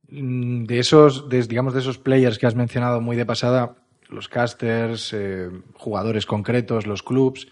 Mm, 0.10 0.63
De 0.65 0.79
esos, 0.79 1.27
de- 1.29 1.43
digamos, 1.43 1.73
de 1.73 1.79
esos 1.81 1.97
players 1.97 2.38
que 2.39 2.45
has 2.47 2.55
mencionado 2.55 3.01
muy 3.01 3.15
de 3.17 3.25
pasada, 3.25 3.75
los 4.10 4.29
casters, 4.29 5.12
eh, 5.13 5.49
jugadores 5.73 6.25
concretos, 6.25 6.88
los 6.88 7.03
clubs, 7.03 7.47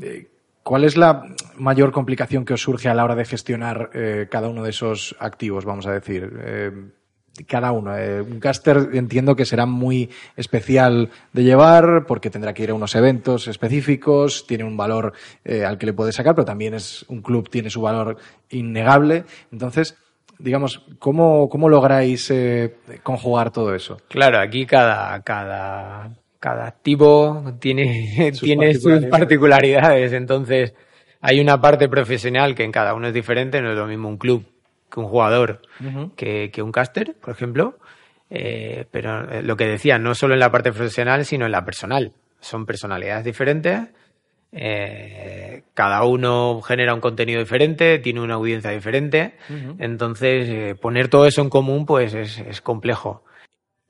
Eh, 0.00 0.28
¿Cuál 0.62 0.84
es 0.84 0.96
la 0.98 1.22
mayor 1.56 1.90
complicación 1.92 2.44
que 2.44 2.52
os 2.54 2.60
surge 2.60 2.88
a 2.90 2.94
la 2.94 3.04
hora 3.04 3.14
de 3.14 3.24
gestionar 3.24 3.88
eh, 3.94 4.26
cada 4.30 4.48
uno 4.48 4.62
de 4.64 4.70
esos 4.70 5.14
activos, 5.20 5.64
vamos 5.64 5.86
a 5.86 5.92
decir? 5.92 6.94
Eh, 7.38 7.44
cada 7.44 7.72
uno. 7.72 7.96
Eh, 7.96 8.20
un 8.20 8.40
caster 8.40 8.90
entiendo 8.92 9.36
que 9.36 9.44
será 9.44 9.66
muy 9.66 10.10
especial 10.36 11.10
de 11.32 11.44
llevar 11.44 12.04
porque 12.06 12.30
tendrá 12.30 12.54
que 12.54 12.62
ir 12.62 12.70
a 12.70 12.74
unos 12.74 12.94
eventos 12.94 13.48
específicos, 13.48 14.46
tiene 14.46 14.64
un 14.64 14.76
valor 14.76 15.12
al 15.44 15.78
que 15.78 15.86
le 15.86 15.92
puede 15.92 16.12
sacar, 16.12 16.34
pero 16.34 16.44
también 16.44 16.74
es 16.74 17.04
un 17.08 17.22
club, 17.22 17.48
tiene 17.48 17.70
su 17.70 17.80
valor 17.80 18.16
innegable. 18.50 19.24
Entonces, 19.52 19.96
digamos, 20.38 20.84
¿cómo, 20.98 21.48
cómo 21.48 21.68
lográis 21.68 22.32
conjugar 23.02 23.50
todo 23.50 23.74
eso? 23.74 23.98
Claro, 24.08 24.38
aquí 24.38 24.66
cada, 24.66 25.20
cada 25.22 26.10
cada 26.46 26.66
activo 26.66 27.54
tiene, 27.58 28.32
sus, 28.32 28.42
tiene 28.42 28.66
particularidades. 28.66 29.02
sus 29.02 29.10
particularidades. 29.10 30.12
Entonces, 30.12 30.74
hay 31.20 31.40
una 31.40 31.60
parte 31.60 31.88
profesional 31.88 32.54
que 32.54 32.64
en 32.64 32.72
cada 32.72 32.94
uno 32.94 33.08
es 33.08 33.14
diferente. 33.14 33.60
No 33.60 33.72
es 33.72 33.76
lo 33.76 33.86
mismo 33.86 34.08
un 34.08 34.16
club 34.16 34.44
que 34.96 35.00
un 35.00 35.08
jugador 35.08 35.60
que, 36.16 36.50
que, 36.50 36.62
un 36.62 36.72
caster, 36.72 37.14
por 37.20 37.34
ejemplo. 37.34 37.78
Eh, 38.30 38.86
pero 38.90 39.30
eh, 39.30 39.42
lo 39.42 39.56
que 39.56 39.66
decía, 39.66 39.98
no 39.98 40.14
solo 40.14 40.34
en 40.34 40.40
la 40.40 40.50
parte 40.50 40.72
profesional, 40.72 41.24
sino 41.26 41.44
en 41.44 41.52
la 41.52 41.64
personal. 41.64 42.12
Son 42.40 42.64
personalidades 42.64 43.24
diferentes. 43.24 43.80
Eh, 44.52 45.64
cada 45.74 46.02
uno 46.04 46.62
genera 46.62 46.94
un 46.94 47.00
contenido 47.00 47.40
diferente, 47.40 47.98
tiene 47.98 48.20
una 48.20 48.34
audiencia 48.34 48.70
diferente. 48.70 49.34
Entonces, 49.78 50.48
eh, 50.48 50.74
poner 50.80 51.08
todo 51.08 51.26
eso 51.26 51.42
en 51.42 51.50
común, 51.50 51.84
pues 51.84 52.14
es, 52.14 52.38
es 52.38 52.62
complejo. 52.62 53.22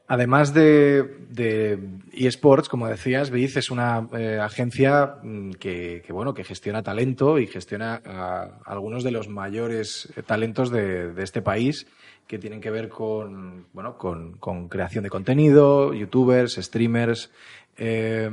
Además 0.08 0.54
de, 0.54 1.02
de, 1.30 1.80
eSports, 2.12 2.68
como 2.68 2.86
decías, 2.86 3.30
Biz 3.30 3.56
es 3.56 3.70
una 3.72 4.08
eh, 4.16 4.38
agencia 4.40 5.16
mm, 5.22 5.52
que, 5.52 6.04
bueno, 6.10 6.32
que 6.32 6.44
gestiona 6.44 6.84
talento 6.84 7.40
y 7.40 7.48
gestiona 7.48 8.00
a, 8.04 8.60
algunos 8.64 9.02
de 9.02 9.10
los 9.10 9.28
mayores 9.28 10.08
talentos 10.24 10.70
de, 10.70 11.12
este 11.18 11.42
país 11.42 11.88
que 12.28 12.38
tienen 12.38 12.60
que 12.60 12.70
ver 12.70 12.88
con, 12.88 13.66
bueno, 13.72 13.98
con, 13.98 14.68
creación 14.68 15.02
de 15.02 15.10
contenido, 15.10 15.92
youtubers, 15.92 16.54
streamers. 16.54 17.32
Eh, 17.76 18.30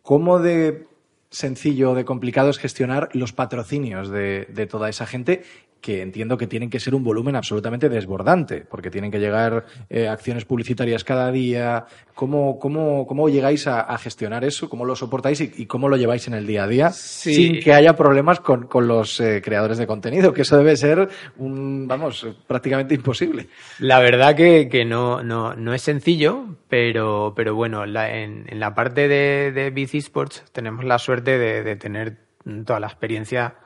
¿Cómo 0.00 0.38
de 0.38 0.86
sencillo 1.28 1.90
o 1.90 1.94
de 1.94 2.06
complicado 2.06 2.48
es 2.48 2.58
gestionar 2.58 3.10
los 3.12 3.32
patrocinios 3.32 4.08
de 4.08 4.68
toda 4.70 4.88
esa 4.88 5.04
gente 5.04 5.42
que 5.80 6.02
entiendo 6.02 6.36
que 6.36 6.46
tienen 6.46 6.70
que 6.70 6.80
ser 6.80 6.94
un 6.94 7.04
volumen 7.04 7.36
absolutamente 7.36 7.88
desbordante, 7.88 8.64
porque 8.68 8.90
tienen 8.90 9.10
que 9.10 9.18
llegar 9.18 9.66
eh, 9.88 10.08
acciones 10.08 10.44
publicitarias 10.44 11.04
cada 11.04 11.30
día. 11.30 11.86
¿Cómo, 12.14 12.58
cómo, 12.58 13.06
cómo 13.06 13.28
llegáis 13.28 13.66
a, 13.66 13.80
a, 13.80 13.98
gestionar 13.98 14.42
eso? 14.44 14.68
¿Cómo 14.68 14.84
lo 14.84 14.96
soportáis 14.96 15.40
y, 15.42 15.52
y, 15.56 15.66
cómo 15.66 15.88
lo 15.88 15.96
lleváis 15.96 16.26
en 16.28 16.34
el 16.34 16.46
día 16.46 16.64
a 16.64 16.66
día 16.66 16.90
sí. 16.90 17.34
sin 17.34 17.60
que 17.60 17.72
haya 17.72 17.94
problemas 17.94 18.40
con, 18.40 18.66
con 18.66 18.88
los 18.88 19.20
eh, 19.20 19.42
creadores 19.44 19.78
de 19.78 19.86
contenido? 19.86 20.32
Que 20.32 20.42
eso 20.42 20.56
debe 20.56 20.76
ser, 20.76 21.08
un, 21.36 21.86
vamos, 21.86 22.26
prácticamente 22.46 22.94
imposible. 22.94 23.48
La 23.78 24.00
verdad 24.00 24.34
que, 24.34 24.68
que 24.68 24.84
no, 24.84 25.22
no, 25.22 25.54
no 25.54 25.74
es 25.74 25.82
sencillo, 25.82 26.56
pero, 26.68 27.34
pero 27.36 27.54
bueno, 27.54 27.86
la, 27.86 28.16
en, 28.16 28.46
en, 28.48 28.60
la 28.60 28.74
parte 28.74 29.08
de, 29.08 29.52
de 29.52 29.70
BC 29.70 29.96
Sports 29.96 30.44
tenemos 30.52 30.84
la 30.84 30.98
suerte 30.98 31.38
de, 31.38 31.62
de 31.62 31.76
tener 31.76 32.16
toda 32.64 32.80
la 32.80 32.86
experiencia 32.86 33.56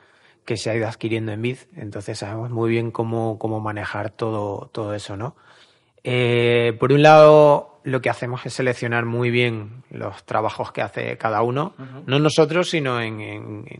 que 0.45 0.57
se 0.57 0.69
ha 0.69 0.75
ido 0.75 0.87
adquiriendo 0.87 1.31
en 1.31 1.41
Biz, 1.41 1.67
entonces 1.75 2.19
sabemos 2.19 2.49
muy 2.49 2.69
bien 2.69 2.91
cómo, 2.91 3.37
cómo 3.37 3.59
manejar 3.59 4.09
todo, 4.09 4.69
todo 4.71 4.93
eso, 4.95 5.15
¿no? 5.17 5.35
Eh, 6.03 6.75
por 6.79 6.91
un 6.91 7.03
lado, 7.03 7.79
lo 7.83 8.01
que 8.01 8.09
hacemos 8.09 8.45
es 8.45 8.53
seleccionar 8.53 9.05
muy 9.05 9.29
bien 9.29 9.83
los 9.91 10.23
trabajos 10.25 10.71
que 10.71 10.81
hace 10.81 11.17
cada 11.17 11.41
uno, 11.43 11.73
uh 11.77 11.81
-huh. 11.81 12.03
no 12.07 12.19
nosotros, 12.19 12.69
sino 12.69 12.99
en, 12.99 13.21
en, 13.21 13.43
en 13.67 13.79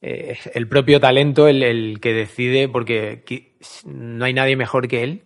eh, 0.00 0.38
el 0.54 0.68
propio 0.68 1.00
talento, 1.00 1.48
el, 1.48 1.62
el, 1.62 2.00
que 2.00 2.12
decide, 2.12 2.68
porque 2.68 3.24
no 3.84 4.24
hay 4.24 4.34
nadie 4.34 4.56
mejor 4.56 4.86
que 4.86 5.02
él 5.02 5.22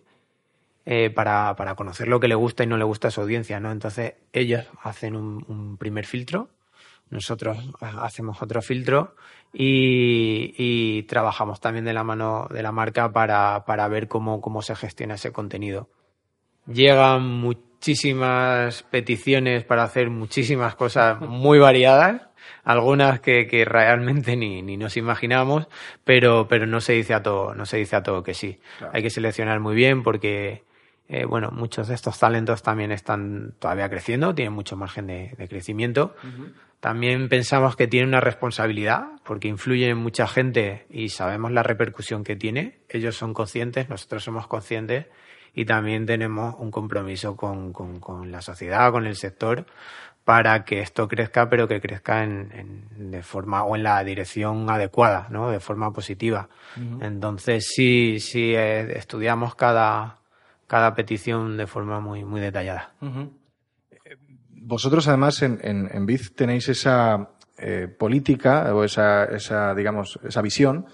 eh, 0.85 1.09
para, 1.09 1.55
para, 1.55 1.75
conocer 1.75 2.07
lo 2.07 2.19
que 2.19 2.27
le 2.27 2.35
gusta 2.35 2.63
y 2.63 2.67
no 2.67 2.77
le 2.77 2.83
gusta 2.83 3.09
a 3.09 3.11
su 3.11 3.21
audiencia, 3.21 3.59
¿no? 3.59 3.71
Entonces, 3.71 4.15
ellos 4.33 4.65
hacen 4.81 5.15
un, 5.15 5.45
un 5.47 5.77
primer 5.77 6.05
filtro, 6.05 6.49
nosotros 7.09 7.57
hacemos 7.79 8.41
otro 8.41 8.61
filtro 8.61 9.15
y, 9.53 10.53
y, 10.57 11.03
trabajamos 11.03 11.61
también 11.61 11.85
de 11.85 11.93
la 11.93 12.03
mano 12.03 12.47
de 12.49 12.63
la 12.63 12.71
marca 12.71 13.11
para, 13.11 13.65
para 13.65 13.87
ver 13.87 14.07
cómo, 14.07 14.41
cómo 14.41 14.61
se 14.61 14.75
gestiona 14.75 15.15
ese 15.15 15.31
contenido. 15.31 15.89
Llegan 16.65 17.23
muchísimas 17.23 18.83
peticiones 18.83 19.63
para 19.63 19.83
hacer 19.83 20.09
muchísimas 20.09 20.75
cosas 20.75 21.21
muy 21.21 21.59
variadas, 21.59 22.21
algunas 22.63 23.19
que, 23.19 23.45
que 23.47 23.63
realmente 23.65 24.35
ni, 24.35 24.63
ni, 24.63 24.77
nos 24.77 24.97
imaginamos, 24.97 25.67
pero, 26.03 26.47
pero 26.47 26.65
no 26.65 26.81
se 26.81 26.93
dice 26.93 27.13
a 27.13 27.21
todo, 27.21 27.53
no 27.53 27.65
se 27.65 27.77
dice 27.77 27.95
a 27.95 28.03
todo 28.03 28.23
que 28.23 28.33
sí. 28.33 28.59
Claro. 28.79 28.93
Hay 28.95 29.03
que 29.03 29.09
seleccionar 29.11 29.59
muy 29.59 29.75
bien 29.75 30.01
porque 30.01 30.63
eh, 31.09 31.25
bueno, 31.25 31.51
muchos 31.51 31.89
de 31.89 31.95
estos 31.95 32.17
talentos 32.17 32.63
también 32.63 32.91
están 32.91 33.53
todavía 33.59 33.89
creciendo, 33.89 34.33
tienen 34.33 34.53
mucho 34.53 34.77
margen 34.77 35.07
de, 35.07 35.35
de 35.37 35.47
crecimiento. 35.47 36.15
Uh 36.23 36.27
-huh. 36.27 36.53
También 36.83 37.29
pensamos 37.29 37.77
que 37.77 37.87
tiene 37.87 38.09
una 38.09 38.19
responsabilidad 38.19 39.05
porque 39.23 39.47
influye 39.47 39.87
en 39.87 39.97
mucha 39.97 40.27
gente 40.27 40.85
y 40.89 41.07
sabemos 41.07 41.49
la 41.53 41.63
repercusión 41.63 42.25
que 42.25 42.35
tiene. 42.35 42.81
Ellos 42.89 43.15
son 43.15 43.33
conscientes, 43.33 43.87
nosotros 43.87 44.21
somos 44.21 44.47
conscientes 44.47 45.05
y 45.53 45.63
también 45.63 46.05
tenemos 46.05 46.55
un 46.59 46.71
compromiso 46.71 47.37
con, 47.37 47.71
con, 47.71 48.01
con 48.01 48.33
la 48.33 48.41
sociedad, 48.41 48.91
con 48.91 49.05
el 49.05 49.15
sector, 49.15 49.65
para 50.25 50.65
que 50.65 50.81
esto 50.81 51.07
crezca, 51.07 51.47
pero 51.47 51.69
que 51.69 51.79
crezca 51.79 52.21
en, 52.21 52.51
en, 52.51 53.11
de 53.11 53.23
forma 53.23 53.63
o 53.63 53.77
en 53.77 53.83
la 53.83 54.03
dirección 54.03 54.69
adecuada, 54.69 55.27
¿no? 55.29 55.51
de 55.51 55.61
forma 55.61 55.93
positiva. 55.93 56.49
Uh 56.75 56.81
-huh. 56.81 57.05
Entonces, 57.05 57.65
sí, 57.73 58.19
sí 58.19 58.53
eh, 58.53 58.97
estudiamos 58.97 59.55
cada, 59.55 60.17
cada 60.67 60.93
petición 60.95 61.55
de 61.55 61.65
forma 61.65 62.01
muy, 62.01 62.25
muy 62.25 62.41
detallada. 62.41 62.91
Uh 62.99 63.05
-huh. 63.05 63.29
Vosotros, 64.65 65.07
además, 65.07 65.41
en, 65.41 65.59
en, 65.61 66.07
tenéis 66.35 66.69
esa 66.69 67.31
eh, 67.57 67.87
política 67.87 68.73
o 68.73 68.83
esa, 68.83 69.25
esa, 69.25 69.75
digamos, 69.75 70.19
esa 70.23 70.41
visión 70.41 70.85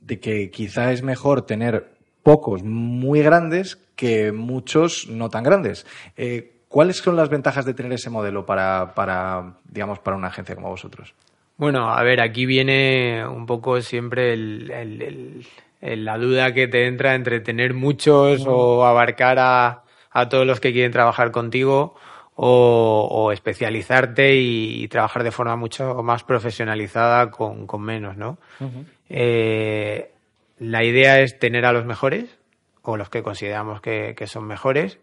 de 0.00 0.18
que 0.20 0.50
quizá 0.50 0.90
es 0.92 1.02
mejor 1.02 1.42
tener 1.42 1.98
pocos 2.22 2.62
muy 2.62 3.20
grandes 3.22 3.76
que 3.94 4.32
muchos 4.32 5.06
no 5.08 5.28
tan 5.28 5.44
grandes. 5.44 5.86
Eh, 6.16 6.62
¿Cuáles 6.68 6.98
son 6.98 7.16
las 7.16 7.28
ventajas 7.28 7.66
de 7.66 7.74
tener 7.74 7.92
ese 7.92 8.08
modelo 8.08 8.46
para, 8.46 8.94
para, 8.94 9.56
digamos, 9.64 9.98
para 9.98 10.16
una 10.16 10.28
agencia 10.28 10.54
como 10.54 10.70
vosotros? 10.70 11.14
Bueno, 11.58 11.92
a 11.92 12.02
ver, 12.02 12.22
aquí 12.22 12.46
viene 12.46 13.26
un 13.26 13.44
poco 13.44 13.82
siempre 13.82 14.32
el, 14.32 14.70
el, 14.70 15.46
el 15.82 16.04
la 16.04 16.16
duda 16.16 16.54
que 16.54 16.68
te 16.68 16.86
entra 16.86 17.14
entre 17.14 17.40
tener 17.40 17.74
muchos 17.74 18.46
o 18.46 18.86
abarcar 18.86 19.38
a, 19.38 19.82
a 20.10 20.28
todos 20.28 20.46
los 20.46 20.60
que 20.60 20.72
quieren 20.72 20.92
trabajar 20.92 21.32
contigo 21.32 21.96
o, 22.42 23.06
o 23.10 23.32
especializarte 23.32 24.34
y, 24.34 24.82
y, 24.82 24.88
trabajar 24.88 25.22
de 25.24 25.30
forma 25.30 25.56
mucho 25.56 26.02
más 26.02 26.24
profesionalizada 26.24 27.30
con, 27.30 27.66
con 27.66 27.82
menos, 27.82 28.16
¿no? 28.16 28.38
Uh 28.60 28.64
-huh. 28.64 28.84
eh, 29.10 30.10
la 30.58 30.82
idea 30.82 31.20
es 31.20 31.38
tener 31.38 31.66
a 31.66 31.72
los 31.72 31.84
mejores 31.84 32.38
o 32.80 32.96
los 32.96 33.10
que 33.10 33.22
consideramos 33.22 33.82
que, 33.82 34.14
que 34.16 34.26
son 34.26 34.46
mejores, 34.46 34.98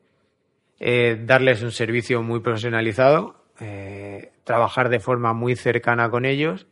eh, 0.80 1.16
darles 1.26 1.62
un 1.62 1.72
servicio 1.72 2.24
muy 2.24 2.40
profesionalizado, 2.40 3.36
eh, 3.60 4.32
trabajar 4.44 4.90
de 4.90 5.00
forma 5.00 5.34
muy 5.34 5.56
cercana 5.56 6.10
con 6.10 6.26
ellos 6.26 6.66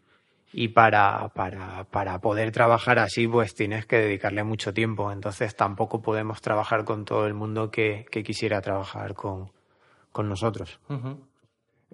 y 0.51 0.69
para, 0.69 1.29
para, 1.35 1.83
para 1.91 2.17
poder 2.21 2.51
trabajar 2.51 2.97
así, 2.97 3.27
pues 3.27 3.53
tienes 3.53 3.85
que 3.85 3.97
dedicarle 3.97 4.43
mucho 4.43 4.73
tiempo. 4.73 5.11
Entonces 5.11 5.55
tampoco 5.55 6.01
podemos 6.01 6.41
trabajar 6.41 6.85
con 6.85 7.05
todo 7.05 7.27
el 7.27 7.35
mundo 7.35 7.69
que, 7.69 8.07
que 8.09 8.23
quisiera 8.23 8.61
trabajar 8.61 9.13
con, 9.13 9.51
con 10.15 10.29
nosotros. 10.29 10.79
Uh 10.87 10.93
-huh. 10.93 11.17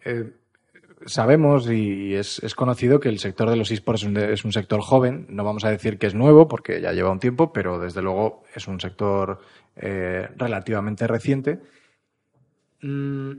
eh, 0.06 0.32
sabemos 1.08 1.68
y 1.72 2.14
es, 2.14 2.38
es, 2.44 2.54
conocido 2.54 3.00
que 3.00 3.10
el 3.10 3.18
sector 3.18 3.50
de 3.50 3.56
los 3.56 3.72
esports 3.72 4.04
es 4.04 4.08
un, 4.08 4.18
es 4.18 4.46
un, 4.46 4.52
sector 4.52 4.80
joven. 4.82 5.26
No 5.30 5.44
vamos 5.44 5.66
a 5.66 5.72
decir 5.72 5.98
que 5.98 6.06
es 6.06 6.14
nuevo 6.14 6.48
porque 6.48 6.80
ya 6.80 6.94
lleva 6.94 7.10
un 7.10 7.20
tiempo, 7.20 7.52
pero 7.52 7.80
desde 7.80 8.04
luego 8.04 8.44
es 8.54 8.68
un 8.68 8.80
sector 8.80 9.40
eh, 9.76 10.30
relativamente 10.38 11.08
reciente. 11.08 11.62
Mm, 12.84 13.32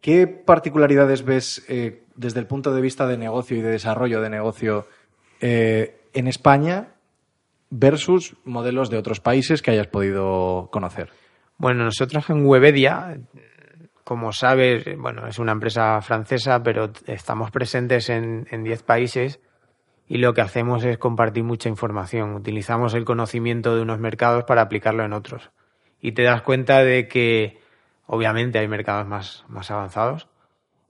¿Qué 0.00 0.28
particularidades 0.28 1.24
ves 1.24 1.64
eh, 1.68 2.04
desde 2.14 2.38
el 2.38 2.46
punto 2.46 2.72
de 2.72 2.80
vista 2.80 3.08
de 3.08 3.18
negocio 3.18 3.56
y 3.56 3.60
de 3.60 3.70
desarrollo 3.70 4.20
de 4.20 4.30
negocio 4.30 4.86
eh, 5.40 6.00
en 6.14 6.28
España 6.28 6.94
versus 7.70 8.36
modelos 8.44 8.88
de 8.88 8.98
otros 8.98 9.18
países 9.18 9.62
que 9.62 9.72
hayas 9.72 9.88
podido 9.88 10.68
conocer? 10.70 11.10
Bueno, 11.60 11.84
nosotros 11.84 12.28
en 12.30 12.44
Webedia, 12.44 13.18
como 14.02 14.32
sabes, 14.32 14.84
bueno, 14.98 15.28
es 15.28 15.38
una 15.38 15.52
empresa 15.52 16.00
francesa, 16.00 16.62
pero 16.62 16.90
estamos 17.06 17.52
presentes 17.52 18.10
en 18.10 18.64
10 18.64 18.82
países 18.82 19.40
y 20.08 20.18
lo 20.18 20.34
que 20.34 20.40
hacemos 20.40 20.82
es 20.84 20.98
compartir 20.98 21.44
mucha 21.44 21.68
información. 21.68 22.34
Utilizamos 22.34 22.94
el 22.94 23.04
conocimiento 23.04 23.76
de 23.76 23.82
unos 23.82 24.00
mercados 24.00 24.42
para 24.44 24.62
aplicarlo 24.62 25.04
en 25.04 25.12
otros. 25.12 25.50
Y 26.00 26.12
te 26.12 26.24
das 26.24 26.42
cuenta 26.42 26.82
de 26.82 27.06
que 27.06 27.60
Obviamente 28.12 28.58
hay 28.58 28.66
mercados 28.66 29.06
más, 29.06 29.44
más 29.48 29.70
avanzados, 29.70 30.26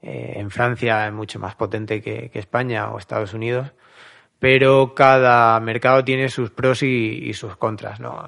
Eh, 0.03 0.39
en 0.41 0.49
Francia 0.51 1.07
es 1.07 1.13
mucho 1.13 1.39
más 1.39 1.55
potente 1.57 2.01
que, 2.01 2.31
España 2.33 2.91
o 2.91 2.97
Estados 2.97 3.35
Unidos, 3.35 3.75
pero 4.41 4.95
cada 4.95 5.61
mercado 5.61 6.03
tiene 6.03 6.31
sus 6.31 6.51
pros 6.51 6.83
y, 6.83 7.33
sus 7.35 7.57
contras. 7.57 8.01
¿no? 8.01 8.27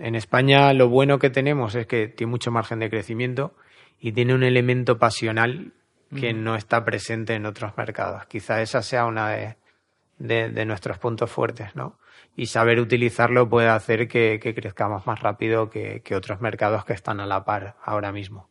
En, 0.00 0.14
España 0.14 0.72
lo 0.72 0.88
bueno 0.88 1.18
que 1.18 1.28
tenemos 1.28 1.74
es 1.74 1.86
que 1.86 2.08
tiene 2.08 2.30
mucho 2.30 2.50
margen 2.50 2.80
de 2.80 2.88
crecimiento 2.88 3.54
y 4.00 4.12
tiene 4.12 4.34
un 4.34 4.42
elemento 4.42 4.98
pasional 4.98 5.72
que 6.18 6.32
no 6.32 6.56
está 6.56 6.84
presente 6.84 7.34
en 7.34 7.46
otros 7.46 7.76
mercados. 7.76 8.26
Quizá 8.26 8.62
esa 8.62 8.82
sea 8.82 9.04
una 9.04 9.28
de, 9.28 9.56
de, 10.18 10.64
nuestros 10.64 10.98
puntos 10.98 11.30
fuertes, 11.30 11.76
¿no? 11.76 11.98
Y 12.34 12.46
saber 12.46 12.80
utilizarlo 12.80 13.48
puede 13.48 13.68
hacer 13.68 14.08
que, 14.08 14.40
crezcamos 14.40 15.06
más 15.06 15.20
rápido 15.20 15.70
que, 15.70 16.02
otros 16.16 16.40
mercados 16.40 16.84
que 16.84 16.94
están 16.94 17.20
a 17.20 17.26
la 17.26 17.44
par 17.44 17.76
ahora 17.84 18.10
mismo. 18.10 18.48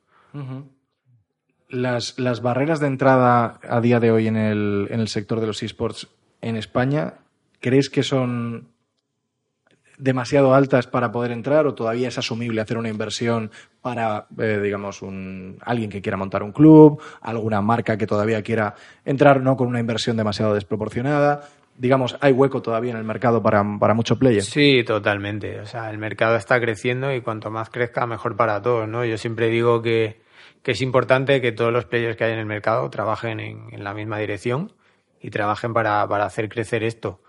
Las, 1.67 2.17
las, 2.17 2.41
barreras 2.41 2.79
de 2.79 2.87
entrada 2.87 3.59
a 3.67 3.81
día 3.81 3.99
de 3.99 4.11
hoy 4.11 4.27
en 4.27 4.37
el, 4.37 4.87
en 4.91 5.01
el 5.01 5.07
sector 5.09 5.41
de 5.41 5.47
los 5.47 5.61
esports 5.61 6.07
en 6.41 6.55
España, 6.55 7.15
¿crees 7.59 7.89
que 7.89 8.03
son 8.03 8.69
demasiado 9.99 10.55
altas 10.55 10.87
para 10.87 11.11
poder 11.11 11.31
entrar 11.31 11.67
o 11.67 11.75
todavía 11.75 12.07
es 12.07 12.17
asumible 12.17 12.61
hacer 12.61 12.77
una 12.77 12.89
inversión 12.89 13.51
para, 13.81 14.27
eh, 14.39 14.59
digamos, 14.63 15.01
un, 15.01 15.57
alguien 15.61 15.89
que 15.89 16.01
quiera 16.01 16.17
montar 16.17 16.41
un 16.41 16.53
club, 16.53 17.01
alguna 17.21 17.61
marca 17.61 17.97
que 17.97 18.07
todavía 18.07 18.41
quiera 18.41 18.75
entrar 19.05 19.41
no 19.41 19.57
con 19.57 19.67
una 19.67 19.79
inversión 19.79 20.17
demasiado 20.17 20.53
desproporcionada? 20.53 21.49
Digamos, 21.77 22.17
¿hay 22.21 22.33
hueco 22.33 22.61
todavía 22.61 22.91
en 22.91 22.97
el 22.97 23.03
mercado 23.03 23.41
para, 23.41 23.63
para 23.79 23.93
mucho 23.93 24.17
player? 24.17 24.41
Sí, 24.41 24.83
totalmente. 24.85 25.59
O 25.61 25.65
sea, 25.65 25.89
el 25.91 25.97
mercado 25.97 26.35
está 26.35 26.59
creciendo 26.59 27.13
y 27.13 27.21
cuanto 27.21 27.51
más 27.51 27.69
crezca, 27.69 28.05
mejor 28.05 28.35
para 28.35 28.61
todos, 28.61 28.87
¿no? 28.87 29.05
Yo 29.05 29.17
siempre 29.17 29.47
digo 29.47 29.81
que, 29.81 30.21
que 30.61 30.71
es 30.71 30.81
importante 30.81 31.39
que 31.39 31.51
todos 31.51 31.71
los 31.71 31.85
players 31.85 32.17
que 32.17 32.25
hay 32.25 32.33
en 32.33 32.39
el 32.39 32.45
mercado 32.45 32.89
trabajen 32.89 33.39
en, 33.39 33.67
en 33.71 33.83
la 33.83 33.93
misma 33.93 34.17
dirección 34.17 34.73
y 35.21 35.29
trabajen 35.29 35.73
para, 35.73 36.07
para 36.07 36.25
hacer 36.25 36.49
crecer 36.49 36.83
esto. 36.83 37.21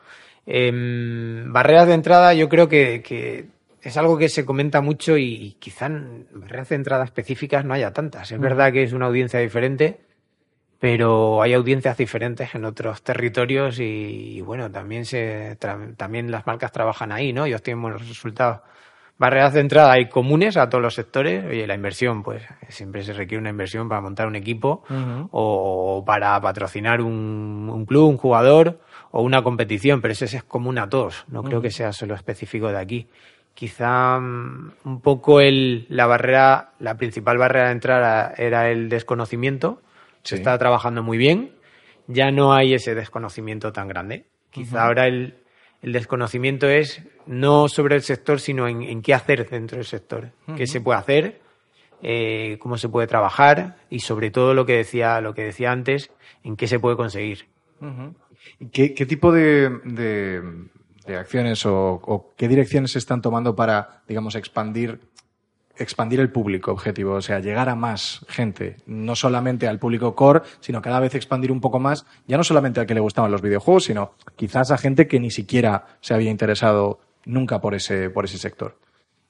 Em, 0.47 1.53
barreras 1.53 1.87
de 1.87 1.95
entrada 1.95 2.35
yo 2.35 2.49
creo 2.49 2.69
que, 2.69 3.49
es 3.83 3.97
algo 3.97 4.19
que 4.19 4.29
se 4.29 4.45
comenta 4.45 4.81
mucho 4.81 5.17
y, 5.17 5.57
quizá 5.59 5.89
barreras 5.89 6.71
de 6.71 6.77
entrada 6.77 7.05
específicas 7.05 7.65
no 7.65 7.75
haya 7.75 7.93
tantas. 7.93 8.33
Es 8.33 8.39
mm. 8.39 8.43
verdad 8.43 8.73
que 8.73 8.83
es 8.83 8.93
una 8.93 9.07
audiencia 9.07 9.41
diferente, 9.41 10.01
pero 10.79 11.43
hay 11.43 11.53
audiencias 11.55 11.97
diferentes 11.97 12.55
en 12.55 12.65
otros 12.65 13.03
territorios 13.03 13.79
y, 13.79 14.41
bueno, 14.41 14.71
también 14.71 15.05
se 15.05 15.57
también 15.97 16.31
las 16.31 16.47
marcas 16.47 16.73
trabajan 16.73 17.13
ahí, 17.13 17.33
¿no? 17.33 17.47
Y 17.47 17.55
obtienen 17.55 17.83
buenos 17.83 18.09
resultados. 18.09 18.61
Barreras 19.21 19.53
de 19.53 19.61
entrada 19.61 19.93
hay 19.93 20.09
comunes 20.09 20.57
a 20.57 20.71
todos 20.71 20.81
los 20.81 20.95
sectores. 20.95 21.45
Oye, 21.45 21.67
la 21.67 21.75
inversión, 21.75 22.23
pues 22.23 22.43
siempre 22.71 23.03
se 23.03 23.13
requiere 23.13 23.39
una 23.39 23.51
inversión 23.51 23.87
para 23.87 24.01
montar 24.01 24.27
un 24.27 24.35
equipo 24.35 24.83
o, 25.31 26.03
para 26.07 26.41
patrocinar 26.41 27.03
un, 27.03 27.69
un 27.71 27.85
club, 27.85 28.09
un 28.09 28.17
jugador 28.17 28.81
o 29.11 29.21
una 29.21 29.43
competición, 29.43 30.01
pero 30.01 30.13
ese 30.13 30.25
es 30.25 30.43
común 30.43 30.79
a 30.79 30.89
todos, 30.89 31.27
no 31.29 31.43
creo 31.43 31.61
que 31.61 31.71
sea 31.71 31.93
solo 31.93 32.15
específico 32.15 32.69
de 32.69 32.79
aquí. 32.79 33.09
Quizá 33.53 34.19
mm, 34.19 34.73
un 34.85 35.01
poco 35.03 35.43
el, 35.43 35.85
la 35.91 36.07
barrera, 36.07 36.71
la 36.79 36.97
principal 36.97 37.37
barrera 37.37 37.67
de 37.67 37.73
entrada 37.73 38.33
era 38.39 38.71
el 38.71 38.89
desconocimiento, 38.89 39.83
se 40.23 40.37
está 40.37 40.57
trabajando 40.57 41.03
muy 41.03 41.19
bien, 41.19 41.53
ya 42.07 42.31
no 42.31 42.55
hay 42.55 42.73
ese 42.73 42.95
desconocimiento 42.95 43.71
tan 43.71 43.87
grande. 43.87 44.25
Quizá 44.51 44.87
ahora 44.87 45.07
el, 45.09 45.35
el, 45.83 45.93
desconocimiento 45.93 46.69
es 46.69 47.03
no 47.27 47.69
sobre 47.69 47.97
el 47.97 48.03
sector, 48.03 48.41
sino 48.41 48.69
en, 48.69 49.03
qué 49.03 49.15
hacer 49.15 49.49
dentro 49.49 49.77
del 49.77 49.87
sector, 49.87 50.33
qué 50.57 50.67
se 50.67 50.81
puede 50.81 50.99
hacer, 50.99 51.41
eh, 52.03 52.57
cómo 52.61 52.79
se 52.79 52.89
puede 52.89 53.07
trabajar 53.07 53.77
y 53.91 54.01
sobre 54.01 54.31
todo 54.31 54.55
lo 54.55 54.65
que 54.67 54.77
decía, 54.77 55.21
lo 55.21 55.35
que 55.35 55.45
decía 55.45 55.71
antes, 55.73 56.11
en 56.45 56.57
qué 56.57 56.67
se 56.67 56.79
puede 56.79 56.97
conseguir. 56.97 57.47
¿Qué, 58.73 59.07
tipo 59.07 59.33
de, 59.33 60.69
acciones 61.09 61.65
o, 61.67 62.33
qué 62.37 62.49
direcciones 62.49 62.93
se 62.93 62.99
están 62.99 63.21
tomando 63.21 63.55
para, 63.55 64.03
digamos, 64.09 64.35
expandir, 64.35 65.01
expandir 65.81 66.21
el 66.21 66.31
público 66.31 66.73
objetivo? 66.73 67.15
O 67.15 67.23
sea, 67.23 67.41
llegar 67.41 67.69
a 67.69 67.75
más 67.75 68.25
gente, 68.29 68.77
no 68.87 69.17
solamente 69.17 69.67
al 69.67 69.79
público 69.79 70.15
core, 70.15 70.43
sino 70.61 70.81
cada 70.83 71.01
vez 71.01 71.15
expandir 71.15 71.51
un 71.51 71.61
poco 71.61 71.79
más, 71.81 72.07
ya 72.27 72.37
no 72.37 72.45
solamente 72.45 72.81
al 72.81 72.87
que 72.87 72.95
le 72.95 73.01
gustaban 73.01 73.31
los 73.31 73.43
videojuegos, 73.43 73.85
sino 73.85 74.13
quizás 74.37 74.71
a 74.71 74.79
gente 74.79 75.07
que 75.07 75.21
ni 75.21 75.31
siquiera 75.31 75.87
se 76.01 76.15
había 76.15 76.31
interesado 76.31 77.01
nunca 77.25 77.61
por 77.61 77.75
ese, 77.75 78.11
por 78.11 78.25
ese 78.25 78.39
sector. 78.39 78.79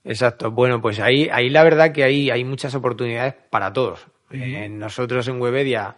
Exacto. 0.05 0.51
Bueno, 0.51 0.81
pues 0.81 1.01
ahí, 1.01 1.29
ahí 1.31 1.51
la 1.51 1.63
verdad 1.63 1.93
que 1.93 2.05
hay, 2.05 2.31
hay 2.31 2.45
muchas 2.45 2.75
oportunidades 2.75 3.35
para 3.51 3.73
todos. 3.73 4.07
Eh, 4.31 4.69
nosotros 4.69 5.27
en 5.29 5.41
Webedia 5.41 5.97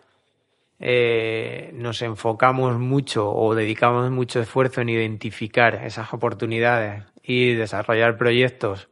eh, 0.80 1.70
nos 1.74 2.02
enfocamos 2.02 2.78
mucho 2.78 3.30
o 3.30 3.54
dedicamos 3.54 4.10
mucho 4.10 4.40
esfuerzo 4.40 4.80
en 4.80 4.88
identificar 4.88 5.76
esas 5.84 6.12
oportunidades 6.12 7.04
y 7.22 7.54
desarrollar 7.54 8.16
proyectos 8.16 8.88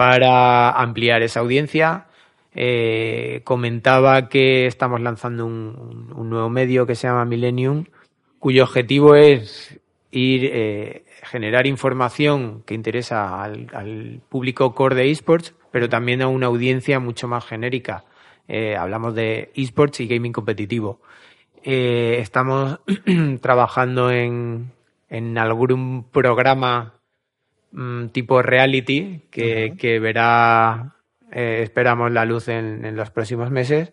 para 0.00 0.70
ampliar 0.70 1.20
esa 1.20 1.40
audiencia. 1.40 2.06
Eh, 2.54 3.42
comentaba 3.44 4.30
que 4.30 4.64
estamos 4.64 4.98
lanzando 5.02 5.44
un, 5.44 6.30
nuevo 6.30 6.48
medio 6.48 6.86
que 6.86 6.94
se 6.94 7.06
llama 7.06 7.26
Millennium, 7.26 7.84
cuyo 8.38 8.64
objetivo 8.64 9.14
es 9.14 9.78
ir 10.10 10.50
eh, 10.54 11.04
generar 11.24 11.66
información 11.66 12.62
que 12.64 12.72
interesa 12.72 13.44
al, 13.44 14.22
público 14.30 14.74
core 14.74 14.96
de 14.96 15.10
esports, 15.10 15.54
pero 15.70 15.90
también 15.90 16.22
a 16.22 16.28
una 16.28 16.46
audiencia 16.46 16.98
mucho 16.98 17.28
más 17.28 17.44
genérica. 17.44 18.06
Eh, 18.48 18.76
hablamos 18.76 19.14
de 19.14 19.50
esports 19.54 20.00
y 20.00 20.06
gaming 20.06 20.32
competitivo. 20.32 21.02
Estamos 21.62 22.80
trabajando 23.42 24.10
en, 24.10 24.72
en, 25.10 25.36
algún 25.36 26.04
programa 26.10 26.94
mm, 27.72 28.06
tipo 28.08 28.42
reality 28.42 29.22
que, 29.30 29.74
que 29.78 29.98
verá, 29.98 30.96
eh, 31.30 31.60
esperamos 31.62 32.10
la 32.12 32.24
luz 32.24 32.48
en, 32.48 32.84
en, 32.84 32.96
los 32.96 33.10
próximos 33.10 33.50
meses, 33.50 33.92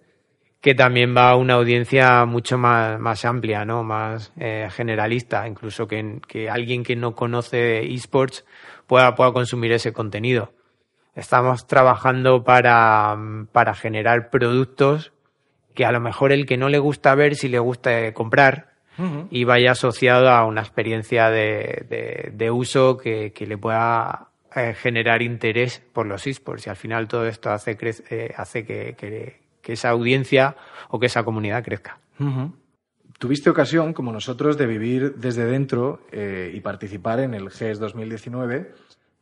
que 0.61 0.75
también 0.75 1.15
va 1.15 1.29
a 1.29 1.35
una 1.35 1.53
audiencia 1.55 2.25
mucho 2.25 2.57
más, 2.57 2.99
más 2.99 3.25
amplia, 3.25 3.65
¿no? 3.65 3.83
más 3.83 4.33
eh, 4.37 4.67
generalista, 4.71 5.47
incluso 5.47 5.87
que, 5.87 6.19
que 6.27 6.49
alguien 6.49 6.83
que 6.83 6.95
no 6.95 7.15
conoce 7.15 7.85
esports 7.93 8.45
pueda, 8.87 9.15
pueda 9.15 9.31
consumir 9.33 9.71
ese 9.71 9.93
contenido. 9.93 10.53
Estamos 11.15 11.67
trabajando 11.67 12.43
para, 12.43 13.17
para 13.51 13.73
generar 13.73 14.29
productos 14.29 15.13
que 15.73 15.85
a 15.85 15.91
lo 15.91 15.99
mejor 15.99 16.31
el 16.31 16.45
que 16.45 16.57
no 16.57 16.69
le 16.69 16.79
gusta 16.79 17.13
ver, 17.15 17.35
si 17.35 17.49
le 17.49 17.59
gusta 17.59 18.13
comprar 18.13 18.76
y 19.29 19.43
vaya 19.43 19.71
asociado 19.71 20.29
a 20.29 20.45
una 20.45 20.61
experiencia 20.61 21.29
de, 21.29 22.31
de, 22.33 22.51
uso 22.51 22.97
que, 22.97 23.31
que, 23.31 23.45
le 23.45 23.57
pueda 23.57 24.29
eh, 24.55 24.73
generar 24.73 25.21
interés 25.21 25.83
por 25.93 26.07
los 26.07 26.25
esports. 26.25 26.67
Y 26.67 26.69
al 26.69 26.75
final 26.75 27.07
todo 27.07 27.27
esto 27.27 27.51
hace, 27.51 27.77
eh, 28.09 28.33
hace 28.35 28.65
que, 28.65 28.95
que, 28.97 29.73
esa 29.73 29.89
audiencia 29.89 30.55
o 30.89 30.99
que 30.99 31.07
esa 31.07 31.23
comunidad 31.23 31.63
crezca. 31.63 31.99
Tuviste 33.19 33.49
ocasión, 33.49 33.93
como 33.93 34.11
nosotros, 34.13 34.57
de 34.57 34.65
vivir 34.65 35.15
desde 35.15 35.45
dentro 35.45 36.01
eh, 36.11 36.51
y 36.53 36.61
participar 36.61 37.19
en 37.19 37.33
el 37.33 37.49
GES 37.49 37.79
2019 37.79 38.71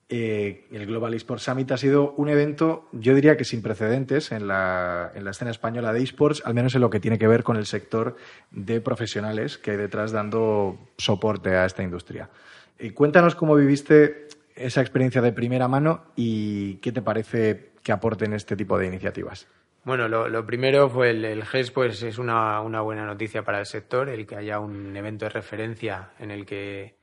eh, 0.08 0.68
el 0.72 0.86
Global 0.86 1.16
Esports 1.16 1.44
Summit 1.44 1.72
ha 1.72 1.78
sido 1.78 2.12
un 2.12 2.30
evento, 2.30 2.88
yo 2.92 3.16
diría 3.16 3.38
que 3.38 3.44
sin 3.44 3.64
precedentes 3.64 4.32
en 4.32 4.48
la, 4.48 5.12
en 5.16 5.24
la, 5.24 5.32
escena 5.32 5.50
española 5.50 5.94
de 5.94 6.04
esports, 6.04 6.44
al 6.46 6.54
menos 6.54 6.76
en 6.76 6.82
lo 6.82 6.92
que 6.92 7.00
tiene 7.00 7.18
que 7.18 7.28
ver 7.28 7.44
con 7.44 7.58
el 7.58 7.66
sector 7.66 8.16
de 8.52 8.82
profesionales 8.82 9.58
que 9.58 9.72
hay 9.72 9.78
detrás 9.78 10.12
dando 10.12 10.78
soporte 10.98 11.56
a 11.56 11.66
esta 11.66 11.82
industria. 11.82 12.30
Eh, 12.78 12.94
cuéntanos 12.94 13.34
cómo 13.34 13.56
viviste 13.56 14.28
esa 14.56 14.82
experiencia 14.82 15.22
de 15.22 15.34
primera 15.34 15.68
mano 15.68 16.06
y 16.16 16.76
qué 16.76 16.92
te 16.92 17.02
parece 17.02 17.72
que 17.82 17.92
aporten 17.92 18.34
este 18.34 18.56
tipo 18.56 18.78
de 18.78 18.86
iniciativas. 18.86 19.48
Bueno, 19.86 20.08
lo, 20.08 20.46
primero 20.46 20.90
fue 20.90 21.12
el, 21.12 21.44
GES, 21.44 21.72
pues 21.72 22.02
es 22.04 22.18
una 22.18 22.60
buena 22.60 23.06
noticia 23.06 23.44
para 23.44 23.60
el 23.60 23.66
sector, 23.66 24.10
el 24.10 24.26
que 24.26 24.36
haya 24.36 24.60
un 24.60 24.96
evento 24.96 25.26
de 25.26 25.30
referencia 25.30 26.10
en 26.20 26.32
el 26.32 26.46
que 26.46 26.96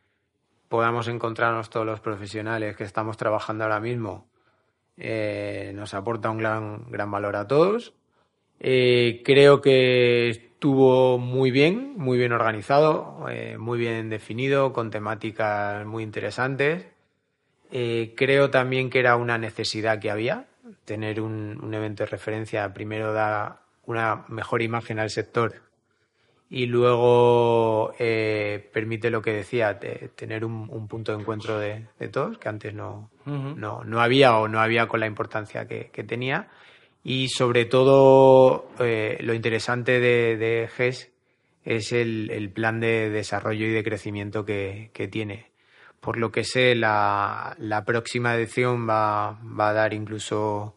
podamos 0.72 1.06
encontrarnos 1.06 1.68
todos 1.68 1.85
los 1.85 2.00
profesionales 2.00 2.78
que 2.78 2.85
estamos 2.85 3.18
trabajando 3.18 3.64
ahora 3.64 3.78
mismo 3.78 4.26
eh, 4.96 5.70
nos 5.74 5.92
aporta 5.92 6.30
un 6.30 6.38
gran, 6.38 6.90
gran 6.90 7.11
valor 7.11 7.37
a 7.37 7.46
todos. 7.46 7.92
Eh, 8.58 9.20
creo 9.22 9.61
que 9.61 10.30
estuvo 10.30 11.18
muy 11.18 11.50
bien, 11.50 11.92
muy 11.98 12.16
bien 12.16 12.32
organizado, 12.32 13.26
eh, 13.28 13.58
muy 13.58 13.78
bien 13.78 14.08
definido, 14.08 14.72
con 14.72 14.90
temáticas 14.90 15.85
muy 15.85 16.04
interesantes. 16.04 16.87
creo 17.70 18.48
también 18.48 18.88
que 18.88 19.00
era 19.00 19.16
una 19.16 19.37
necesidad 19.37 20.00
que 20.00 20.11
había, 20.11 20.46
tener 20.87 21.20
un, 21.20 21.62
un 21.62 21.74
evento 21.74 22.04
de 22.04 22.08
referencia, 22.08 22.72
primero 22.72 23.12
da 23.12 23.61
una 23.85 24.24
mejor 24.28 24.62
imagen 24.62 24.98
al 24.98 25.11
sector 25.11 25.71
y 26.52 26.66
luego 26.66 27.94
eh, 27.98 28.68
permite 28.74 29.08
lo 29.08 29.22
que 29.22 29.32
decía, 29.32 29.80
tener 30.14 30.44
un, 30.44 30.86
punto 30.86 31.12
de 31.12 31.22
encuentro 31.22 31.58
de, 31.58 31.86
todos, 32.10 32.36
que 32.36 32.46
antes 32.50 32.74
no, 32.74 33.08
no, 33.24 33.82
no, 33.84 34.00
había 34.02 34.36
o 34.36 34.48
no 34.48 34.60
había 34.60 34.86
con 34.86 35.00
la 35.00 35.06
importancia 35.06 35.66
que, 35.66 36.04
tenía. 36.06 36.50
Y 37.02 37.28
sobre 37.28 37.64
todo, 37.64 38.68
eh, 38.80 39.16
lo 39.22 39.32
interesante 39.32 39.98
de, 39.98 40.36
de 40.36 40.68
GES 40.68 41.10
es 41.64 41.90
el, 41.92 42.28
el, 42.30 42.50
plan 42.50 42.80
de 42.80 43.08
desarrollo 43.08 43.64
y 43.64 43.70
de 43.70 43.82
crecimiento 43.82 44.44
que, 44.44 44.90
que 44.92 45.08
tiene. 45.08 45.52
Por 46.00 46.18
lo 46.18 46.30
que 46.32 46.44
sé, 46.44 46.74
la, 46.74 47.56
la 47.58 47.86
próxima 47.86 48.34
edición 48.34 48.86
va, 48.86 49.40
va, 49.58 49.70
a 49.70 49.72
dar 49.72 49.94
incluso 49.94 50.76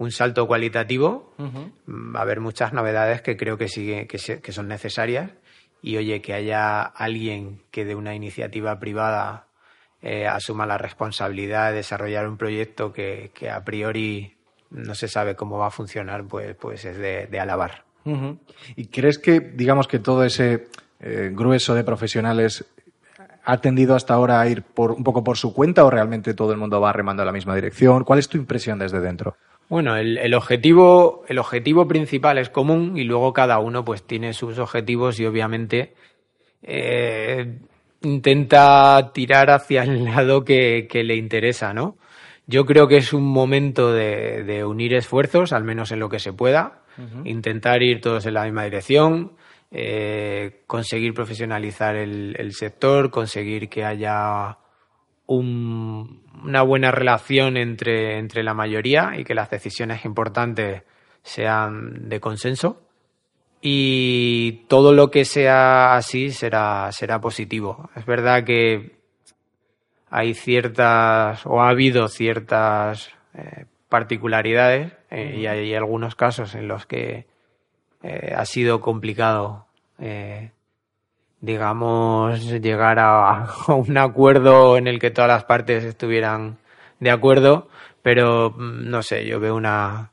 un 0.00 0.10
salto 0.10 0.46
cualitativo. 0.46 1.34
Uh 1.36 1.44
-huh. 1.44 2.14
Va 2.14 2.20
a 2.20 2.22
haber 2.22 2.40
muchas 2.40 2.72
novedades 2.72 3.20
que 3.20 3.36
creo 3.36 3.58
que, 3.58 3.68
sigue, 3.68 4.06
que, 4.06 4.16
se, 4.16 4.40
que 4.40 4.50
son 4.50 4.66
necesarias. 4.66 5.30
Y 5.82 5.98
oye, 5.98 6.22
que 6.22 6.32
haya 6.32 6.80
alguien 6.82 7.60
que 7.70 7.84
de 7.84 7.94
una 7.94 8.14
iniciativa 8.14 8.78
privada 8.78 9.46
eh, 10.00 10.26
asuma 10.26 10.64
la 10.64 10.78
responsabilidad 10.78 11.70
de 11.70 11.76
desarrollar 11.76 12.26
un 12.26 12.38
proyecto 12.38 12.94
que, 12.94 13.30
que, 13.34 13.50
a 13.50 13.62
priori 13.62 14.36
no 14.70 14.94
se 14.94 15.06
sabe 15.06 15.36
cómo 15.36 15.58
va 15.58 15.66
a 15.66 15.70
funcionar, 15.70 16.24
pues, 16.24 16.56
pues 16.56 16.86
es 16.86 16.96
de, 16.96 17.26
de 17.26 17.38
alabar. 17.38 17.84
Uh 18.04 18.16
-huh. 18.16 18.38
¿Y 18.76 18.86
crees 18.86 19.18
que, 19.18 19.40
digamos, 19.40 19.86
que 19.86 19.98
todo 19.98 20.24
ese 20.24 20.68
eh, 21.00 21.30
grueso 21.30 21.74
de 21.74 21.84
profesionales 21.84 22.64
ha 23.44 23.58
tendido 23.58 23.94
hasta 23.94 24.14
ahora 24.14 24.40
a 24.40 24.48
ir 24.48 24.62
por, 24.62 24.92
un 24.92 25.04
poco 25.04 25.22
por 25.22 25.36
su 25.36 25.52
cuenta 25.52 25.84
o 25.84 25.90
realmente 25.90 26.32
todo 26.32 26.52
el 26.52 26.58
mundo 26.58 26.80
va 26.80 26.90
remando 26.92 27.22
en 27.22 27.26
la 27.26 27.32
misma 27.32 27.54
dirección? 27.54 28.04
¿Cuál 28.04 28.18
es 28.18 28.28
tu 28.28 28.38
impresión 28.38 28.78
desde 28.78 29.00
dentro? 29.00 29.36
Bueno, 29.70 29.96
el, 29.96 30.18
el, 30.18 30.34
objetivo, 30.34 31.22
el 31.28 31.38
objetivo 31.38 31.86
principal 31.86 32.38
es 32.38 32.50
común 32.50 32.98
y 32.98 33.04
luego 33.04 33.32
cada 33.32 33.60
uno 33.60 33.84
pues 33.84 34.02
tiene 34.02 34.32
sus 34.32 34.58
objetivos 34.58 35.20
y 35.20 35.26
obviamente 35.26 35.94
eh, 36.60 37.60
intenta 38.02 39.12
tirar 39.14 39.48
hacia 39.50 39.84
el 39.84 40.04
lado 40.06 40.44
que, 40.44 40.88
que, 40.90 41.04
le 41.04 41.14
interesa, 41.14 41.72
¿no? 41.72 41.96
Yo 42.48 42.66
creo 42.66 42.88
que 42.88 42.96
es 42.96 43.12
un 43.12 43.22
momento 43.22 43.92
de, 43.92 44.42
de 44.42 44.64
unir 44.64 44.92
esfuerzos, 44.92 45.52
al 45.52 45.62
menos 45.62 45.92
en 45.92 46.00
lo 46.00 46.08
que 46.08 46.18
se 46.18 46.32
pueda, 46.32 46.82
uh 46.98 47.02
-huh. 47.02 47.30
intentar 47.30 47.80
ir 47.80 48.00
todos 48.00 48.26
en 48.26 48.34
la 48.34 48.42
misma 48.42 48.64
dirección, 48.64 49.36
eh, 49.70 50.62
conseguir 50.66 51.14
profesionalizar 51.14 51.94
el, 51.94 52.34
el, 52.36 52.54
sector, 52.54 53.12
conseguir 53.12 53.68
que 53.68 53.84
haya 53.84 54.58
un, 55.30 56.22
una 56.42 56.62
buena 56.62 56.90
relación 56.90 57.56
entre, 57.56 58.18
entre 58.18 58.42
la 58.42 58.52
mayoría 58.52 59.12
y 59.16 59.22
que 59.22 59.34
las 59.34 59.48
decisiones 59.48 60.04
importantes 60.04 60.82
sean 61.22 62.08
de 62.08 62.18
consenso. 62.18 62.82
Y 63.62 64.64
todo 64.68 64.92
lo 64.92 65.10
que 65.10 65.24
sea 65.24 65.94
así 65.94 66.30
será, 66.30 66.90
será 66.90 67.20
positivo. 67.20 67.90
Es 67.94 68.06
verdad 68.06 68.42
que 68.42 68.96
hay 70.10 70.34
ciertas, 70.34 71.46
o 71.46 71.60
ha 71.60 71.68
habido 71.68 72.08
ciertas 72.08 73.10
eh, 73.34 73.66
particularidades 73.88 74.92
eh, 75.10 75.36
y 75.38 75.46
hay 75.46 75.74
algunos 75.74 76.16
casos 76.16 76.56
en 76.56 76.66
los 76.66 76.86
que 76.86 77.26
eh, 78.02 78.34
ha 78.34 78.44
sido 78.46 78.80
complicado, 78.80 79.66
digamos, 81.40 82.50
llegar 82.60 82.98
a, 83.00 83.48
un 83.68 83.96
acuerdo 83.98 84.76
en 84.76 84.86
el 84.86 84.98
que 84.98 85.10
todas 85.10 85.28
las 85.28 85.44
partes 85.44 85.84
estuvieran 85.84 86.58
de 87.00 87.10
acuerdo, 87.10 87.68
pero 88.02 88.50
mm, 88.50 88.90
no 88.90 89.02
sé, 89.02 89.26
yo 89.26 89.40
veo 89.40 89.56
una, 89.56 90.12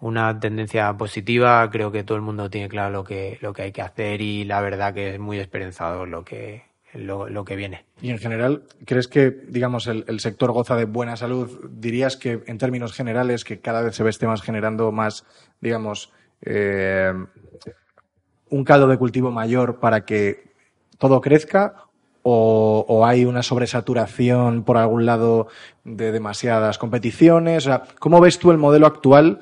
una 0.00 0.38
tendencia 0.38 0.92
positiva, 0.96 1.68
creo 1.70 1.92
que 1.92 2.04
todo 2.04 2.16
el 2.16 2.22
mundo 2.22 2.50
tiene 2.50 2.68
claro 2.68 2.90
lo 2.90 3.04
que, 3.04 3.38
lo 3.40 3.52
que 3.52 3.62
hay 3.62 3.72
que 3.72 3.82
hacer 3.82 4.20
y 4.20 4.44
la 4.44 4.60
verdad 4.60 4.94
que 4.94 5.14
es 5.14 5.18
muy 5.20 5.38
esperanzador 5.38 6.08
lo 6.08 6.24
que, 6.24 6.64
lo, 6.94 7.28
lo, 7.28 7.44
que 7.44 7.56
viene. 7.56 7.84
Y 8.00 8.10
en 8.10 8.18
general, 8.18 8.64
¿crees 8.84 9.08
que, 9.08 9.30
digamos, 9.30 9.86
el, 9.86 10.04
el, 10.08 10.20
sector 10.20 10.52
goza 10.52 10.76
de 10.76 10.84
buena 10.84 11.16
salud? 11.16 11.68
¿Dirías 11.70 12.16
que, 12.16 12.42
en 12.46 12.58
términos 12.58 12.92
generales, 12.92 13.44
que 13.44 13.60
cada 13.60 13.82
vez 13.82 13.94
se 13.94 14.02
ve 14.02 14.10
este 14.10 14.26
más 14.26 14.42
generando 14.42 14.90
más, 14.92 15.24
digamos, 15.60 16.12
eh, 16.42 17.12
un 18.48 18.64
caldo 18.64 18.88
de 18.88 18.98
cultivo 18.98 19.30
mayor 19.30 19.80
para 19.80 20.04
que 20.04 20.45
todo 20.98 21.20
crezca? 21.20 21.74
O, 22.22 22.84
o, 22.88 23.06
hay 23.06 23.24
una 23.24 23.44
sobresaturación 23.44 24.64
por 24.64 24.78
algún 24.78 25.06
lado 25.06 25.46
de 25.84 26.10
demasiadas 26.10 26.76
competiciones? 26.76 27.66
O 27.66 27.68
sea, 27.68 27.84
¿Cómo 28.00 28.20
ves 28.20 28.40
tú 28.40 28.50
el 28.50 28.58
modelo 28.58 28.88
actual 28.88 29.38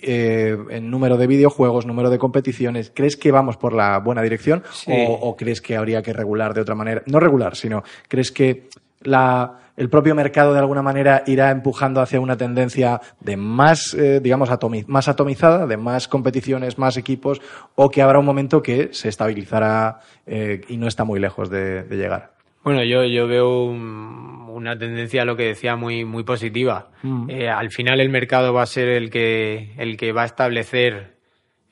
eh, 0.00 0.58
en 0.70 0.90
número 0.90 1.16
de 1.16 1.26
videojuegos, 1.26 1.86
número 1.86 2.10
de 2.10 2.18
competiciones, 2.18 2.92
¿crees 2.94 3.16
que 3.16 3.30
vamos 3.30 3.56
por 3.56 3.72
la 3.72 3.98
buena 3.98 4.20
dirección 4.20 4.62
sí. 4.70 4.92
o, 4.92 5.12
o, 5.12 5.36
crees 5.36 5.62
que 5.62 5.76
habría 5.76 6.02
que 6.02 6.12
regular 6.12 6.52
de 6.52 6.60
otra 6.60 6.74
manera? 6.74 7.02
No 7.06 7.20
regular, 7.20 7.56
sino 7.56 7.84
crees 8.08 8.30
que 8.30 8.68
la, 9.04 9.58
el 9.76 9.88
propio 9.88 10.14
mercado 10.14 10.52
de 10.52 10.58
alguna 10.58 10.82
manera 10.82 11.22
irá 11.26 11.50
empujando 11.50 12.00
hacia 12.00 12.20
una 12.20 12.36
tendencia 12.36 13.00
de 13.20 13.36
más, 13.36 13.94
eh, 13.94 14.20
digamos, 14.20 14.50
más 14.86 15.08
atomizada, 15.08 15.66
de 15.66 15.76
más 15.76 16.08
competiciones, 16.08 16.78
más 16.78 16.96
equipos, 16.96 17.40
o 17.74 17.90
que 17.90 18.02
habrá 18.02 18.18
un 18.18 18.26
momento 18.26 18.62
que 18.62 18.88
se 18.92 19.08
estabilizará 19.08 20.00
eh, 20.26 20.60
y 20.68 20.76
no 20.76 20.88
está 20.88 21.04
muy 21.04 21.20
lejos 21.20 21.50
de, 21.50 21.84
de 21.84 21.96
llegar? 21.96 22.34
Bueno, 22.64 22.82
yo, 22.82 23.04
yo 23.04 23.26
veo 23.26 23.64
un, 23.64 24.48
una 24.48 24.78
tendencia 24.78 25.22
a 25.22 25.24
lo 25.26 25.36
que 25.36 25.44
decía 25.44 25.76
muy, 25.76 26.04
muy 26.04 26.24
positiva. 26.24 26.88
Mm. 27.02 27.28
Eh, 27.28 27.48
al 27.48 27.70
final 27.70 28.00
el 28.00 28.08
mercado 28.08 28.54
va 28.54 28.62
a 28.62 28.66
ser 28.66 28.88
el 28.88 29.10
que, 29.10 29.74
el 29.76 29.98
que 29.98 30.12
va 30.12 30.22
a 30.22 30.26
establecer 30.26 31.14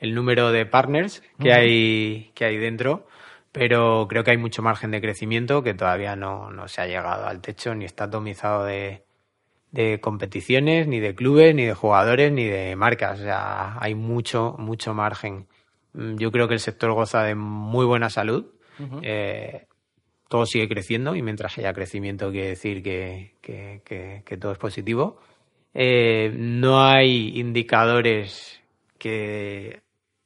el 0.01 0.15
número 0.15 0.51
de 0.51 0.67
partners 0.67 1.23
que, 1.41 1.49
mm. 1.49 1.53
hay, 1.53 2.31
que 2.35 2.45
hay 2.45 2.59
dentro, 2.59 3.07
pero 3.53 4.07
creo 4.09 4.25
que 4.25 4.33
hay 4.33 4.39
mucho 4.39 4.63
margen 4.63 4.91
de 4.91 5.01
crecimiento 5.01 5.63
que 5.63 5.75
todavía 5.75 6.17
no, 6.17 6.51
no 6.51 6.69
se 6.69 6.81
ha 6.81 6.87
llegado 6.87 7.27
al 7.27 7.43
techo 7.43 7.75
ni 7.75 7.85
está 7.85 8.05
atomizado 8.05 8.65
de, 8.65 9.05
de 9.71 10.01
competiciones, 10.01 10.89
ni 10.89 11.01
de 11.01 11.15
clubes, 11.15 11.55
ni 11.55 11.65
de 11.67 11.75
jugadores, 11.75 12.33
ni 12.33 12.45
de 12.45 12.75
marcas. 12.77 13.21
O 13.21 13.23
sea, 13.23 13.77
hay 13.79 13.95
mucho, 13.95 14.57
mucho 14.59 14.95
margen. 14.95 15.47
Mm, 15.93 16.17
yo 16.17 16.33
creo 16.33 16.49
que 16.49 16.55
el 16.55 16.61
sector 16.61 16.93
goza 16.93 17.25
de 17.25 17.35
muy 17.35 17.85
buena 17.85 18.09
salud. 18.09 18.47
Uh 18.79 18.83
-huh. 18.85 19.01
eh, 19.03 19.67
todo 20.29 20.47
sigue 20.47 20.67
creciendo 20.67 21.15
y 21.15 21.21
mientras 21.21 21.59
haya 21.59 21.75
crecimiento 21.75 22.31
quiere 22.31 22.49
decir 22.49 22.83
que, 22.83 23.35
que, 23.43 23.83
que, 23.85 24.23
que 24.25 24.37
todo 24.39 24.53
es 24.53 24.59
positivo. 24.59 25.19
Eh, 25.75 26.33
no 26.35 26.83
hay 26.83 27.39
indicadores 27.39 28.63
que 28.99 29.83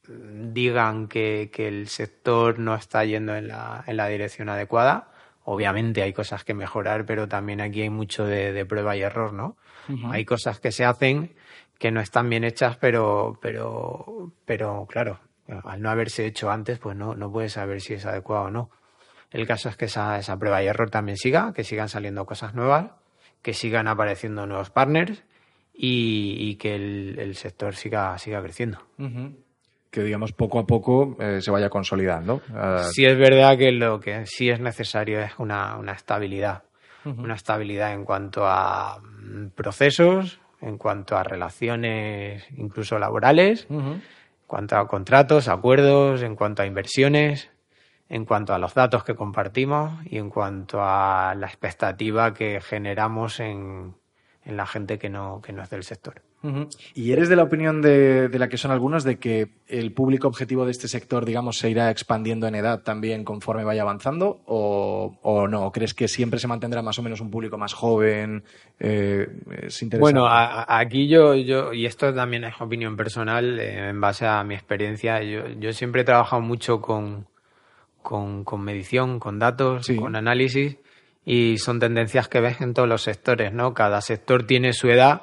digan 0.08 1.08
que, 1.08 1.50
el 1.56 1.88
sector 1.88 2.58
no 2.58 2.74
está 2.74 3.04
yendo 3.04 3.34
en 3.34 3.48
la, 3.48 3.84
en 3.86 3.96
la, 3.96 4.08
dirección 4.08 4.48
adecuada. 4.48 5.10
Obviamente 5.44 6.02
hay 6.02 6.12
cosas 6.12 6.44
que 6.44 6.54
mejorar, 6.54 7.06
pero 7.06 7.28
también 7.28 7.60
aquí 7.60 7.82
hay 7.82 7.90
mucho 7.90 8.24
de, 8.24 8.52
de 8.52 8.66
prueba 8.66 8.96
y 8.96 9.02
error, 9.02 9.32
¿no? 9.32 9.56
Uh 9.88 9.92
-huh. 9.92 10.12
Hay 10.12 10.24
cosas 10.24 10.58
que 10.60 10.72
se 10.72 10.84
hacen 10.84 11.34
que 11.78 11.90
no 11.90 12.00
están 12.00 12.28
bien 12.28 12.44
hechas, 12.44 12.76
pero, 12.76 13.38
pero, 13.40 14.32
pero 14.44 14.86
claro, 14.88 15.20
al 15.64 15.82
no 15.82 15.90
haberse 15.90 16.26
hecho 16.26 16.50
antes, 16.50 16.78
pues 16.78 16.96
no, 16.96 17.14
no 17.14 17.30
puedes 17.30 17.52
saber 17.52 17.80
si 17.80 17.94
es 17.94 18.06
adecuado 18.06 18.44
o 18.46 18.50
no. 18.50 18.70
El 19.30 19.46
caso 19.46 19.68
es 19.68 19.76
que 19.76 19.86
esa, 19.86 20.18
esa 20.18 20.38
prueba 20.38 20.62
y 20.62 20.66
error 20.66 20.90
también 20.90 21.18
siga, 21.18 21.52
que 21.52 21.64
sigan 21.64 21.88
saliendo 21.88 22.24
cosas 22.26 22.54
nuevas, 22.54 22.92
que 23.42 23.54
sigan 23.54 23.88
apareciendo 23.88 24.46
nuevos 24.46 24.70
partners 24.70 25.22
y, 25.74 26.36
y 26.38 26.56
que 26.56 26.74
el, 26.74 27.18
el, 27.18 27.36
sector 27.36 27.74
siga, 27.74 28.16
siga 28.18 28.42
creciendo. 28.42 28.78
Uh 28.98 29.04
-huh. 29.04 29.36
Que 29.96 30.02
digamos 30.02 30.32
poco 30.32 30.58
a 30.58 30.66
poco 30.66 31.16
eh, 31.18 31.40
se 31.40 31.50
vaya 31.50 31.70
consolidando. 31.70 32.42
Uh... 32.50 32.82
Sí 32.92 33.06
es 33.06 33.16
verdad 33.16 33.56
que 33.56 33.72
lo 33.72 33.98
que 33.98 34.26
sí 34.26 34.50
es 34.50 34.60
necesario 34.60 35.20
es 35.20 35.32
una, 35.38 35.78
una 35.78 35.92
estabilidad. 35.92 36.64
Uh 37.06 37.12
-huh. 37.12 37.24
Una 37.24 37.34
estabilidad 37.34 37.94
en 37.94 38.04
cuanto 38.04 38.44
a 38.44 38.98
mm, 39.00 39.52
procesos, 39.54 40.38
en 40.60 40.76
cuanto 40.76 41.16
a 41.16 41.22
relaciones 41.22 42.44
incluso 42.58 42.98
laborales, 42.98 43.66
uh 43.70 43.74
-huh. 43.74 43.92
en 43.94 44.02
cuanto 44.46 44.76
a 44.76 44.86
contratos, 44.86 45.48
acuerdos, 45.48 46.22
en 46.22 46.36
cuanto 46.36 46.60
a 46.60 46.66
inversiones 46.66 47.48
en 48.10 48.24
cuanto 48.26 48.52
a 48.52 48.58
los 48.58 48.74
datos 48.74 49.02
que 49.02 49.14
compartimos 49.14 50.04
y 50.04 50.18
en 50.18 50.28
cuanto 50.28 50.80
a 50.82 51.34
la 51.34 51.46
expectativa 51.46 52.34
que 52.34 52.60
generamos 52.60 53.40
en, 53.40 53.96
en 54.44 54.56
la 54.56 54.66
gente 54.66 54.98
que 54.98 55.08
no, 55.08 55.40
que 55.40 55.52
no 55.54 55.62
es 55.62 55.70
del 55.70 55.82
sector. 55.82 56.22
Uh 56.46 56.50
-huh. 56.50 56.68
¿Y 56.94 57.12
eres 57.12 57.28
de 57.28 57.36
la 57.36 57.42
opinión 57.42 57.82
de, 57.82 58.28
de, 58.28 58.38
la 58.38 58.48
que 58.48 58.56
son 58.56 58.70
algunos 58.70 59.02
de 59.04 59.18
que 59.18 59.48
el 59.66 59.92
público 59.92 60.28
objetivo 60.28 60.64
de 60.64 60.70
este 60.70 60.86
sector, 60.86 61.24
digamos, 61.24 61.58
se 61.58 61.70
irá 61.70 61.90
expandiendo 61.90 62.46
en 62.46 62.54
edad 62.54 62.82
también 62.82 63.24
conforme 63.24 63.64
vaya 63.64 63.82
avanzando? 63.82 64.40
¿O, 64.46 65.16
o 65.22 65.48
no? 65.48 65.72
¿Crees 65.72 65.94
que 65.94 66.08
siempre 66.08 66.38
se 66.38 66.46
mantendrá 66.46 66.82
más 66.82 66.98
o 66.98 67.02
menos 67.02 67.20
un 67.20 67.30
público 67.30 67.58
más 67.58 67.72
joven? 67.74 68.44
Eh, 68.78 69.26
bueno, 69.98 70.26
a, 70.26 70.78
aquí 70.78 71.08
yo, 71.08 71.34
yo, 71.34 71.72
y 71.72 71.86
esto 71.86 72.14
también 72.14 72.44
es 72.44 72.60
opinión 72.60 72.96
personal, 72.96 73.58
eh, 73.58 73.88
en 73.88 74.00
base 74.00 74.26
a 74.26 74.44
mi 74.44 74.54
experiencia, 74.54 75.22
yo, 75.22 75.48
yo 75.58 75.72
siempre 75.72 76.02
he 76.02 76.04
trabajado 76.04 76.42
mucho 76.42 76.80
con 76.80 77.26
con, 78.06 78.44
con 78.44 78.62
medición, 78.62 79.18
con 79.18 79.40
datos, 79.40 79.86
sí. 79.86 79.96
con 79.96 80.14
análisis 80.14 80.76
y 81.24 81.58
son 81.58 81.80
tendencias 81.80 82.28
que 82.28 82.40
ves 82.40 82.60
en 82.60 82.72
todos 82.72 82.88
los 82.88 83.02
sectores, 83.02 83.52
¿no? 83.52 83.74
Cada 83.74 84.00
sector 84.00 84.46
tiene 84.46 84.72
su 84.72 84.88
edad 84.88 85.22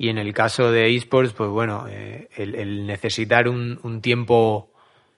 y 0.00 0.08
en 0.08 0.16
el 0.16 0.32
caso 0.32 0.72
de 0.72 0.96
esports, 0.96 1.34
pues 1.34 1.50
bueno, 1.50 1.84
eh, 1.86 2.30
el, 2.34 2.54
el, 2.54 2.86
necesitar 2.86 3.50
un, 3.50 3.78
un, 3.82 4.00
tiempo 4.00 4.72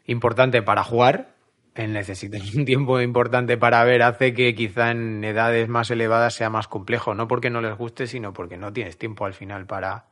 importante 0.07 0.61
para 0.61 0.83
jugar, 0.83 1.37
el 1.77 1.93
necesitar 1.93 2.41
un 2.57 2.65
tiempo 2.65 3.01
importante 3.01 3.57
para 3.57 3.85
ver 3.85 4.03
hace 4.03 4.35
que 4.35 4.57
quizá 4.57 4.91
en 4.91 5.23
edades 5.23 5.69
más 5.69 5.93
elevadas 5.93 6.35
sea 6.35 6.51
más 6.51 6.67
complejo, 6.67 7.15
no 7.15 7.29
porque 7.29 7.49
no 7.49 7.61
les 7.61 7.79
guste, 7.79 8.09
sino 8.09 8.33
porque 8.33 8.57
no 8.57 8.73
tienes 8.73 8.99
tiempo 8.99 9.25
al 9.25 9.35
final 9.35 9.67
para, 9.67 10.07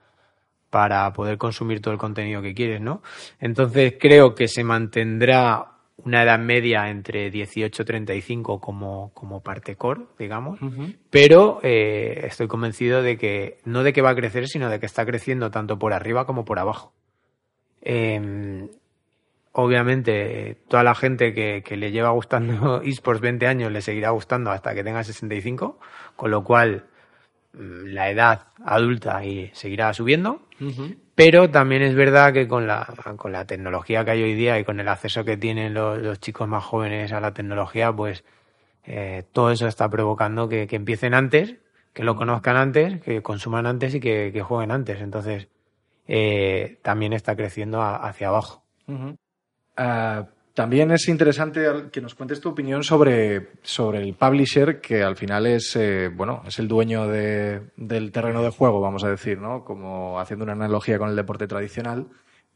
para 0.70 1.12
poder 1.14 1.36
consumir 1.36 1.82
todo 1.82 1.92
el 1.92 1.98
contenido 1.98 2.40
que 2.40 2.54
quieres, 2.54 2.80
¿no? 2.80 3.02
Entonces 3.40 3.94
creo 3.98 4.36
que 4.36 4.46
se 4.46 4.62
mantendrá 4.62 5.79
una 6.04 6.22
edad 6.22 6.38
media 6.38 6.88
entre 6.90 7.30
18 7.30 7.82
y 7.82 7.84
35 7.84 8.60
como, 8.60 9.12
como 9.14 9.42
parte 9.42 9.76
core, 9.76 10.02
digamos, 10.18 10.58
pero 11.10 11.60
eh, 11.62 12.22
estoy 12.24 12.48
convencido 12.48 13.02
de 13.02 13.16
que 13.16 13.58
no 13.64 13.82
de 13.82 13.92
que 13.92 14.02
va 14.02 14.10
a 14.10 14.14
crecer, 14.14 14.48
sino 14.48 14.70
de 14.70 14.80
que 14.80 14.86
está 14.86 15.04
creciendo 15.06 15.50
tanto 15.50 15.78
por 15.78 15.92
arriba 15.92 16.26
como 16.26 16.44
por 16.44 16.58
abajo. 16.58 16.92
Em, 17.82 18.68
obviamente, 19.52 20.58
toda 20.68 20.82
la 20.82 20.94
gente 20.94 21.32
que, 21.34 21.62
que, 21.64 21.76
le 21.76 21.90
lleva 21.90 22.10
gustando 22.10 22.82
esports 22.84 23.20
20 23.20 23.46
años 23.46 23.72
le 23.72 23.82
seguirá 23.82 24.10
gustando 24.10 24.50
hasta 24.50 24.74
que 24.74 24.84
tenga 24.84 25.02
65, 25.02 25.78
con 26.16 26.30
lo 26.30 26.44
cual 26.44 26.84
mm, 27.54 27.86
la 27.86 28.10
edad 28.10 28.48
adulta 28.64 29.24
y 29.24 29.50
seguirá 29.54 29.92
subiendo. 29.94 30.42
Pero 31.20 31.50
también 31.50 31.82
es 31.82 31.94
verdad 31.94 32.32
que 32.32 32.48
con 32.48 32.66
la, 32.66 32.86
con 33.18 33.30
la 33.30 33.44
tecnología 33.44 34.06
que 34.06 34.12
hay 34.12 34.22
hoy 34.22 34.32
día 34.32 34.58
y 34.58 34.64
con 34.64 34.80
el 34.80 34.88
acceso 34.88 35.22
que 35.22 35.36
tienen 35.36 35.74
los, 35.74 36.18
chicos 36.18 36.48
más 36.48 36.64
jóvenes 36.64 37.12
a 37.12 37.20
la 37.20 37.34
tecnología, 37.34 37.92
pues 37.92 38.24
eh, 38.84 39.24
todo 39.30 39.50
eso 39.50 39.66
está 39.66 39.86
provocando 39.90 40.48
que, 40.48 40.66
empiecen 40.70 41.12
antes, 41.12 41.56
que 41.92 42.04
lo 42.04 42.16
conozcan 42.16 42.56
antes, 42.56 43.02
que 43.02 43.20
consuman 43.20 43.66
antes 43.66 43.94
y 43.94 44.00
que, 44.00 44.40
jueguen 44.40 44.70
antes. 44.70 45.02
Entonces, 45.02 45.48
eh, 46.08 46.78
también 46.80 47.12
está 47.12 47.36
creciendo 47.36 47.82
hacia 47.82 48.28
abajo. 48.28 48.62
También 50.60 50.90
es 50.90 51.08
interesante 51.08 51.64
que 51.90 52.02
nos 52.02 52.14
cuentes 52.14 52.38
tu 52.38 52.50
opinión 52.50 52.84
sobre, 52.84 53.48
sobre 53.62 54.02
el 54.02 54.12
publisher, 54.12 54.78
que 54.78 55.02
al 55.02 55.16
final 55.16 55.46
es, 55.46 55.74
eh, 55.74 56.10
bueno, 56.14 56.42
es 56.46 56.58
el 56.58 56.68
dueño 56.68 57.08
de, 57.08 57.62
del 57.78 58.12
terreno 58.12 58.42
de 58.42 58.50
juego, 58.50 58.78
vamos 58.78 59.02
a 59.02 59.08
decir, 59.08 59.38
¿no? 59.38 59.64
Como 59.64 60.20
haciendo 60.20 60.44
una 60.44 60.52
analogía 60.52 60.98
con 60.98 61.08
el 61.08 61.16
deporte 61.16 61.46
tradicional. 61.46 62.08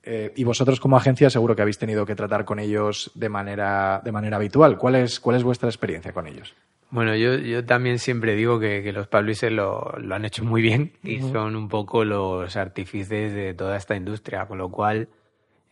Eh, 0.03 0.35
y 0.37 0.45
vosotros 0.45 0.81
como 0.81 0.99
agencia 0.99 1.31
seguro 1.31 1.57
que 1.57 1.63
habéis 1.63 1.79
tenido 1.79 2.05
que 2.05 2.15
tratar 2.15 2.45
con 2.45 2.59
ellos 2.59 3.11
de 3.15 3.31
manera, 3.31 4.03
de 4.05 4.13
manera 4.13 4.37
habitual. 4.37 4.77
¿Cuál 4.77 4.97
es, 4.97 5.19
cuál 5.19 5.37
es 5.37 5.43
vuestra 5.43 5.71
experiencia 5.71 6.13
con 6.13 6.27
ellos? 6.27 6.55
Bueno, 6.91 7.17
yo, 7.17 7.37
yo 7.37 7.65
también 7.65 7.99
siempre 7.99 8.35
digo 8.35 8.61
que, 8.61 8.83
que 8.83 8.93
los 8.93 9.07
publishers 9.07 9.55
lo, 9.55 9.95
lo, 9.97 10.15
han 10.15 10.27
hecho 10.27 10.45
muy 10.45 10.61
bien 10.61 10.93
y 11.03 11.23
son 11.23 11.57
un 11.57 11.71
poco 11.71 12.05
los 12.05 12.55
artífices 12.59 13.33
de 13.33 13.55
toda 13.55 13.79
esta 13.79 13.97
industria, 13.97 14.45
con 14.45 14.59
lo 14.59 14.69
cual 14.69 15.09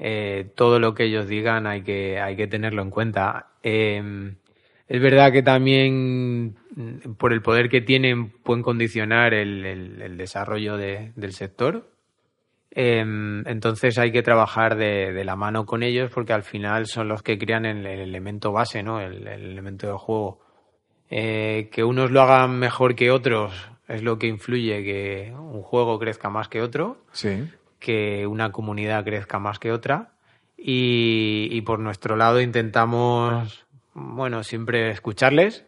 eh, 0.05 0.51
todo 0.57 0.81
lo 0.81 0.95
que 0.95 1.05
ellos 1.05 1.29
digan 1.29 1.65
hay 1.69 1.83
que, 1.83 2.19
hay 2.21 2.35
que 2.35 2.49
tenerlo 2.49 2.83
en 2.83 2.91
cuenta. 2.91 3.53
Em, 3.63 4.35
es 4.89 5.01
verdad 5.01 5.31
que 5.31 5.45
también 5.45 6.57
mm, 6.75 7.13
por 7.17 7.33
el 7.33 7.41
poder 7.41 7.69
que 7.69 7.83
tienen 7.83 8.31
pueden 8.31 8.65
condicionar 8.65 9.33
el, 9.33 10.17
desarrollo 10.17 10.77
del 10.77 11.33
sector. 11.33 11.89
Em, 12.73 13.47
entonces 13.47 13.97
hay 13.97 14.11
que 14.11 14.25
trabajar 14.25 14.75
de, 14.75 15.23
la 15.25 15.37
mano 15.37 15.67
con 15.67 15.85
ellos 15.85 16.11
porque 16.13 16.33
al 16.33 16.43
final 16.43 16.87
son 16.87 17.07
los 17.07 17.23
que 17.23 17.39
crean 17.39 17.65
el, 17.65 17.87
elemento 17.87 18.51
base, 18.51 18.83
¿no? 18.83 19.01
el, 19.01 19.29
elemento 19.29 19.87
de 19.87 19.93
juego. 19.93 20.41
Eh, 21.11 21.69
que 21.71 21.85
unos 21.85 22.11
lo 22.11 22.23
hagan 22.23 22.59
mejor 22.59 22.97
que 22.97 23.13
otros 23.13 23.71
es 23.87 24.03
lo 24.03 24.19
que 24.19 24.27
influye 24.27 24.83
que 24.83 25.33
un 25.33 25.63
juego 25.63 26.01
crezca 26.01 26.29
más 26.29 26.49
que 26.49 26.61
otro. 26.61 27.05
Sí 27.13 27.45
que 27.83 28.27
una 28.27 28.53
comunidad 28.53 29.05
crezca 29.05 29.39
más 29.39 29.59
que 29.59 29.73
otra. 29.73 30.13
Y, 30.57 31.61
por 31.63 31.81
nuestro 31.81 32.17
lado 32.17 32.41
intentamos, 32.41 33.67
bueno, 33.95 34.45
siempre 34.45 34.91
escucharles, 34.91 35.67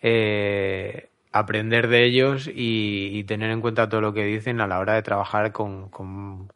eh, 0.00 1.10
aprender 1.30 1.88
de 1.88 2.06
ellos 2.06 2.50
y, 2.52 3.22
tener 3.24 3.50
en 3.50 3.60
cuenta 3.60 3.88
todo 3.88 4.00
lo 4.00 4.14
que 4.14 4.24
dicen 4.24 4.62
a 4.62 4.66
la 4.66 4.78
hora 4.78 4.94
de 4.94 5.02
trabajar 5.02 5.52
con, 5.52 5.90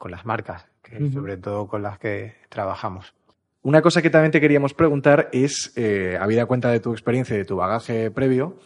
las 0.08 0.24
marcas, 0.24 0.66
que 0.82 1.10
sobre 1.10 1.36
todo 1.36 1.68
con 1.68 1.82
las 1.82 1.98
que 1.98 2.36
trabajamos. 2.48 3.12
Una 3.62 3.82
cosa 3.82 4.00
que 4.00 4.08
también 4.08 4.32
te 4.32 4.40
queríamos 4.40 4.72
preguntar 4.72 5.28
es, 5.32 5.74
eh, 5.76 6.16
habida 6.18 6.46
cuenta 6.46 6.70
de 6.70 6.80
tu 6.80 6.92
experiencia 6.92 7.34
y 7.34 7.38
de 7.38 7.44
tu 7.44 7.56
bagaje 7.56 8.10
previo, 8.10 8.56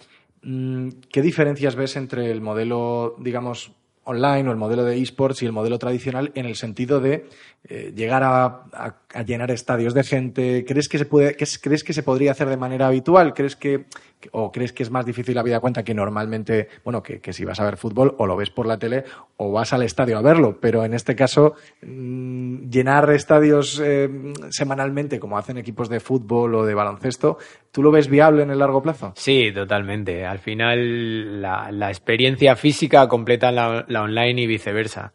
mm, 0.42 0.90
¿qué 1.10 1.22
diferencias 1.22 1.74
ves 1.74 1.96
entre 1.96 2.30
el 2.30 2.40
modelo, 2.40 3.16
digamos, 3.18 3.72
online 4.04 4.48
o 4.48 4.52
el 4.52 4.58
modelo 4.58 4.84
de 4.84 5.00
esports 5.00 5.42
y 5.42 5.46
el 5.46 5.52
modelo 5.52 5.78
tradicional 5.78 6.32
en 6.34 6.46
el 6.46 6.56
sentido 6.56 7.00
de 7.00 7.26
eh, 7.68 7.92
llegar 7.94 8.22
a, 8.24 8.94
llenar 9.24 9.50
estadios 9.50 9.94
de 9.94 10.02
gente. 10.02 10.64
¿Crees 10.66 10.88
que 10.88 10.98
se 10.98 11.04
puede, 11.04 11.36
crees 11.36 11.84
que 11.84 11.92
se 11.92 12.02
podría 12.02 12.32
hacer 12.32 12.48
de 12.48 12.56
manera 12.56 12.88
habitual? 12.88 13.34
¿Crees 13.34 13.54
que, 13.54 13.84
o 14.32 14.52
crees 14.52 14.72
que 14.72 14.82
es 14.82 14.90
más 14.90 15.04
difícil 15.04 15.34
la 15.34 15.42
vida 15.42 15.60
cuenta 15.60 15.82
que 15.82 15.94
normalmente, 15.94 16.68
bueno, 16.84 17.02
que, 17.02 17.20
si 17.32 17.44
vas 17.44 17.60
a 17.60 17.64
ver 17.64 17.76
fútbol 17.76 18.14
o 18.18 18.26
lo 18.26 18.36
ves 18.36 18.50
por 18.50 18.66
la 18.66 18.78
tele 18.78 19.04
o 19.36 19.50
vas 19.52 19.72
al 19.72 19.82
estadio 19.82 20.18
a 20.18 20.22
verlo? 20.22 20.58
Pero 20.60 20.84
en 20.84 20.94
este 20.94 21.16
caso, 21.16 21.54
mm, 21.82 22.68
llenar 22.70 23.10
estadios 23.10 23.80
eh, 23.84 24.08
semanalmente 24.50 25.18
como 25.18 25.38
hacen 25.38 25.58
equipos 25.58 25.88
de 25.88 26.00
fútbol 26.00 26.54
o 26.54 26.64
de 26.64 26.74
baloncesto, 26.74 27.38
¿tú 27.70 27.82
lo 27.82 27.90
ves 27.90 28.08
viable 28.08 28.42
en 28.42 28.50
el 28.50 28.58
largo 28.58 28.82
plazo? 28.82 29.12
Sí, 29.16 29.50
totalmente. 29.52 30.24
Al 30.24 30.38
final 30.38 31.42
la, 31.42 31.88
experiencia 31.88 32.56
física 32.56 33.08
completa 33.08 33.52
la 33.52 34.02
online 34.02 34.42
y 34.42 34.46
viceversa 34.46 35.12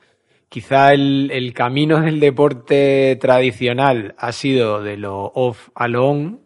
quizá 0.49 0.93
el, 0.93 1.53
camino 1.53 2.01
del 2.01 2.19
deporte 2.19 3.17
tradicional 3.19 4.15
ha 4.17 4.31
sido 4.31 4.81
de 4.81 4.97
lo 4.97 5.31
off 5.33 5.69
a 5.75 5.87
lo 5.87 6.07
on 6.07 6.39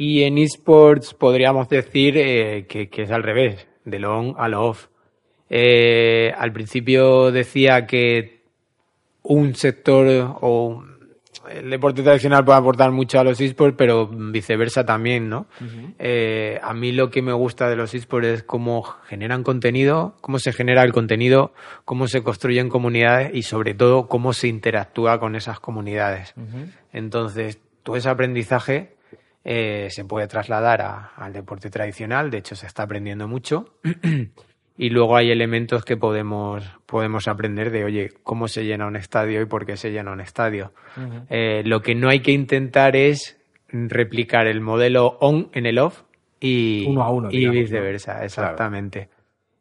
y 0.00 0.22
en 0.22 0.38
esports 0.38 1.12
podríamos 1.12 1.68
decir 1.68 2.16
eh, 2.18 2.66
que, 2.68 2.88
es 2.88 3.10
al 3.10 3.24
revés, 3.24 3.66
de 3.84 3.98
lo 3.98 4.16
on 4.16 4.34
a 4.38 4.46
lo 4.46 4.66
off. 4.66 4.86
Eh, 5.50 6.32
al 6.38 6.52
principio 6.52 7.32
decía 7.32 7.84
que 7.84 8.44
un 9.24 9.56
sector 9.56 10.36
o 10.40 10.84
el 11.50 11.70
deporte 11.70 12.04
tradicional 12.04 12.44
puede 12.44 12.58
aportar 12.58 12.92
mucho 12.92 13.18
a 13.18 13.24
los 13.24 13.40
esports, 13.40 13.74
pero 13.76 14.06
viceversa 14.06 14.86
también, 14.86 15.28
¿no? 15.28 15.46
Eh, 15.98 16.60
a 16.62 16.74
mí 16.74 16.92
lo 16.92 17.10
que 17.10 17.20
me 17.20 17.32
gusta 17.32 17.68
de 17.68 17.74
los 17.74 17.92
esports 17.92 18.28
es 18.28 18.42
cómo 18.44 18.84
generan 18.84 19.42
contenido, 19.42 20.14
cómo 20.20 20.38
se 20.38 20.52
genera 20.52 20.84
el 20.84 20.92
contenido, 20.92 21.54
cómo 21.84 22.06
se 22.06 22.22
construyen 22.22 22.68
comunidades 22.68 23.34
y 23.34 23.42
sobre 23.42 23.74
todo 23.74 24.06
cómo 24.06 24.32
se 24.32 24.46
interactúa 24.46 25.18
con 25.18 25.34
esas 25.34 25.58
comunidades. 25.58 26.34
Entonces, 26.92 27.58
todo 27.82 27.96
ese 27.96 28.08
aprendizaje 28.08 28.97
eh, 29.50 29.88
se 29.88 30.04
puede 30.04 30.26
trasladar 30.26 31.08
al 31.16 31.32
deporte 31.32 31.70
tradicional, 31.70 32.30
de 32.30 32.36
hecho 32.36 32.54
se 32.54 32.66
está 32.66 32.82
aprendiendo 32.82 33.26
mucho. 33.28 33.78
y 34.76 34.90
luego 34.90 35.16
hay 35.16 35.30
elementos 35.30 35.86
que 35.86 35.96
podemos, 35.96 36.62
podemos 36.84 37.28
aprender 37.28 37.70
de, 37.70 37.84
oye, 37.84 38.10
cómo 38.22 38.46
se 38.46 38.66
llena 38.66 38.86
un 38.86 38.96
estadio 38.96 39.40
y 39.40 39.46
por 39.46 39.64
qué 39.64 39.78
se 39.78 39.90
llena 39.90 40.12
un 40.12 40.20
estadio. 40.20 40.74
Eh, 41.30 41.62
lo 41.64 41.80
que 41.80 41.94
no 41.94 42.10
hay 42.10 42.20
que 42.20 42.32
intentar 42.32 42.94
es 42.94 43.38
replicar 43.70 44.46
el 44.48 44.60
modelo 44.60 45.16
on 45.20 45.48
en 45.54 45.64
el 45.64 45.78
off 45.78 46.02
y, 46.38 46.86
y 47.30 47.48
viceversa, 47.48 48.22
exactamente. 48.26 49.08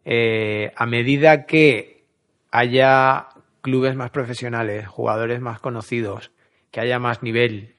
Eh, 0.03 0.73
a 0.75 0.85
medida 0.85 1.45
que 1.45 2.03
haya 2.51 3.29
clubes 3.61 3.95
más 3.95 4.09
profesionales, 4.09 4.85
jugadores 4.85 5.39
más 5.39 5.61
conocidos, 5.61 6.31
que 6.71 6.81
haya 6.81 6.99
más 6.99 7.23
nivel, 7.23 7.76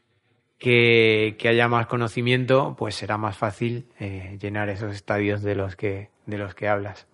que, 0.59 1.37
haya 1.49 1.69
más 1.69 1.87
conocimiento, 1.87 2.75
pues 2.77 2.97
será 2.97 3.17
más 3.17 3.37
fácil 3.37 3.87
eh, 3.99 4.37
llenar 4.41 4.69
esos 4.69 4.93
estadios 4.95 5.43
de 5.43 5.55
los 5.55 5.77
que, 5.77 6.11
de 6.27 6.39
los 6.39 6.55
que 6.55 6.69
hablas. 6.69 7.07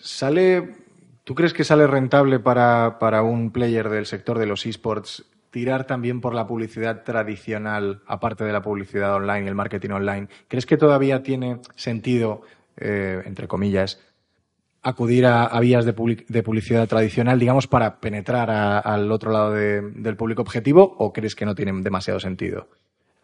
¿Sale, 0.00 0.74
¿Tú 1.24 1.34
crees 1.34 1.52
que 1.52 1.64
sale 1.64 1.86
rentable 1.86 2.40
para, 2.40 2.98
para 2.98 3.22
un 3.22 3.52
player 3.52 3.88
del 3.88 4.06
sector 4.06 4.38
de 4.38 4.46
los 4.46 4.66
esports 4.66 5.26
tirar 5.50 5.86
también 5.86 6.20
por 6.20 6.34
la 6.34 6.46
publicidad 6.46 7.04
tradicional, 7.04 8.02
aparte 8.06 8.44
de 8.44 8.52
la 8.52 8.62
publicidad 8.62 9.14
online 9.14 9.44
y 9.44 9.48
el 9.48 9.54
marketing 9.54 9.90
online? 9.90 10.28
¿Crees 10.48 10.66
que 10.66 10.76
todavía 10.76 11.22
tiene 11.22 11.60
sentido, 11.74 12.42
eh, 12.76 13.22
entre 13.24 13.46
comillas, 13.46 14.00
acudir 14.88 15.26
a, 15.26 15.58
vías 15.60 15.84
de, 15.84 15.92
publicidad 15.92 16.88
tradicional, 16.88 17.38
digamos, 17.38 17.66
para 17.66 18.00
penetrar 18.00 18.50
al 18.50 19.10
otro 19.12 19.30
lado 19.30 19.52
del 19.52 20.16
público 20.16 20.42
objetivo 20.42 20.94
o 20.98 21.12
crees 21.12 21.34
que 21.34 21.44
no 21.46 21.54
tiene 21.54 21.72
demasiado 21.82 22.20
sentido? 22.20 22.68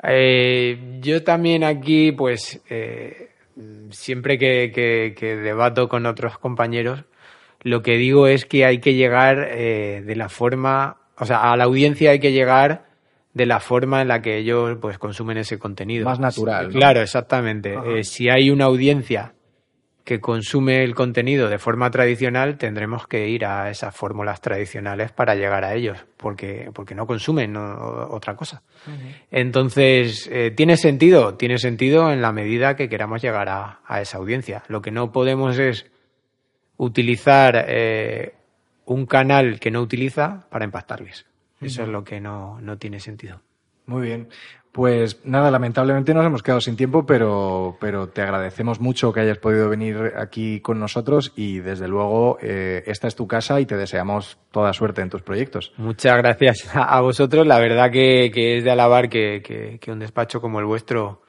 Eh, 0.03 0.99
yo 1.01 1.23
también 1.23 1.65
aquí, 1.65 2.13
pues, 2.13 2.61
eh, 2.69 3.31
siempre 3.91 4.39
que, 4.39 5.15
debato 5.43 5.89
con 5.89 6.07
otros 6.07 6.39
compañeros, 6.39 7.05
lo 7.63 7.83
que 7.83 7.97
digo 7.97 8.27
es 8.27 8.45
que 8.45 8.65
hay 8.65 8.79
que 8.79 8.95
llegar 8.95 9.49
eh, 9.51 10.03
de 10.05 10.17
la 10.17 10.29
forma, 10.29 10.99
o 11.17 11.25
sea, 11.25 11.51
a 11.51 11.57
la 11.57 11.65
audiencia 11.65 12.11
hay 12.11 12.21
que 12.21 12.33
llegar 12.33 12.85
de 13.33 13.47
la 13.47 13.59
forma 13.59 14.03
en 14.03 14.09
la 14.09 14.21
que 14.21 14.37
ellos 14.37 14.77
pues 14.81 14.99
consumen 14.99 15.39
ese 15.39 15.59
contenido. 15.59 16.05
Más 16.05 16.21
natural. 16.21 16.69
Claro, 16.69 17.01
exactamente. 17.01 18.05
Si 18.05 18.29
hay 18.29 18.51
una 18.51 18.67
audiencia 18.67 19.35
que 20.05 20.21
consume 20.21 20.85
el 20.85 20.95
contenido 20.95 21.49
de 21.49 21.59
forma 21.59 21.91
tradicional, 21.91 22.59
tendremos 22.59 23.07
que 23.07 23.29
ir 23.31 23.47
a 23.47 23.71
esas 23.71 23.97
fórmulas 23.97 24.43
tradicionales 24.43 25.13
para 25.13 25.35
llegar 25.35 25.65
a 25.65 25.75
ellos, 25.75 26.05
porque, 26.19 26.71
porque 26.75 26.95
no 26.95 27.07
consumen 27.07 27.57
otra 27.57 28.37
cosa. 28.37 28.63
Entonces, 29.31 30.29
eh, 30.31 30.51
¿tiene 30.51 30.77
sentido? 30.77 31.37
Tiene 31.37 31.57
sentido 31.57 32.13
en 32.13 32.21
la 32.21 32.33
medida 32.33 32.77
que 32.77 32.91
queramos 32.91 33.23
llegar 33.23 33.49
a, 33.49 33.81
esa 34.01 34.19
audiencia. 34.19 34.63
Lo 34.69 34.83
que 34.83 34.91
no 34.91 35.11
podemos 35.11 35.59
es 35.59 35.87
utilizar 36.77 37.65
eh, 37.67 38.35
un 38.85 39.07
canal 39.07 39.59
que 39.59 39.71
no 39.71 39.81
utiliza 39.81 40.47
para 40.51 40.67
impactarles. 40.67 41.25
Eso 41.63 41.83
es 41.83 41.89
lo 41.89 42.05
que 42.05 42.21
no, 42.21 42.61
no 42.61 42.77
tiene 42.77 43.01
sentido. 43.01 43.41
Muy 43.87 44.03
bien. 44.03 44.29
Pues 44.75 45.25
nada, 45.25 45.53
lamentablemente 45.53 46.13
nos 46.15 46.27
hemos 46.27 46.43
quedado 46.43 46.61
sin 46.61 46.75
tiempo, 46.75 47.07
pero, 47.07 47.77
pero 47.79 48.09
te 48.09 48.23
agradecemos 48.23 48.81
mucho 48.81 49.13
que 49.13 49.21
hayas 49.21 49.39
podido 49.39 49.69
venir 49.69 50.15
aquí 50.17 50.59
con 50.59 50.81
nosotros 50.81 51.33
y 51.37 51.61
desde 51.61 51.87
luego 51.87 52.39
eh, 52.43 52.83
esta 52.87 53.07
es 53.07 53.15
tu 53.15 53.29
casa 53.29 53.61
y 53.61 53.67
te 53.67 53.77
deseamos 53.77 54.37
toda 54.51 54.73
suerte 54.73 55.01
en 55.01 55.11
tus 55.11 55.23
proyectos. 55.23 55.73
Muchas 55.77 56.17
gracias 56.17 56.69
a 56.75 57.01
vosotros. 57.03 57.47
La 57.47 57.61
verdad 57.61 57.93
que, 57.93 58.33
que 58.35 58.57
es 58.57 58.65
de 58.65 58.73
alabar 58.73 59.09
que, 59.09 59.43
que, 59.45 59.79
que, 59.81 59.93
un 59.93 60.01
despacho 60.01 60.41
como 60.41 60.59
el 60.59 60.65
vuestro 60.67 61.23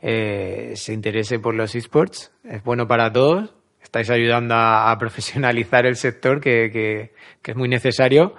eh, 0.00 0.74
se 0.76 0.92
interese 0.92 1.40
por 1.40 1.56
los 1.56 1.74
esports. 1.74 2.30
Es 2.44 2.62
bueno 2.62 2.86
para 2.86 3.12
todos. 3.12 3.52
Estáis 3.82 4.08
ayudando 4.08 4.54
a, 4.54 4.92
a 4.92 4.98
profesionalizar 4.98 5.84
el 5.84 5.96
sector 5.96 6.40
que, 6.40 6.70
que, 6.70 7.12
que 7.42 7.50
es 7.50 7.56
muy 7.56 7.68
necesario. 7.68 8.36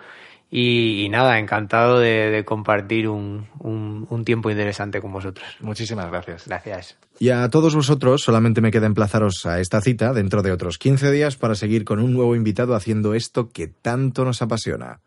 Y, 0.52 1.04
y, 1.04 1.10
nada, 1.10 1.40
encantado 1.40 2.00
de, 2.00 2.30
de 2.30 2.46
compartir 2.46 3.10
un, 3.10 3.48
un, 3.60 4.08
un, 4.10 4.24
tiempo 4.24 4.50
interesante 4.50 5.02
con 5.02 5.12
vosotros. 5.12 5.46
Muchísimas 5.60 6.10
gracias. 6.10 6.48
Gracias. 6.48 6.98
Y 7.20 7.30
a 7.30 7.50
todos 7.50 7.76
vosotros 7.76 8.22
solamente 8.22 8.62
me 8.62 8.72
queda 8.72 8.86
emplazaros 8.86 9.46
a 9.46 9.60
esta 9.60 9.82
cita 9.82 10.14
dentro 10.14 10.44
de 10.44 10.52
otros 10.52 10.78
15 10.78 11.12
días 11.12 11.36
para 11.36 11.56
seguir 11.56 11.84
con 11.84 12.00
un 12.00 12.14
nuevo 12.14 12.36
invitado 12.36 12.76
haciendo 12.76 13.16
esto 13.16 13.50
que 13.50 13.68
tanto 13.68 14.24
nos 14.24 14.42
apasiona. 14.42 15.02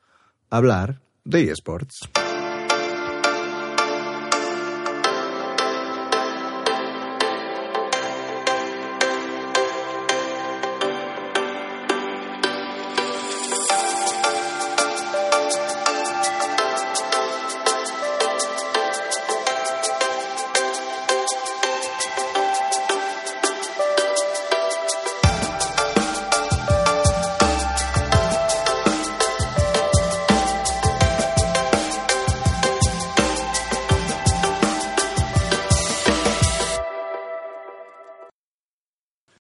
Hablar 0.51 1.01
de 1.25 1.51
eSports. 1.51 2.09